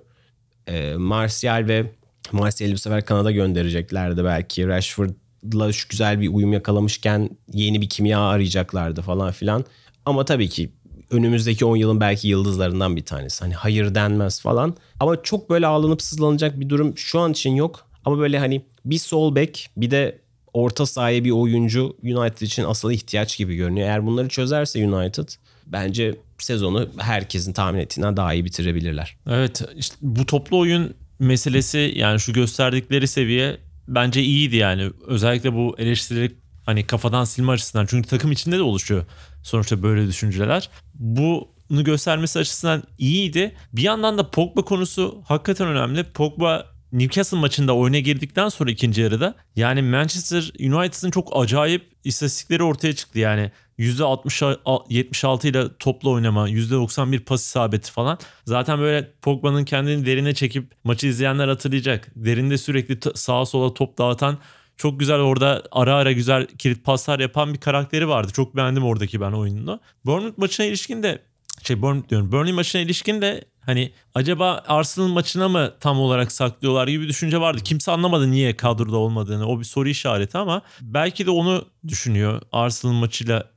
E, 0.66 0.94
Martial 0.94 1.64
ve 1.68 1.92
Martial'i 2.32 2.72
bu 2.72 2.78
sefer 2.78 3.04
Kanada 3.04 3.30
göndereceklerdi 3.30 4.24
belki. 4.24 4.68
Rashford'la 4.68 5.72
şu 5.72 5.88
güzel 5.88 6.20
bir 6.20 6.28
uyum 6.28 6.52
yakalamışken 6.52 7.30
yeni 7.52 7.80
bir 7.80 7.88
kimya 7.88 8.20
arayacaklardı 8.20 9.02
falan 9.02 9.32
filan. 9.32 9.64
Ama 10.04 10.24
tabii 10.24 10.48
ki 10.48 10.70
önümüzdeki 11.10 11.64
10 11.64 11.76
yılın 11.76 12.00
belki 12.00 12.28
yıldızlarından 12.28 12.96
bir 12.96 13.04
tanesi. 13.04 13.44
Hani 13.44 13.54
hayır 13.54 13.94
denmez 13.94 14.40
falan. 14.40 14.76
Ama 15.00 15.22
çok 15.22 15.50
böyle 15.50 15.66
ağlanıp 15.66 16.02
sızlanacak 16.02 16.60
bir 16.60 16.68
durum 16.68 16.98
şu 16.98 17.20
an 17.20 17.32
için 17.32 17.54
yok. 17.54 17.86
Ama 18.04 18.18
böyle 18.18 18.38
hani 18.38 18.62
bir 18.84 18.98
sol 18.98 19.34
bek 19.34 19.70
bir 19.76 19.90
de 19.90 20.18
orta 20.56 20.86
sahaya 20.86 21.24
bir 21.24 21.30
oyuncu 21.30 21.96
United 22.02 22.40
için 22.40 22.64
asıl 22.64 22.90
ihtiyaç 22.90 23.38
gibi 23.38 23.56
görünüyor. 23.56 23.88
Eğer 23.88 24.06
bunları 24.06 24.28
çözerse 24.28 24.88
United 24.88 25.28
bence 25.66 26.14
sezonu 26.38 26.88
herkesin 26.98 27.52
tahmin 27.52 27.80
ettiğinden 27.80 28.16
daha 28.16 28.34
iyi 28.34 28.44
bitirebilirler. 28.44 29.16
Evet 29.26 29.62
işte 29.76 29.96
bu 30.00 30.26
toplu 30.26 30.58
oyun 30.58 30.94
meselesi 31.18 31.92
yani 31.96 32.20
şu 32.20 32.32
gösterdikleri 32.32 33.08
seviye 33.08 33.56
bence 33.88 34.22
iyiydi 34.22 34.56
yani. 34.56 34.90
Özellikle 35.06 35.52
bu 35.52 35.74
eleştirileri 35.78 36.32
hani 36.66 36.86
kafadan 36.86 37.24
silme 37.24 37.52
açısından. 37.52 37.86
Çünkü 37.86 38.08
takım 38.08 38.32
içinde 38.32 38.58
de 38.58 38.62
oluşuyor 38.62 39.04
sonuçta 39.42 39.82
böyle 39.82 40.08
düşünceler. 40.08 40.70
Bunu 40.94 41.84
göstermesi 41.84 42.38
açısından 42.38 42.82
iyiydi. 42.98 43.54
Bir 43.72 43.82
yandan 43.82 44.18
da 44.18 44.30
Pogba 44.30 44.62
konusu 44.62 45.22
hakikaten 45.24 45.68
önemli. 45.68 46.04
Pogba 46.04 46.75
Newcastle 46.92 47.38
maçında 47.38 47.76
oyuna 47.76 47.98
girdikten 47.98 48.48
sonra 48.48 48.70
ikinci 48.70 49.00
yarıda 49.00 49.34
yani 49.56 49.82
Manchester 49.82 50.52
United'ın 50.60 51.10
çok 51.10 51.28
acayip 51.32 51.90
istatistikleri 52.04 52.62
ortaya 52.62 52.92
çıktı. 52.92 53.18
Yani 53.18 53.50
%76 53.78 55.48
ile 55.48 55.76
toplu 55.78 56.10
oynama, 56.10 56.48
%91 56.48 57.18
pas 57.20 57.42
isabeti 57.42 57.92
falan. 57.92 58.18
Zaten 58.44 58.78
böyle 58.78 59.12
Pogba'nın 59.22 59.64
kendini 59.64 60.06
derine 60.06 60.34
çekip 60.34 60.72
maçı 60.84 61.06
izleyenler 61.06 61.48
hatırlayacak. 61.48 62.12
Derinde 62.16 62.58
sürekli 62.58 62.98
sağa 63.14 63.46
sola 63.46 63.74
top 63.74 63.98
dağıtan 63.98 64.38
çok 64.76 65.00
güzel 65.00 65.20
orada 65.20 65.62
ara 65.72 65.94
ara 65.94 66.12
güzel 66.12 66.46
kilit 66.46 66.84
paslar 66.84 67.20
yapan 67.20 67.54
bir 67.54 67.60
karakteri 67.60 68.08
vardı. 68.08 68.32
Çok 68.32 68.56
beğendim 68.56 68.84
oradaki 68.84 69.20
ben 69.20 69.32
oyununu. 69.32 69.80
Bournemouth 70.04 70.38
maçına 70.38 70.66
ilişkin 70.66 71.02
de 71.02 71.22
şey 71.62 71.82
Bournemouth 71.82 72.08
diyorum. 72.08 72.32
Burnley 72.32 72.52
maçına 72.52 72.82
ilişkin 72.82 73.22
de 73.22 73.44
hani 73.60 73.92
acaba 74.14 74.64
Arsenal 74.68 75.08
maçına 75.08 75.48
mı 75.48 75.72
tam 75.80 76.00
olarak 76.00 76.32
saklıyorlar 76.32 76.88
gibi 76.88 77.04
bir 77.04 77.08
düşünce 77.08 77.40
vardı. 77.40 77.60
Kimse 77.64 77.92
anlamadı 77.92 78.30
niye 78.30 78.56
kadroda 78.56 78.96
olmadığını. 78.96 79.46
O 79.48 79.58
bir 79.58 79.64
soru 79.64 79.88
işareti 79.88 80.38
ama 80.38 80.62
belki 80.80 81.26
de 81.26 81.30
onu 81.30 81.64
düşünüyor. 81.88 82.42
Arsenal 82.52 82.92
maçıyla 82.92 83.50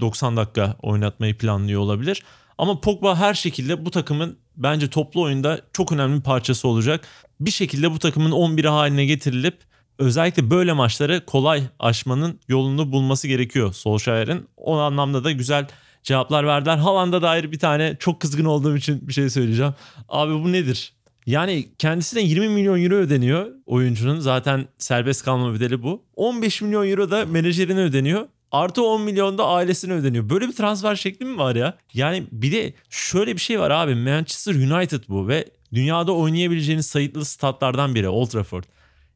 90 0.00 0.36
dakika 0.36 0.76
oynatmayı 0.82 1.38
planlıyor 1.38 1.80
olabilir. 1.80 2.22
Ama 2.58 2.80
Pogba 2.80 3.16
her 3.16 3.34
şekilde 3.34 3.84
bu 3.84 3.90
takımın 3.90 4.38
bence 4.56 4.90
toplu 4.90 5.22
oyunda 5.22 5.60
çok 5.72 5.92
önemli 5.92 6.18
bir 6.18 6.22
parçası 6.22 6.68
olacak. 6.68 7.08
Bir 7.40 7.50
şekilde 7.50 7.90
bu 7.90 7.98
takımın 7.98 8.30
11'i 8.30 8.68
haline 8.68 9.04
getirilip 9.04 9.58
özellikle 9.98 10.50
böyle 10.50 10.72
maçları 10.72 11.24
kolay 11.26 11.62
aşmanın 11.78 12.40
yolunu 12.48 12.92
bulması 12.92 13.28
gerekiyor 13.28 13.72
Solskjaer'in. 13.72 14.48
O 14.56 14.76
anlamda 14.78 15.24
da 15.24 15.32
güzel 15.32 15.66
cevaplar 16.02 16.46
verdiler. 16.46 16.76
Haaland'a 16.76 17.22
dair 17.22 17.52
bir 17.52 17.58
tane 17.58 17.96
çok 17.98 18.20
kızgın 18.20 18.44
olduğum 18.44 18.76
için 18.76 19.08
bir 19.08 19.12
şey 19.12 19.30
söyleyeceğim. 19.30 19.74
Abi 20.08 20.34
bu 20.34 20.52
nedir? 20.52 20.92
Yani 21.26 21.68
kendisine 21.78 22.22
20 22.22 22.48
milyon 22.48 22.82
euro 22.82 22.94
ödeniyor 22.94 23.46
oyuncunun. 23.66 24.20
Zaten 24.20 24.68
serbest 24.78 25.24
kalma 25.24 25.54
bedeli 25.54 25.82
bu. 25.82 26.04
15 26.16 26.62
milyon 26.62 26.88
euro 26.88 27.10
da 27.10 27.26
menajerine 27.26 27.80
ödeniyor. 27.80 28.26
Artı 28.52 28.82
10 28.82 29.02
milyon 29.02 29.38
da 29.38 29.46
ailesine 29.46 29.92
ödeniyor. 29.92 30.30
Böyle 30.30 30.48
bir 30.48 30.52
transfer 30.52 30.96
şekli 30.96 31.26
mi 31.26 31.38
var 31.38 31.56
ya? 31.56 31.78
Yani 31.94 32.24
bir 32.32 32.52
de 32.52 32.74
şöyle 32.90 33.34
bir 33.34 33.40
şey 33.40 33.60
var 33.60 33.70
abi. 33.70 33.94
Manchester 33.94 34.54
United 34.54 35.02
bu 35.08 35.28
ve 35.28 35.44
dünyada 35.74 36.12
oynayabileceğiniz 36.12 36.86
sayılı 36.86 37.24
statlardan 37.24 37.94
biri 37.94 38.08
Old 38.08 38.28
Trafford. 38.28 38.64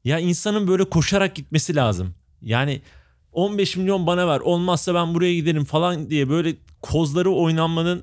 Ya 0.04 0.18
insanın 0.18 0.68
böyle 0.68 0.84
koşarak 0.84 1.34
gitmesi 1.34 1.76
lazım. 1.76 2.14
Yani 2.42 2.82
15 3.36 3.76
milyon 3.76 4.06
bana 4.06 4.28
ver 4.28 4.40
olmazsa 4.40 4.94
ben 4.94 5.14
buraya 5.14 5.34
giderim 5.34 5.64
falan 5.64 6.10
diye 6.10 6.28
böyle 6.28 6.54
kozları 6.82 7.30
oynanmanın 7.30 8.02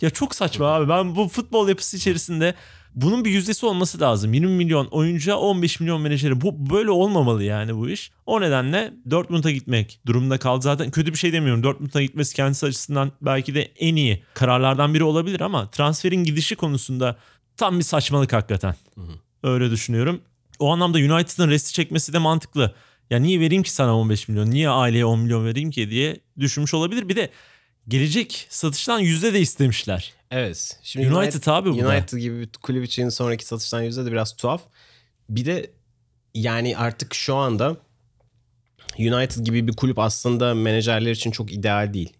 Ya 0.00 0.10
çok 0.10 0.34
saçma 0.34 0.66
abi. 0.66 0.88
Ben 0.88 1.16
bu 1.16 1.28
futbol 1.28 1.68
yapısı 1.68 1.96
içerisinde 1.96 2.54
bunun 2.94 3.24
bir 3.24 3.30
yüzdesi 3.30 3.66
olması 3.66 4.00
lazım. 4.00 4.34
20 4.34 4.52
milyon 4.52 4.86
oyuncuya 4.86 5.36
15 5.36 5.80
milyon 5.80 6.00
menajeri. 6.00 6.40
Bu 6.40 6.70
böyle 6.70 6.90
olmamalı 6.90 7.44
yani 7.44 7.76
bu 7.76 7.88
iş. 7.88 8.10
O 8.26 8.40
nedenle 8.40 8.92
Dortmund'a 9.10 9.50
gitmek 9.50 10.00
durumunda 10.06 10.38
kaldı. 10.38 10.62
Zaten 10.62 10.90
kötü 10.90 11.12
bir 11.12 11.18
şey 11.18 11.32
demiyorum. 11.32 11.62
Dortmund'a 11.62 12.02
gitmesi 12.02 12.34
kendisi 12.34 12.66
açısından 12.66 13.12
belki 13.22 13.54
de 13.54 13.62
en 13.62 13.96
iyi 13.96 14.22
kararlardan 14.34 14.94
biri 14.94 15.04
olabilir 15.04 15.40
ama 15.40 15.70
transferin 15.70 16.24
gidişi 16.24 16.56
konusunda 16.56 17.16
tam 17.56 17.78
bir 17.78 17.84
saçmalık 17.84 18.32
hakikaten. 18.32 18.74
Öyle 19.42 19.70
düşünüyorum. 19.70 20.20
O 20.58 20.72
anlamda 20.72 20.98
United'ın 20.98 21.50
resti 21.50 21.72
çekmesi 21.72 22.12
de 22.12 22.18
mantıklı. 22.18 22.74
Ya 23.10 23.18
niye 23.18 23.40
vereyim 23.40 23.62
ki 23.62 23.72
sana 23.72 23.96
15 23.96 24.28
milyon? 24.28 24.50
Niye 24.50 24.68
aileye 24.68 25.04
10 25.04 25.18
milyon 25.20 25.44
vereyim 25.46 25.70
ki 25.70 25.90
diye 25.90 26.20
düşünmüş 26.38 26.74
olabilir. 26.74 27.08
Bir 27.08 27.16
de 27.16 27.30
gelecek 27.88 28.46
satıştan 28.50 28.98
yüzde 28.98 29.34
de 29.34 29.40
istemişler. 29.40 30.12
Evet. 30.30 30.78
Şimdi 30.82 31.14
United 31.14 31.46
abi 31.46 31.72
bu 31.72 31.78
da. 31.78 31.88
United 31.88 32.18
gibi 32.18 32.40
bir 32.40 32.48
kulüp 32.62 32.84
için 32.84 33.08
sonraki 33.08 33.46
satıştan 33.46 33.82
yüzde 33.82 34.06
de 34.06 34.12
biraz 34.12 34.36
tuhaf. 34.36 34.62
Bir 35.28 35.46
de 35.46 35.70
yani 36.34 36.76
artık 36.76 37.14
şu 37.14 37.34
anda 37.34 37.76
United 38.98 39.44
gibi 39.44 39.68
bir 39.68 39.72
kulüp 39.72 39.98
aslında 39.98 40.54
menajerler 40.54 41.10
için 41.10 41.30
çok 41.30 41.52
ideal 41.52 41.94
değil. 41.94 42.12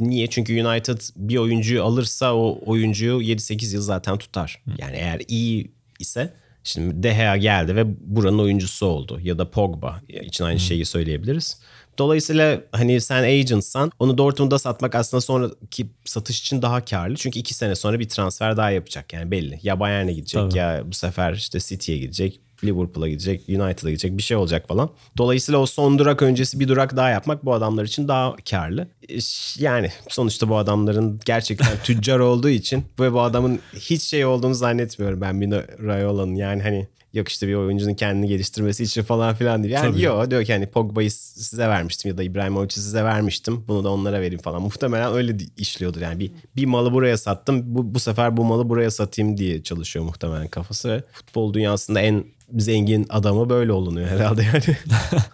Niye? 0.00 0.26
Çünkü 0.26 0.66
United 0.66 1.00
bir 1.16 1.36
oyuncuyu 1.36 1.84
alırsa 1.84 2.34
o 2.34 2.58
oyuncuyu 2.66 3.20
7-8 3.22 3.74
yıl 3.74 3.82
zaten 3.82 4.18
tutar. 4.18 4.62
Yani 4.78 4.96
eğer 4.96 5.22
iyi 5.28 5.70
ise 5.98 6.34
şimdi 6.66 7.02
De 7.02 7.12
Gea 7.14 7.36
geldi 7.36 7.76
ve 7.76 7.84
buranın 8.00 8.38
oyuncusu 8.38 8.86
oldu. 8.86 9.20
Ya 9.22 9.38
da 9.38 9.50
Pogba 9.50 10.00
için 10.08 10.44
aynı 10.44 10.60
şeyi 10.60 10.84
söyleyebiliriz. 10.84 11.60
Dolayısıyla 11.98 12.60
hani 12.72 13.00
sen 13.00 13.22
agentsan 13.22 13.92
onu 13.98 14.18
Dortmund'a 14.18 14.58
satmak 14.58 14.94
aslında 14.94 15.20
sonraki 15.20 15.86
satış 16.04 16.40
için 16.40 16.62
daha 16.62 16.84
karlı. 16.84 17.16
Çünkü 17.16 17.38
iki 17.38 17.54
sene 17.54 17.74
sonra 17.74 18.00
bir 18.00 18.08
transfer 18.08 18.56
daha 18.56 18.70
yapacak 18.70 19.12
yani 19.12 19.30
belli. 19.30 19.60
Ya 19.62 19.80
Bayern'e 19.80 20.12
gidecek 20.12 20.40
Tabii. 20.40 20.58
ya 20.58 20.82
bu 20.86 20.94
sefer 20.94 21.32
işte 21.32 21.60
City'ye 21.60 21.98
gidecek. 21.98 22.40
Liverpool'a 22.64 23.08
gidecek, 23.08 23.42
United'a 23.48 23.90
gidecek 23.90 24.16
bir 24.16 24.22
şey 24.22 24.36
olacak 24.36 24.68
falan. 24.68 24.90
Dolayısıyla 25.18 25.58
o 25.60 25.66
son 25.66 25.98
durak 25.98 26.22
öncesi 26.22 26.60
bir 26.60 26.68
durak 26.68 26.96
daha 26.96 27.10
yapmak 27.10 27.44
bu 27.44 27.54
adamlar 27.54 27.84
için 27.84 28.08
daha 28.08 28.36
karlı. 28.50 28.88
E, 29.08 29.18
Yani 29.58 29.90
sonuçta 30.08 30.48
bu 30.48 30.56
adamların 30.56 31.20
gerçekten 31.24 31.68
tüccar 31.84 32.18
olduğu 32.18 32.48
için 32.48 32.84
ve 33.00 33.12
bu 33.12 33.20
adamın 33.20 33.60
hiç 33.74 34.02
şey 34.02 34.24
olduğunu 34.26 34.54
zannetmiyorum 34.54 35.20
ben 35.20 35.36
Mino 35.36 35.58
Rayola'nın. 35.86 36.34
Yani 36.34 36.62
hani 36.62 36.86
yok 37.12 37.28
işte 37.28 37.48
bir 37.48 37.54
oyuncunun 37.54 37.94
kendini 37.94 38.28
geliştirmesi 38.28 38.84
için 38.84 39.02
falan 39.02 39.34
filan 39.34 39.62
değil. 39.62 39.74
Yani 39.74 39.92
Tabii. 39.92 40.02
yok 40.02 40.30
diyor 40.30 40.44
ki 40.44 40.52
hani 40.52 40.66
Pogba'yı 40.66 41.10
size 41.10 41.68
vermiştim 41.68 42.08
ya 42.10 42.18
da 42.18 42.22
İbrahimovic'i 42.22 42.80
size 42.80 43.04
vermiştim. 43.04 43.64
Bunu 43.68 43.84
da 43.84 43.90
onlara 43.90 44.20
vereyim 44.20 44.42
falan. 44.42 44.62
Muhtemelen 44.62 45.12
öyle 45.12 45.36
işliyordur 45.56 46.00
yani. 46.00 46.20
Bir, 46.20 46.32
bir 46.56 46.66
malı 46.66 46.92
buraya 46.92 47.16
sattım. 47.16 47.62
Bu, 47.64 47.94
bu 47.94 48.00
sefer 48.00 48.36
bu 48.36 48.44
malı 48.44 48.68
buraya 48.68 48.90
satayım 48.90 49.36
diye 49.36 49.62
çalışıyor 49.62 50.04
muhtemelen 50.04 50.48
kafası. 50.48 51.04
Futbol 51.12 51.54
dünyasında 51.54 52.00
en 52.00 52.24
zengin 52.56 53.06
adamı 53.08 53.50
böyle 53.50 53.72
olunuyor 53.72 54.08
herhalde 54.08 54.42
yani. 54.42 54.62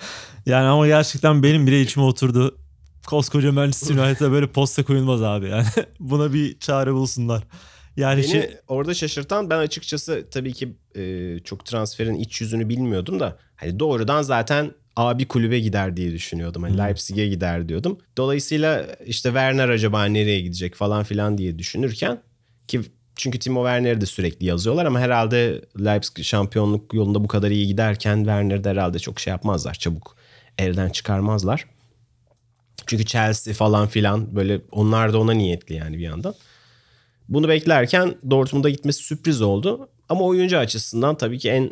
Yani 0.47 0.67
ama 0.67 0.87
gerçekten 0.87 1.43
benim 1.43 1.67
bile 1.67 1.81
içime 1.81 2.05
oturdu. 2.05 2.59
Koskoca 3.07 3.53
Manchester 3.53 3.95
United'a 3.95 4.33
böyle 4.33 4.47
posta 4.47 4.85
koyulmaz 4.85 5.23
abi 5.23 5.49
yani. 5.49 5.67
Buna 6.01 6.33
bir 6.33 6.59
çare 6.59 6.95
bulsunlar. 6.95 7.43
Yani 7.97 8.23
Beni 8.23 8.31
şey, 8.31 8.57
orada 8.69 8.95
şaşırtan 8.95 9.51
ben 9.51 9.59
açıkçası 9.59 10.27
tabii 10.31 10.53
ki 10.53 10.73
e, 10.97 11.39
çok 11.45 11.67
transferin 11.67 12.15
iç 12.15 12.41
yüzünü 12.41 12.69
bilmiyordum 12.69 13.21
da 13.21 13.39
hani 13.57 13.81
doğrudan 13.81 14.23
zaten 14.23 14.73
abi 14.97 15.29
kulübe 15.29 15.61
gider 15.61 15.97
diye 15.97 16.13
düşünüyordum. 16.13 16.63
Hani 16.63 16.79
Leipzig'e 16.79 17.29
gider 17.29 17.69
diyordum. 17.69 17.99
Dolayısıyla 18.17 18.87
işte 19.07 19.29
Werner 19.29 19.69
acaba 19.69 20.05
nereye 20.05 20.41
gidecek 20.41 20.75
falan 20.75 21.05
filan 21.05 21.39
diye 21.39 21.59
düşünürken 21.59 22.19
ki 22.69 22.81
çünkü 23.17 23.39
Timo 23.39 23.65
Werner'i 23.65 24.01
de 24.01 24.07
sürekli 24.07 24.47
yazıyorlar 24.47 24.87
ama 24.87 25.01
herhalde 25.01 25.63
Leipzig 25.85 26.25
şampiyonluk 26.25 26.95
yolunda 26.95 27.25
bu 27.25 27.29
kadar 27.29 27.51
iyi 27.51 27.67
giderken 27.67 28.17
Werner'de 28.17 28.71
herhalde 28.71 28.99
çok 28.99 29.21
şey 29.21 29.31
yapmazlar. 29.31 29.75
Çabuk 29.75 30.17
elden 30.59 30.89
çıkarmazlar. 30.89 31.67
Çünkü 32.87 33.05
Chelsea 33.05 33.55
falan 33.55 33.89
filan 33.89 34.37
böyle 34.37 34.61
onlar 34.71 35.13
da 35.13 35.19
ona 35.19 35.33
niyetli 35.33 35.75
yani 35.75 35.99
bir 35.99 36.03
yandan. 36.03 36.35
Bunu 37.33 37.49
beklerken 37.49 38.15
Dortmund'a 38.31 38.71
gitmesi 38.71 39.03
sürpriz 39.03 39.43
oldu. 39.43 39.89
Ama 40.09 40.25
oyuncu 40.25 40.59
açısından 40.59 41.17
tabii 41.17 41.39
ki 41.39 41.51
en 41.51 41.71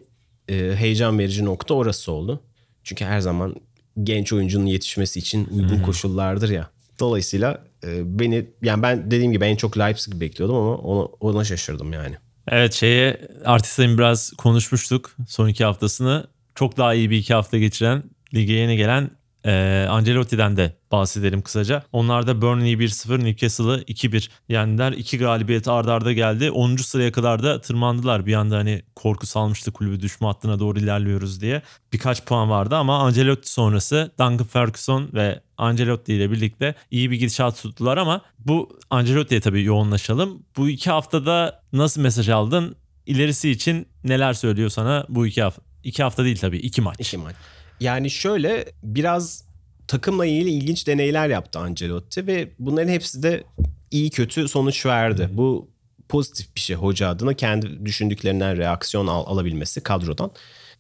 e, 0.49 0.77
heyecan 0.77 1.19
verici 1.19 1.45
nokta 1.45 1.75
orası 1.75 2.13
oldu. 2.13 2.41
Çünkü 2.85 3.05
her 3.05 3.21
zaman 3.21 3.55
genç 4.03 4.33
oyuncunun 4.33 4.67
yetişmesi 4.67 5.19
için 5.19 5.49
uygun 5.51 5.83
koşullardır 5.83 6.51
ya. 6.51 6.71
Dolayısıyla 7.01 7.65
e, 7.85 8.19
beni 8.19 8.47
yani 8.63 8.83
ben 8.83 9.11
dediğim 9.11 9.33
gibi 9.33 9.45
en 9.45 9.57
çok 9.57 9.79
Leipzig 9.79 10.21
bekliyordum 10.21 10.57
ama 10.57 10.77
ona, 10.77 11.05
ona 11.05 11.45
şaşırdım 11.45 11.93
yani. 11.93 12.17
evet 12.49 12.73
şeye 12.73 13.29
Artista'nın 13.45 13.99
biraz 13.99 14.31
konuşmuştuk 14.31 15.17
son 15.29 15.49
iki 15.49 15.65
haftasını. 15.65 16.27
Çok 16.55 16.77
daha 16.77 16.95
iyi 16.95 17.11
bir 17.11 17.17
iki 17.17 17.35
hafta 17.35 17.59
geçiren 17.59 18.03
lige 18.35 18.53
yeni 18.53 18.77
gelen 18.77 19.11
e, 19.47 19.87
Ancelotti'den 19.91 20.57
de 20.57 20.77
bahsedelim 20.93 21.43
kısaca. 21.43 21.83
Onlar 21.93 22.27
da 22.27 22.43
Burnley'i 22.43 22.77
1-0, 22.77 23.25
Newcastle'ı 23.25 23.83
2-1 23.83 24.29
yendiler. 24.49 24.93
İki 24.93 25.19
galibiyet 25.19 25.69
ardarda 25.69 26.01
arda 26.01 26.13
geldi. 26.13 26.51
10. 26.51 26.77
sıraya 26.77 27.13
kadar 27.13 27.43
da 27.43 27.61
tırmandılar. 27.61 28.27
Bir 28.27 28.35
anda 28.35 28.57
hani 28.57 28.83
korku 28.95 29.27
salmıştı 29.27 29.73
kulübü 29.73 30.01
düşme 30.01 30.27
hattına 30.27 30.59
doğru 30.59 30.79
ilerliyoruz 30.79 31.41
diye. 31.41 31.63
Birkaç 31.93 32.25
puan 32.25 32.51
vardı 32.51 32.77
ama 32.77 32.99
Ancelotti 32.99 33.53
sonrası 33.53 34.11
Duncan 34.19 34.47
Ferguson 34.47 35.09
ve 35.15 35.41
Ancelotti 35.59 36.15
ile 36.15 36.31
birlikte 36.31 36.75
iyi 36.91 37.11
bir 37.11 37.17
gidişat 37.17 37.63
tuttular 37.63 37.97
ama 37.97 38.21
bu 38.39 38.79
Ancelotti'ye 38.91 39.41
tabii 39.41 39.65
yoğunlaşalım. 39.65 40.43
Bu 40.57 40.69
iki 40.69 40.91
haftada 40.91 41.63
nasıl 41.73 42.01
mesaj 42.01 42.29
aldın? 42.29 42.77
İlerisi 43.07 43.51
için 43.51 43.87
neler 44.05 44.33
söylüyor 44.33 44.71
sana 44.71 45.07
bu 45.09 45.27
iki 45.27 45.43
hafta? 45.43 45.63
İki 45.85 46.03
hafta 46.03 46.25
değil 46.25 46.39
tabii 46.39 46.59
iki 46.59 46.81
maç. 46.81 46.97
İki 47.01 47.19
maç. 47.19 47.37
Yani 47.81 48.11
şöyle 48.11 48.65
biraz 48.83 49.45
takımla 49.89 50.27
ilgili 50.27 50.51
ilginç 50.51 50.87
deneyler 50.87 51.29
yaptı 51.29 51.59
Ancelotti 51.59 52.27
ve 52.27 52.49
bunların 52.59 52.89
hepsi 52.89 53.23
de 53.23 53.45
iyi 53.91 54.11
kötü 54.11 54.49
sonuç 54.49 54.87
verdi. 54.87 55.29
Bu 55.33 55.71
pozitif 56.09 56.55
bir 56.55 56.61
şey 56.61 56.77
hoca 56.77 57.09
adına 57.09 57.35
kendi 57.35 57.87
düşündüklerinden 57.87 58.57
reaksiyon 58.57 59.07
al- 59.07 59.25
alabilmesi 59.27 59.81
kadrodan. 59.81 60.31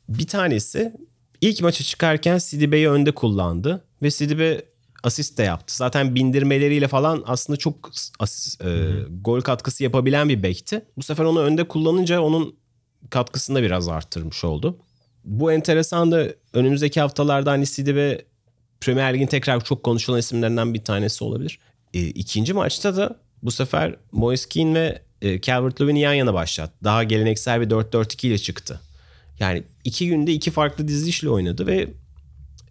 Bir 0.09 0.26
tanesi 0.26 0.92
ilk 1.40 1.62
maça 1.62 1.84
çıkarken 1.84 2.38
Sidibe'yi 2.38 2.90
önde 2.90 3.12
kullandı 3.12 3.84
ve 4.03 4.11
Sidibe 4.11 4.62
asist 5.03 5.38
de 5.38 5.42
yaptı. 5.42 5.76
Zaten 5.76 6.14
bindirmeleriyle 6.14 6.88
falan 6.88 7.22
aslında 7.26 7.57
çok 7.57 7.90
asist, 8.18 8.64
e, 8.64 8.88
gol 9.20 9.40
katkısı 9.40 9.84
yapabilen 9.84 10.28
bir 10.28 10.42
bekti. 10.42 10.84
Bu 10.96 11.03
sefer 11.03 11.24
onu 11.24 11.40
önde 11.40 11.68
kullanınca 11.68 12.20
onun 12.20 12.57
katkısını 13.11 13.57
da 13.59 13.62
biraz 13.62 13.88
arttırmış 13.88 14.44
oldu. 14.44 14.78
Bu 15.25 15.53
enteresan 15.53 16.12
da 16.12 16.27
önümüzdeki 16.53 17.01
haftalarda 17.01 17.51
hani 17.51 17.66
Sidibe 17.66 18.25
Premier 18.81 19.14
Lig'in 19.14 19.27
tekrar 19.27 19.64
çok 19.64 19.83
konuşulan 19.83 20.18
isimlerinden 20.18 20.75
bir 20.75 20.85
tanesi 20.85 21.25
olabilir. 21.25 21.59
E, 21.95 22.07
ikinci 22.07 22.53
maçta 22.53 22.97
da 22.97 23.16
bu 23.43 23.51
sefer 23.51 23.97
Moise 24.12 24.49
Keane 24.49 24.75
ve 24.75 25.03
e, 25.23 25.41
Calvert-Lewin'i 25.41 26.01
yan 26.01 26.12
yana 26.14 26.35
başlattı. 26.35 26.75
Daha 26.85 27.05
geleneksel 27.05 27.61
bir 27.61 27.71
4-4-2 27.71 28.27
ile 28.27 28.39
çıktı. 28.39 28.81
Yani 29.41 29.62
iki 29.85 30.09
günde 30.09 30.33
iki 30.33 30.51
farklı 30.51 30.89
dizilişle 30.89 31.29
oynadı 31.29 31.66
ve 31.66 31.89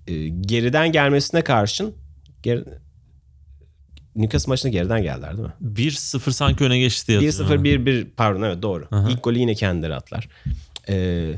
e, 0.07 0.27
geriden 0.27 0.91
gelmesine 0.91 1.41
karşın 1.41 1.95
geri, 2.43 2.63
Newcastle 4.15 4.49
maçında 4.49 4.71
geriden 4.71 5.03
geldiler 5.03 5.37
değil 5.37 5.47
mi? 5.47 5.53
1-0 5.75 6.31
sanki 6.31 6.63
öne 6.63 6.79
geçti 6.79 7.19
diye 7.19 7.31
hatırlıyorum. 7.31 7.65
1-0-1-1 7.65 8.07
pardon 8.17 8.41
evet 8.41 8.61
doğru. 8.61 8.87
İlk 9.09 9.23
golü 9.23 9.39
yine 9.39 9.55
kendileri 9.55 9.95
atlar. 9.95 10.29
Ee, 10.89 11.33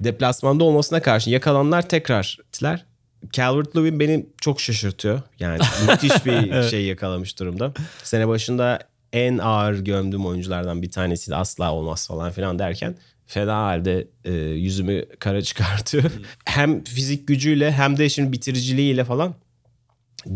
deplasmanda 0.00 0.64
olmasına 0.64 1.02
karşın 1.02 1.30
yakalanlar 1.30 1.88
tekrar 1.88 2.38
ittiler. 2.48 2.84
Calvert-Lewin 3.32 4.00
beni 4.00 4.26
çok 4.40 4.60
şaşırtıyor. 4.60 5.22
Yani 5.40 5.58
müthiş 5.88 6.26
bir 6.26 6.62
şey 6.62 6.84
yakalamış 6.84 7.38
durumda. 7.38 7.72
Sene 8.02 8.28
başında 8.28 8.78
en 9.12 9.38
ağır 9.38 9.78
gömdüğüm 9.78 10.26
oyunculardan 10.26 10.82
bir 10.82 10.90
tanesiydi. 10.90 11.36
Asla 11.36 11.72
olmaz 11.72 12.06
falan 12.08 12.32
filan 12.32 12.58
derken 12.58 12.96
fena 13.26 13.56
halde 13.56 14.08
e, 14.24 14.32
yüzümü 14.32 15.04
kara 15.18 15.42
çıkartıyor. 15.42 16.04
hem 16.44 16.84
fizik 16.84 17.28
gücüyle 17.28 17.72
hem 17.72 17.98
de 17.98 18.08
şimdi 18.08 18.32
bitiriciliğiyle 18.32 19.04
falan 19.04 19.34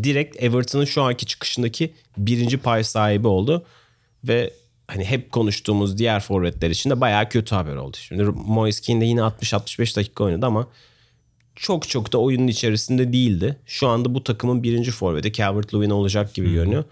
direkt 0.02 0.42
Everton'ın 0.42 0.84
şu 0.84 1.02
anki 1.02 1.26
çıkışındaki 1.26 1.94
birinci 2.18 2.58
pay 2.58 2.84
sahibi 2.84 3.28
oldu. 3.28 3.66
Ve 4.24 4.52
hani 4.86 5.04
hep 5.04 5.32
konuştuğumuz 5.32 5.98
diğer 5.98 6.20
forvetler 6.20 6.70
için 6.70 6.90
de 6.90 7.00
bayağı 7.00 7.28
kötü 7.28 7.54
haber 7.54 7.76
oldu. 7.76 7.96
Şimdi 8.00 8.24
Moise 8.24 8.82
Keane 8.82 9.00
de 9.00 9.04
yine 9.04 9.20
60-65 9.20 9.96
dakika 9.96 10.24
oynadı 10.24 10.46
ama 10.46 10.68
çok 11.54 11.88
çok 11.88 12.12
da 12.12 12.18
oyunun 12.18 12.46
içerisinde 12.46 13.12
değildi. 13.12 13.56
Şu 13.66 13.88
anda 13.88 14.14
bu 14.14 14.24
takımın 14.24 14.62
birinci 14.62 14.90
forveti 14.90 15.32
Calvert-Lewin 15.32 15.92
olacak 15.92 16.34
gibi 16.34 16.52
görünüyor. 16.52 16.84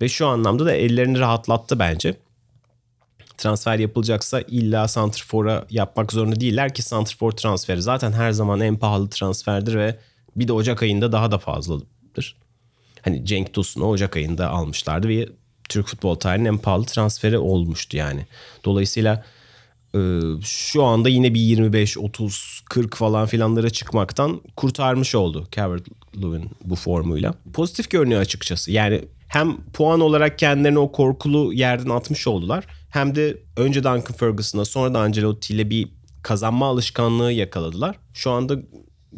Ve 0.00 0.08
şu 0.08 0.26
anlamda 0.26 0.66
da 0.66 0.72
ellerini 0.72 1.18
rahatlattı 1.18 1.78
bence. 1.78 2.14
Transfer 3.36 3.78
yapılacaksa 3.78 4.40
illa 4.40 4.88
Santrfor'a 4.88 5.66
yapmak 5.70 6.12
zorunda 6.12 6.40
değiller 6.40 6.74
ki 6.74 6.82
Santrfor 6.82 7.32
transferi 7.32 7.82
zaten 7.82 8.12
her 8.12 8.32
zaman 8.32 8.60
en 8.60 8.76
pahalı 8.76 9.10
transferdir 9.10 9.74
ve 9.74 9.98
bir 10.36 10.48
de 10.48 10.52
Ocak 10.52 10.82
ayında 10.82 11.12
daha 11.12 11.30
da 11.30 11.38
fazladır. 11.38 12.36
Hani 13.02 13.24
Cenk 13.24 13.54
Tosun'u 13.54 13.86
Ocak 13.86 14.16
ayında 14.16 14.50
almışlardı 14.50 15.08
ve 15.08 15.28
Türk 15.72 15.86
futbol 15.86 16.14
tarihinin 16.14 16.48
en 16.48 16.58
pahalı 16.58 16.84
transferi 16.84 17.38
olmuştu 17.38 17.96
yani. 17.96 18.26
Dolayısıyla 18.64 19.24
e, 19.94 20.20
şu 20.42 20.84
anda 20.84 21.08
yine 21.08 21.34
bir 21.34 21.40
25, 21.40 21.98
30, 21.98 22.62
40 22.70 22.96
falan 22.96 23.26
filanlara 23.26 23.70
çıkmaktan 23.70 24.40
kurtarmış 24.56 25.14
oldu 25.14 25.48
Calvert-Lewin 25.52 26.44
bu 26.64 26.76
formuyla. 26.76 27.34
Pozitif 27.54 27.90
görünüyor 27.90 28.20
açıkçası. 28.20 28.72
Yani 28.72 29.04
hem 29.28 29.56
puan 29.72 30.00
olarak 30.00 30.38
kendilerini 30.38 30.78
o 30.78 30.92
korkulu 30.92 31.52
yerden 31.52 31.90
atmış 31.90 32.26
oldular. 32.26 32.66
Hem 32.90 33.14
de 33.14 33.38
önce 33.56 33.80
Duncan 33.84 34.16
Ferguson'a 34.16 34.64
sonra 34.64 34.94
da 34.94 35.00
Ancelotti 35.00 35.54
ile 35.54 35.70
bir 35.70 35.88
kazanma 36.22 36.66
alışkanlığı 36.66 37.32
yakaladılar. 37.32 37.96
Şu 38.14 38.30
anda 38.30 38.56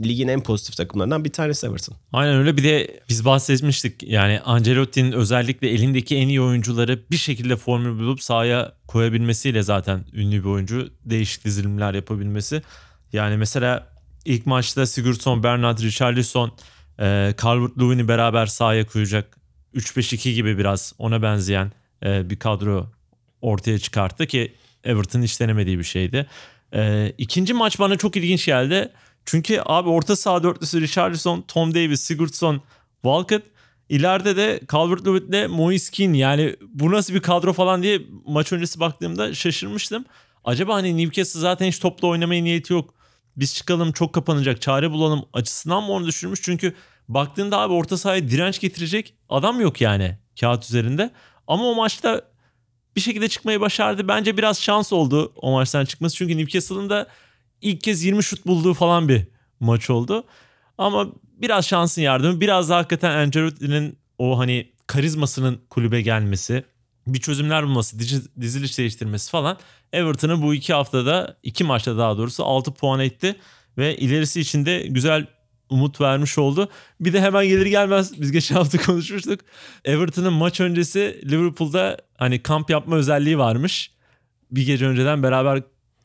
ligin 0.05 0.29
en 0.29 0.41
pozitif 0.41 0.77
takımlarından 0.77 1.25
bir 1.25 1.33
tanesi 1.33 1.67
Everton. 1.67 1.97
Aynen 2.13 2.35
öyle. 2.35 2.57
Bir 2.57 2.65
de 2.65 3.01
biz 3.09 3.25
bahsetmiştik. 3.25 4.03
Yani 4.03 4.41
Ancelotti'nin 4.41 5.13
özellikle 5.13 5.71
elindeki 5.71 6.17
en 6.17 6.29
iyi 6.29 6.41
oyuncuları 6.41 7.03
bir 7.11 7.17
şekilde 7.17 7.57
formül 7.57 7.99
bulup 7.99 8.23
sahaya 8.23 8.73
koyabilmesiyle 8.87 9.63
zaten 9.63 10.05
ünlü 10.13 10.45
bir 10.45 10.49
oyuncu. 10.49 10.91
Değişik 11.05 11.45
dizilimler 11.45 11.95
yapabilmesi. 11.95 12.63
Yani 13.13 13.37
mesela 13.37 13.89
ilk 14.25 14.47
maçta 14.47 14.87
Sigurdsson, 14.87 15.43
Bernard, 15.43 15.79
Richarlison, 15.79 16.53
e, 16.99 17.35
Calvert-Lewin'i 17.43 18.09
beraber 18.09 18.47
sahaya 18.47 18.87
koyacak. 18.87 19.37
3-5-2 19.75 20.33
gibi 20.33 20.59
biraz 20.59 20.95
ona 20.99 21.23
benzeyen 21.23 21.73
e, 22.05 22.31
bir 22.31 22.37
kadro 22.37 22.87
ortaya 23.41 23.79
çıkarttı 23.79 24.27
ki 24.27 24.55
Everton 24.85 25.23
hiç 25.23 25.41
denemediği 25.41 25.79
bir 25.79 25.85
şeydi. 25.85 26.27
E, 26.75 27.13
ikinci 27.19 27.55
maç 27.55 27.79
bana 27.79 27.97
çok 27.97 28.17
ilginç 28.17 28.47
geldi. 28.47 28.91
Çünkü 29.27 29.61
abi 29.66 29.89
orta 29.89 30.16
saha 30.16 30.43
dörtlüsü 30.43 30.81
Richarlison, 30.81 31.45
Tom 31.49 31.75
Davis, 31.75 32.01
Sigurdsson, 32.01 32.62
Walcott. 33.03 33.43
İleride 33.89 34.37
de 34.37 34.61
Calvert-Lewin 34.72 35.29
ile 35.29 35.47
Moise 35.47 35.91
Keane. 35.91 36.18
Yani 36.18 36.57
bu 36.68 36.93
nasıl 36.93 37.14
bir 37.14 37.20
kadro 37.20 37.53
falan 37.53 37.83
diye 37.83 38.01
maç 38.27 38.53
öncesi 38.53 38.81
baktığımda 38.81 39.35
şaşırmıştım. 39.35 40.05
Acaba 40.45 40.75
hani 40.75 40.97
Newcastle 40.97 41.41
zaten 41.41 41.66
hiç 41.66 41.79
topla 41.79 42.09
oynamaya 42.09 42.43
niyeti 42.43 42.72
yok. 42.72 42.95
Biz 43.37 43.55
çıkalım 43.55 43.93
çok 43.93 44.12
kapanacak 44.12 44.62
çare 44.62 44.91
bulalım 44.91 45.25
açısından 45.33 45.83
mı 45.83 45.93
onu 45.93 46.07
düşürmüş? 46.07 46.43
Çünkü 46.43 46.75
baktığında 47.09 47.59
abi 47.59 47.72
orta 47.75 47.97
sahaya 47.97 48.29
direnç 48.29 48.61
getirecek 48.61 49.14
adam 49.29 49.61
yok 49.61 49.81
yani 49.81 50.18
kağıt 50.41 50.64
üzerinde. 50.64 51.11
Ama 51.47 51.64
o 51.64 51.75
maçta 51.75 52.22
bir 52.97 53.01
şekilde 53.01 53.29
çıkmayı 53.29 53.61
başardı. 53.61 54.09
Bence 54.09 54.37
biraz 54.37 54.62
şans 54.62 54.93
oldu 54.93 55.33
o 55.37 55.53
maçtan 55.53 55.85
çıkması. 55.85 56.16
Çünkü 56.16 56.39
Newcastle'ın 56.39 56.91
da 56.91 57.07
ilk 57.65 57.81
kez 57.81 58.05
20 58.05 58.25
şut 58.25 58.47
bulduğu 58.47 58.75
falan 58.75 59.09
bir 59.09 59.23
maç 59.61 59.91
oldu. 59.91 60.25
Ama 60.79 61.07
biraz 61.25 61.67
şansın 61.67 62.03
yardımı, 62.03 62.41
biraz 62.41 62.71
da 62.71 62.77
hakikaten 62.77 63.11
Ancelotti'nin 63.11 63.99
o 64.19 64.39
hani 64.39 64.73
karizmasının 64.87 65.61
kulübe 65.71 66.01
gelmesi, 66.01 66.65
bir 67.07 67.21
çözümler 67.21 67.65
bulması, 67.65 67.99
diziliş 68.41 68.79
değiştirmesi 68.79 69.31
falan 69.31 69.59
Everton'ı 69.93 70.43
bu 70.43 70.55
iki 70.55 70.73
haftada, 70.73 71.37
iki 71.43 71.65
maçta 71.65 71.99
daha 71.99 72.19
doğrusu 72.19 72.45
6 72.45 72.75
puan 72.75 73.01
etti 73.01 73.37
ve 73.79 73.97
ilerisi 73.97 74.41
için 74.41 74.67
de 74.67 74.87
güzel 74.89 75.27
umut 75.71 76.01
vermiş 76.01 76.39
oldu. 76.39 76.69
Bir 77.01 77.12
de 77.12 77.21
hemen 77.21 77.49
gelir 77.49 77.67
gelmez 77.67 78.21
biz 78.21 78.33
geçen 78.33 78.55
hafta 78.55 78.79
konuşmuştuk. 78.87 79.41
Everton'ın 79.85 80.33
maç 80.33 80.61
öncesi 80.61 81.21
Liverpool'da 81.31 81.99
hani 82.19 82.43
kamp 82.43 82.71
yapma 82.71 82.97
özelliği 82.97 83.39
varmış. 83.39 83.91
Bir 84.51 84.67
gece 84.67 84.87
önceden 84.87 85.23
beraber 85.23 85.62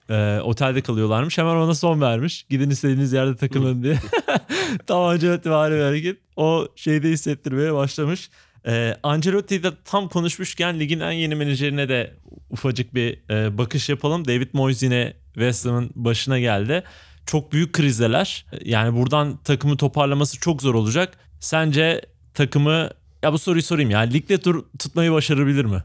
e, 0.10 0.40
otelde 0.40 0.82
kalıyorlarmış. 0.82 1.38
Hemen 1.38 1.56
ona 1.56 1.74
son 1.74 2.02
vermiş. 2.02 2.46
Gidin 2.50 2.70
istediğiniz 2.70 3.14
yerde 3.14 3.36
takılın 3.36 3.84
diye. 3.84 4.00
tam 4.88 5.02
Ancelotti 5.02 5.52
var 5.52 5.72
bir 5.72 5.82
hareket. 5.82 6.18
O 6.36 6.68
şeyde 6.76 7.10
hissettirmeye 7.10 7.74
başlamış. 7.74 8.30
E, 8.68 8.98
Ancelotti'yi 9.04 9.64
de 9.64 9.72
tam 9.86 10.10
konuşmuşken 10.10 10.80
ligin 10.80 11.00
en 11.00 11.12
yeni 11.12 11.36
menajerine 11.36 11.90
de 11.90 12.16
ufacık 12.50 12.96
bir 12.96 13.30
e, 13.30 13.58
bakış 13.58 13.90
yapalım. 13.90 14.28
David 14.28 14.50
Moyes 14.54 14.84
yine 14.84 15.14
West 15.34 15.66
Ham'ın 15.66 15.92
başına 15.96 16.40
geldi. 16.40 16.84
Çok 17.26 17.52
büyük 17.52 17.74
krizdeler. 17.74 18.46
Yani 18.66 18.98
buradan 18.98 19.38
takımı 19.38 19.78
toparlaması 19.78 20.40
çok 20.40 20.62
zor 20.62 20.76
olacak. 20.76 21.18
Sence 21.40 22.02
takımı 22.34 22.90
ya 23.24 23.34
bu 23.34 23.40
soruyu 23.40 23.64
sorayım 23.64 23.90
ya 23.90 24.00
ligde 24.00 24.38
tur 24.38 24.66
tutmayı 24.80 25.12
başarabilir 25.12 25.66
mi? 25.66 25.84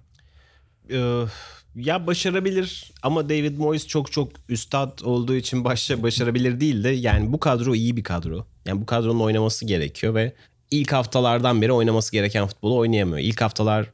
Ya 1.76 2.06
başarabilir 2.06 2.92
ama 3.02 3.28
David 3.28 3.58
Moyes 3.58 3.86
çok 3.86 4.12
çok 4.12 4.32
üstad 4.48 4.98
olduğu 4.98 5.34
için 5.34 5.64
başa 5.64 6.02
başarabilir 6.02 6.60
değil 6.60 6.84
de 6.84 6.88
yani 6.88 7.32
bu 7.32 7.40
kadro 7.40 7.74
iyi 7.74 7.96
bir 7.96 8.02
kadro. 8.02 8.46
Yani 8.66 8.80
bu 8.80 8.86
kadronun 8.86 9.20
oynaması 9.20 9.64
gerekiyor 9.64 10.14
ve 10.14 10.32
ilk 10.70 10.92
haftalardan 10.92 11.62
beri 11.62 11.72
oynaması 11.72 12.12
gereken 12.12 12.46
futbolu 12.46 12.76
oynayamıyor. 12.76 13.18
İlk 13.18 13.40
haftalar 13.40 13.90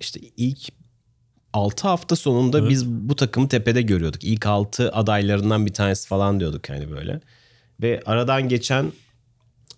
işte 0.00 0.20
ilk 0.36 0.58
6 1.52 1.88
hafta 1.88 2.16
sonunda 2.16 2.58
evet. 2.58 2.70
biz 2.70 2.86
bu 2.86 3.16
takımı 3.16 3.48
tepede 3.48 3.82
görüyorduk. 3.82 4.24
İlk 4.24 4.46
6 4.46 4.92
adaylarından 4.92 5.66
bir 5.66 5.72
tanesi 5.72 6.08
falan 6.08 6.40
diyorduk 6.40 6.68
yani 6.68 6.90
böyle. 6.90 7.20
Ve 7.82 8.02
aradan 8.06 8.48
geçen 8.48 8.92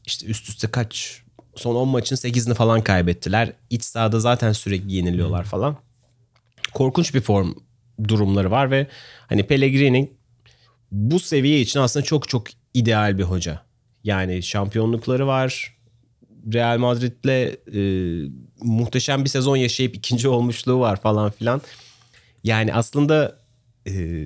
işte 0.07 0.26
üst 0.26 0.49
üste 0.49 0.68
kaç 0.68 1.22
son 1.57 1.74
10 1.74 1.88
maçın 1.88 2.16
8'ini 2.16 2.55
falan 2.55 2.84
kaybettiler. 2.84 3.53
İç 3.70 3.84
sahada 3.84 4.20
zaten 4.20 4.53
sürekli 4.53 4.92
yeniliyorlar 4.92 5.44
falan 5.44 5.76
korkunç 6.79 7.14
bir 7.14 7.20
form 7.20 7.55
durumları 8.09 8.51
var 8.51 8.70
ve 8.70 8.87
hani 9.26 9.43
Pellegrini 9.43 10.11
bu 10.93 11.20
seviye 11.20 11.61
için 11.61 11.81
aslında 11.81 12.05
çok 12.05 12.29
çok 12.29 12.47
ideal 12.74 13.18
bir 13.18 13.22
hoca. 13.22 13.62
Yani 14.05 14.43
şampiyonlukları 14.43 15.26
var. 15.26 15.76
Real 16.53 16.79
Madrid'le 16.79 17.57
e, 17.74 17.81
muhteşem 18.62 19.24
bir 19.24 19.29
sezon 19.29 19.57
yaşayıp 19.57 19.97
ikinci 19.97 20.29
olmuşluğu 20.29 20.81
var 20.81 21.01
falan 21.01 21.31
filan. 21.31 21.61
Yani 22.45 22.74
aslında 22.74 23.39
e, 23.87 24.24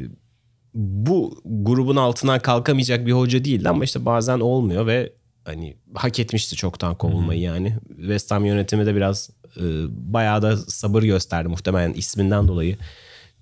bu 0.75 1.43
grubun 1.45 1.97
altından 1.97 2.41
kalkamayacak 2.41 3.07
bir 3.07 3.13
hoca 3.13 3.45
değil 3.45 3.71
ama 3.71 3.85
işte 3.85 4.05
bazen 4.05 4.41
olmuyor 4.41 4.87
ve 4.87 5.13
hani 5.45 5.77
hak 5.95 6.19
etmişti 6.19 6.57
çoktan 6.57 6.95
kovulmayı 6.95 7.49
Hı-hı. 7.49 7.55
yani. 7.55 7.77
West 7.97 8.31
Ham 8.31 8.45
yönetimi 8.45 8.87
de 8.87 8.95
biraz 8.95 9.31
e, 9.57 9.63
bayağı 9.89 10.43
da 10.43 10.57
sabır 10.57 11.03
gösterdi 11.03 11.49
muhtemelen 11.49 11.93
isminden 11.93 12.49
dolayı 12.49 12.77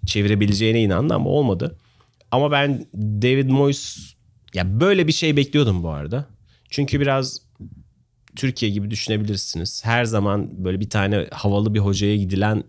çevirebileceğine 0.07 0.83
inandı 0.83 1.15
ama 1.15 1.31
olmadı. 1.31 1.79
Ama 2.31 2.51
ben 2.53 2.87
David 2.95 3.51
Moyes 3.51 4.15
ya 4.55 4.81
böyle 4.81 5.07
bir 5.07 5.13
şey 5.13 5.37
bekliyordum 5.37 5.83
bu 5.83 5.89
arada. 5.91 6.27
Çünkü 6.71 7.01
biraz 7.01 7.41
Türkiye 8.37 8.73
gibi 8.73 8.91
düşünebilirsiniz. 8.91 9.85
Her 9.85 10.05
zaman 10.05 10.65
böyle 10.65 10.81
bir 10.81 10.91
tane 10.91 11.27
havalı 11.33 11.75
bir 11.75 11.79
hocaya 11.79 12.17
gidilen 12.17 12.65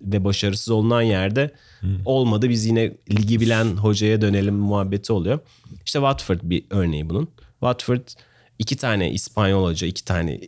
ve 0.00 0.24
başarısız 0.24 0.68
olunan 0.68 1.02
yerde 1.02 1.50
hmm. 1.80 1.98
olmadı. 2.04 2.48
Biz 2.48 2.66
yine 2.66 2.92
ligi 3.10 3.40
bilen 3.40 3.64
hocaya 3.64 4.20
dönelim 4.20 4.54
muhabbeti 4.54 5.12
oluyor. 5.12 5.38
İşte 5.86 5.98
Watford 5.98 6.40
bir 6.42 6.64
örneği 6.70 7.10
bunun. 7.10 7.28
Watford 7.50 8.08
iki 8.58 8.76
tane 8.76 9.10
İspanyol 9.10 9.64
hoca, 9.64 9.86
iki 9.86 10.04
tane 10.04 10.40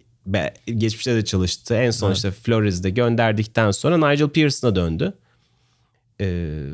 geçmişte 0.67 1.15
de 1.15 1.25
çalıştı. 1.25 1.75
En 1.75 1.91
son 1.91 2.07
evet. 2.07 2.17
işte 2.17 2.31
Flores'de 2.31 2.91
gönderdikten 2.91 3.71
sonra 3.71 4.11
Nigel 4.11 4.29
Pearson'a 4.29 4.77
döndü. 4.77 5.15
Ee, 6.21 6.71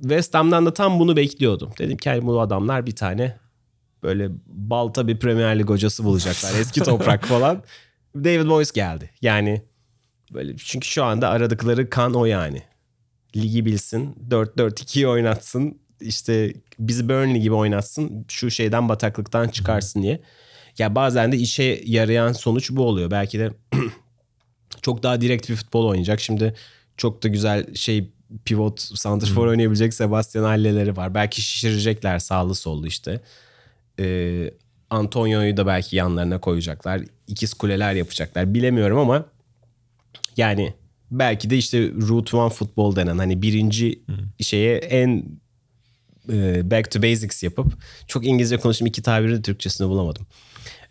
West 0.00 0.34
Ham'dan 0.34 0.66
da 0.66 0.74
tam 0.74 1.00
bunu 1.00 1.16
bekliyordum. 1.16 1.70
Dedim 1.78 1.96
ki 1.96 2.20
bu 2.22 2.40
adamlar 2.40 2.86
bir 2.86 2.96
tane 2.96 3.36
böyle 4.02 4.28
balta 4.46 5.08
bir 5.08 5.18
Premier 5.18 5.58
Lig 5.58 5.68
hocası 5.68 6.04
bulacaklar. 6.04 6.54
Eski 6.60 6.80
toprak 6.80 7.24
falan. 7.26 7.62
David 8.16 8.46
Moyes 8.46 8.72
geldi. 8.72 9.10
Yani 9.22 9.62
böyle 10.34 10.56
çünkü 10.56 10.88
şu 10.88 11.04
anda 11.04 11.28
aradıkları 11.28 11.90
kan 11.90 12.14
o 12.14 12.24
yani. 12.24 12.62
Ligi 13.36 13.64
bilsin, 13.64 14.16
4-4-2'yi 14.30 15.08
oynatsın. 15.08 15.78
İşte 16.00 16.54
bizi 16.78 17.08
Burnley 17.08 17.40
gibi 17.40 17.54
oynatsın. 17.54 18.24
Şu 18.28 18.50
şeyden 18.50 18.88
bataklıktan 18.88 19.48
çıkarsın 19.48 20.02
diye. 20.02 20.20
Ya 20.78 20.94
bazen 20.94 21.32
de 21.32 21.36
işe 21.36 21.82
yarayan 21.84 22.32
sonuç 22.32 22.70
bu 22.70 22.82
oluyor. 22.82 23.10
Belki 23.10 23.38
de 23.38 23.50
çok 24.82 25.02
daha 25.02 25.20
direkt 25.20 25.50
bir 25.50 25.56
futbol 25.56 25.84
oynayacak. 25.84 26.20
Şimdi 26.20 26.54
çok 26.96 27.22
da 27.22 27.28
güzel 27.28 27.74
şey 27.74 28.10
pivot, 28.44 28.80
santrfor 28.80 29.42
hmm. 29.42 29.50
oynayabilecek 29.50 29.94
Sebastian 29.94 30.44
Halle'leri 30.44 30.96
var. 30.96 31.14
Belki 31.14 31.42
şişirecekler 31.42 32.18
sağlı 32.18 32.54
sollu 32.54 32.86
işte. 32.86 33.20
Ee, 34.00 34.50
Antonio'yu 34.90 35.56
da 35.56 35.66
belki 35.66 35.96
yanlarına 35.96 36.40
koyacaklar. 36.40 37.02
İkiz 37.28 37.54
kuleler 37.54 37.94
yapacaklar. 37.94 38.54
Bilemiyorum 38.54 38.98
ama 38.98 39.24
yani 40.36 40.74
belki 41.10 41.50
de 41.50 41.56
işte 41.56 41.90
Route 42.08 42.36
One 42.36 42.50
futbol 42.50 42.96
denen 42.96 43.18
hani 43.18 43.42
birinci 43.42 44.02
hmm. 44.06 44.16
şeye 44.40 44.76
en 44.76 45.24
e, 46.32 46.70
back 46.70 46.90
to 46.90 47.02
basics 47.02 47.42
yapıp 47.42 47.72
çok 48.06 48.26
İngilizce 48.26 48.56
konuştum 48.56 48.86
iki 48.86 49.02
tabiri 49.02 49.36
de 49.36 49.42
Türkçesini 49.42 49.88
bulamadım 49.88 50.26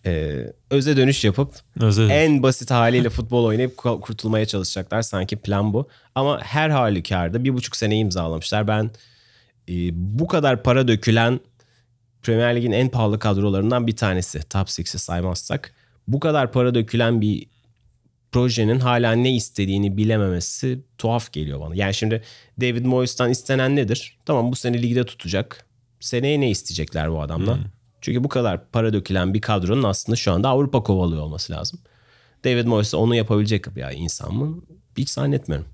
e, 0.07 0.45
öze 0.69 0.97
dönüş 0.97 1.23
yapıp 1.23 1.51
öze. 1.79 2.03
en 2.03 2.43
basit 2.43 2.71
haliyle 2.71 3.09
futbol 3.09 3.45
oynayıp 3.45 3.77
kurtulmaya 3.77 4.45
çalışacaklar. 4.45 5.01
Sanki 5.01 5.35
plan 5.35 5.73
bu. 5.73 5.87
Ama 6.15 6.41
her 6.41 6.69
halükarda 6.69 7.43
bir 7.43 7.53
buçuk 7.53 7.75
sene 7.75 7.97
imzalamışlar. 7.97 8.67
Ben 8.67 8.91
e, 9.69 9.73
bu 9.93 10.27
kadar 10.27 10.63
para 10.63 10.87
dökülen 10.87 11.39
Premier 12.21 12.55
Lig'in 12.55 12.71
en 12.71 12.89
pahalı 12.89 13.19
kadrolarından 13.19 13.87
bir 13.87 13.95
tanesi. 13.95 14.39
Top 14.39 14.67
6'i 14.67 14.99
saymazsak. 14.99 15.73
Bu 16.07 16.19
kadar 16.19 16.51
para 16.51 16.75
dökülen 16.75 17.21
bir 17.21 17.47
projenin 18.31 18.79
hala 18.79 19.11
ne 19.11 19.35
istediğini 19.35 19.97
bilememesi 19.97 20.79
tuhaf 20.97 21.31
geliyor 21.31 21.59
bana. 21.59 21.75
Yani 21.75 21.93
şimdi 21.93 22.23
David 22.61 22.85
Moyes'tan 22.85 23.31
istenen 23.31 23.75
nedir? 23.75 24.17
Tamam 24.25 24.51
bu 24.51 24.55
sene 24.55 24.81
ligde 24.81 25.03
tutacak. 25.03 25.65
Seneye 25.99 26.41
ne 26.41 26.49
isteyecekler 26.49 27.11
bu 27.11 27.21
adamdan? 27.21 27.59
Çünkü 28.07 28.23
bu 28.23 28.29
kadar 28.29 28.71
para 28.71 28.93
dökülen 28.93 29.33
bir 29.33 29.41
kadronun 29.41 29.83
aslında 29.83 30.15
şu 30.15 30.31
anda 30.31 30.49
Avrupa 30.49 30.83
kovalıyor 30.83 31.21
olması 31.21 31.53
lazım. 31.53 31.79
David 32.45 32.65
Moyes 32.65 32.93
onu 32.93 33.15
yapabilecek 33.15 33.75
bir 33.75 33.95
insan 33.95 34.35
mı? 34.35 34.61
Hiç 34.97 35.09
zannetmiyorum. 35.09 35.67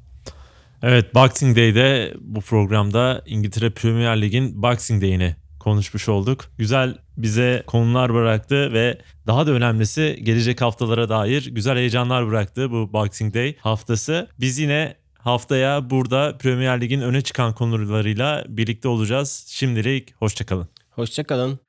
Evet 0.81 1.15
Boxing 1.15 1.57
Day'de 1.57 2.13
bu 2.21 2.41
programda 2.41 3.23
İngiltere 3.25 3.69
Premier 3.69 4.21
Lig'in 4.21 4.63
Boxing 4.63 5.01
Day'ini 5.01 5.36
konuşmuş 5.59 6.09
olduk. 6.09 6.45
Güzel 6.57 6.97
bize 7.17 7.63
konular 7.67 8.13
bıraktı 8.13 8.73
ve 8.73 9.01
daha 9.27 9.47
da 9.47 9.51
önemlisi 9.51 10.19
gelecek 10.23 10.61
haftalara 10.61 11.09
dair 11.09 11.45
güzel 11.51 11.77
heyecanlar 11.77 12.27
bıraktı 12.27 12.71
bu 12.71 12.93
Boxing 12.93 13.34
Day 13.34 13.57
haftası. 13.57 14.27
Biz 14.39 14.59
yine 14.59 14.95
haftaya 15.17 15.89
burada 15.89 16.38
Premier 16.38 16.81
Lig'in 16.81 17.01
öne 17.01 17.21
çıkan 17.21 17.53
konularıyla 17.53 18.45
birlikte 18.47 18.88
olacağız. 18.88 19.45
Şimdilik 19.47 20.15
hoşçakalın. 20.21 20.67
Hoşçakalın. 20.89 21.59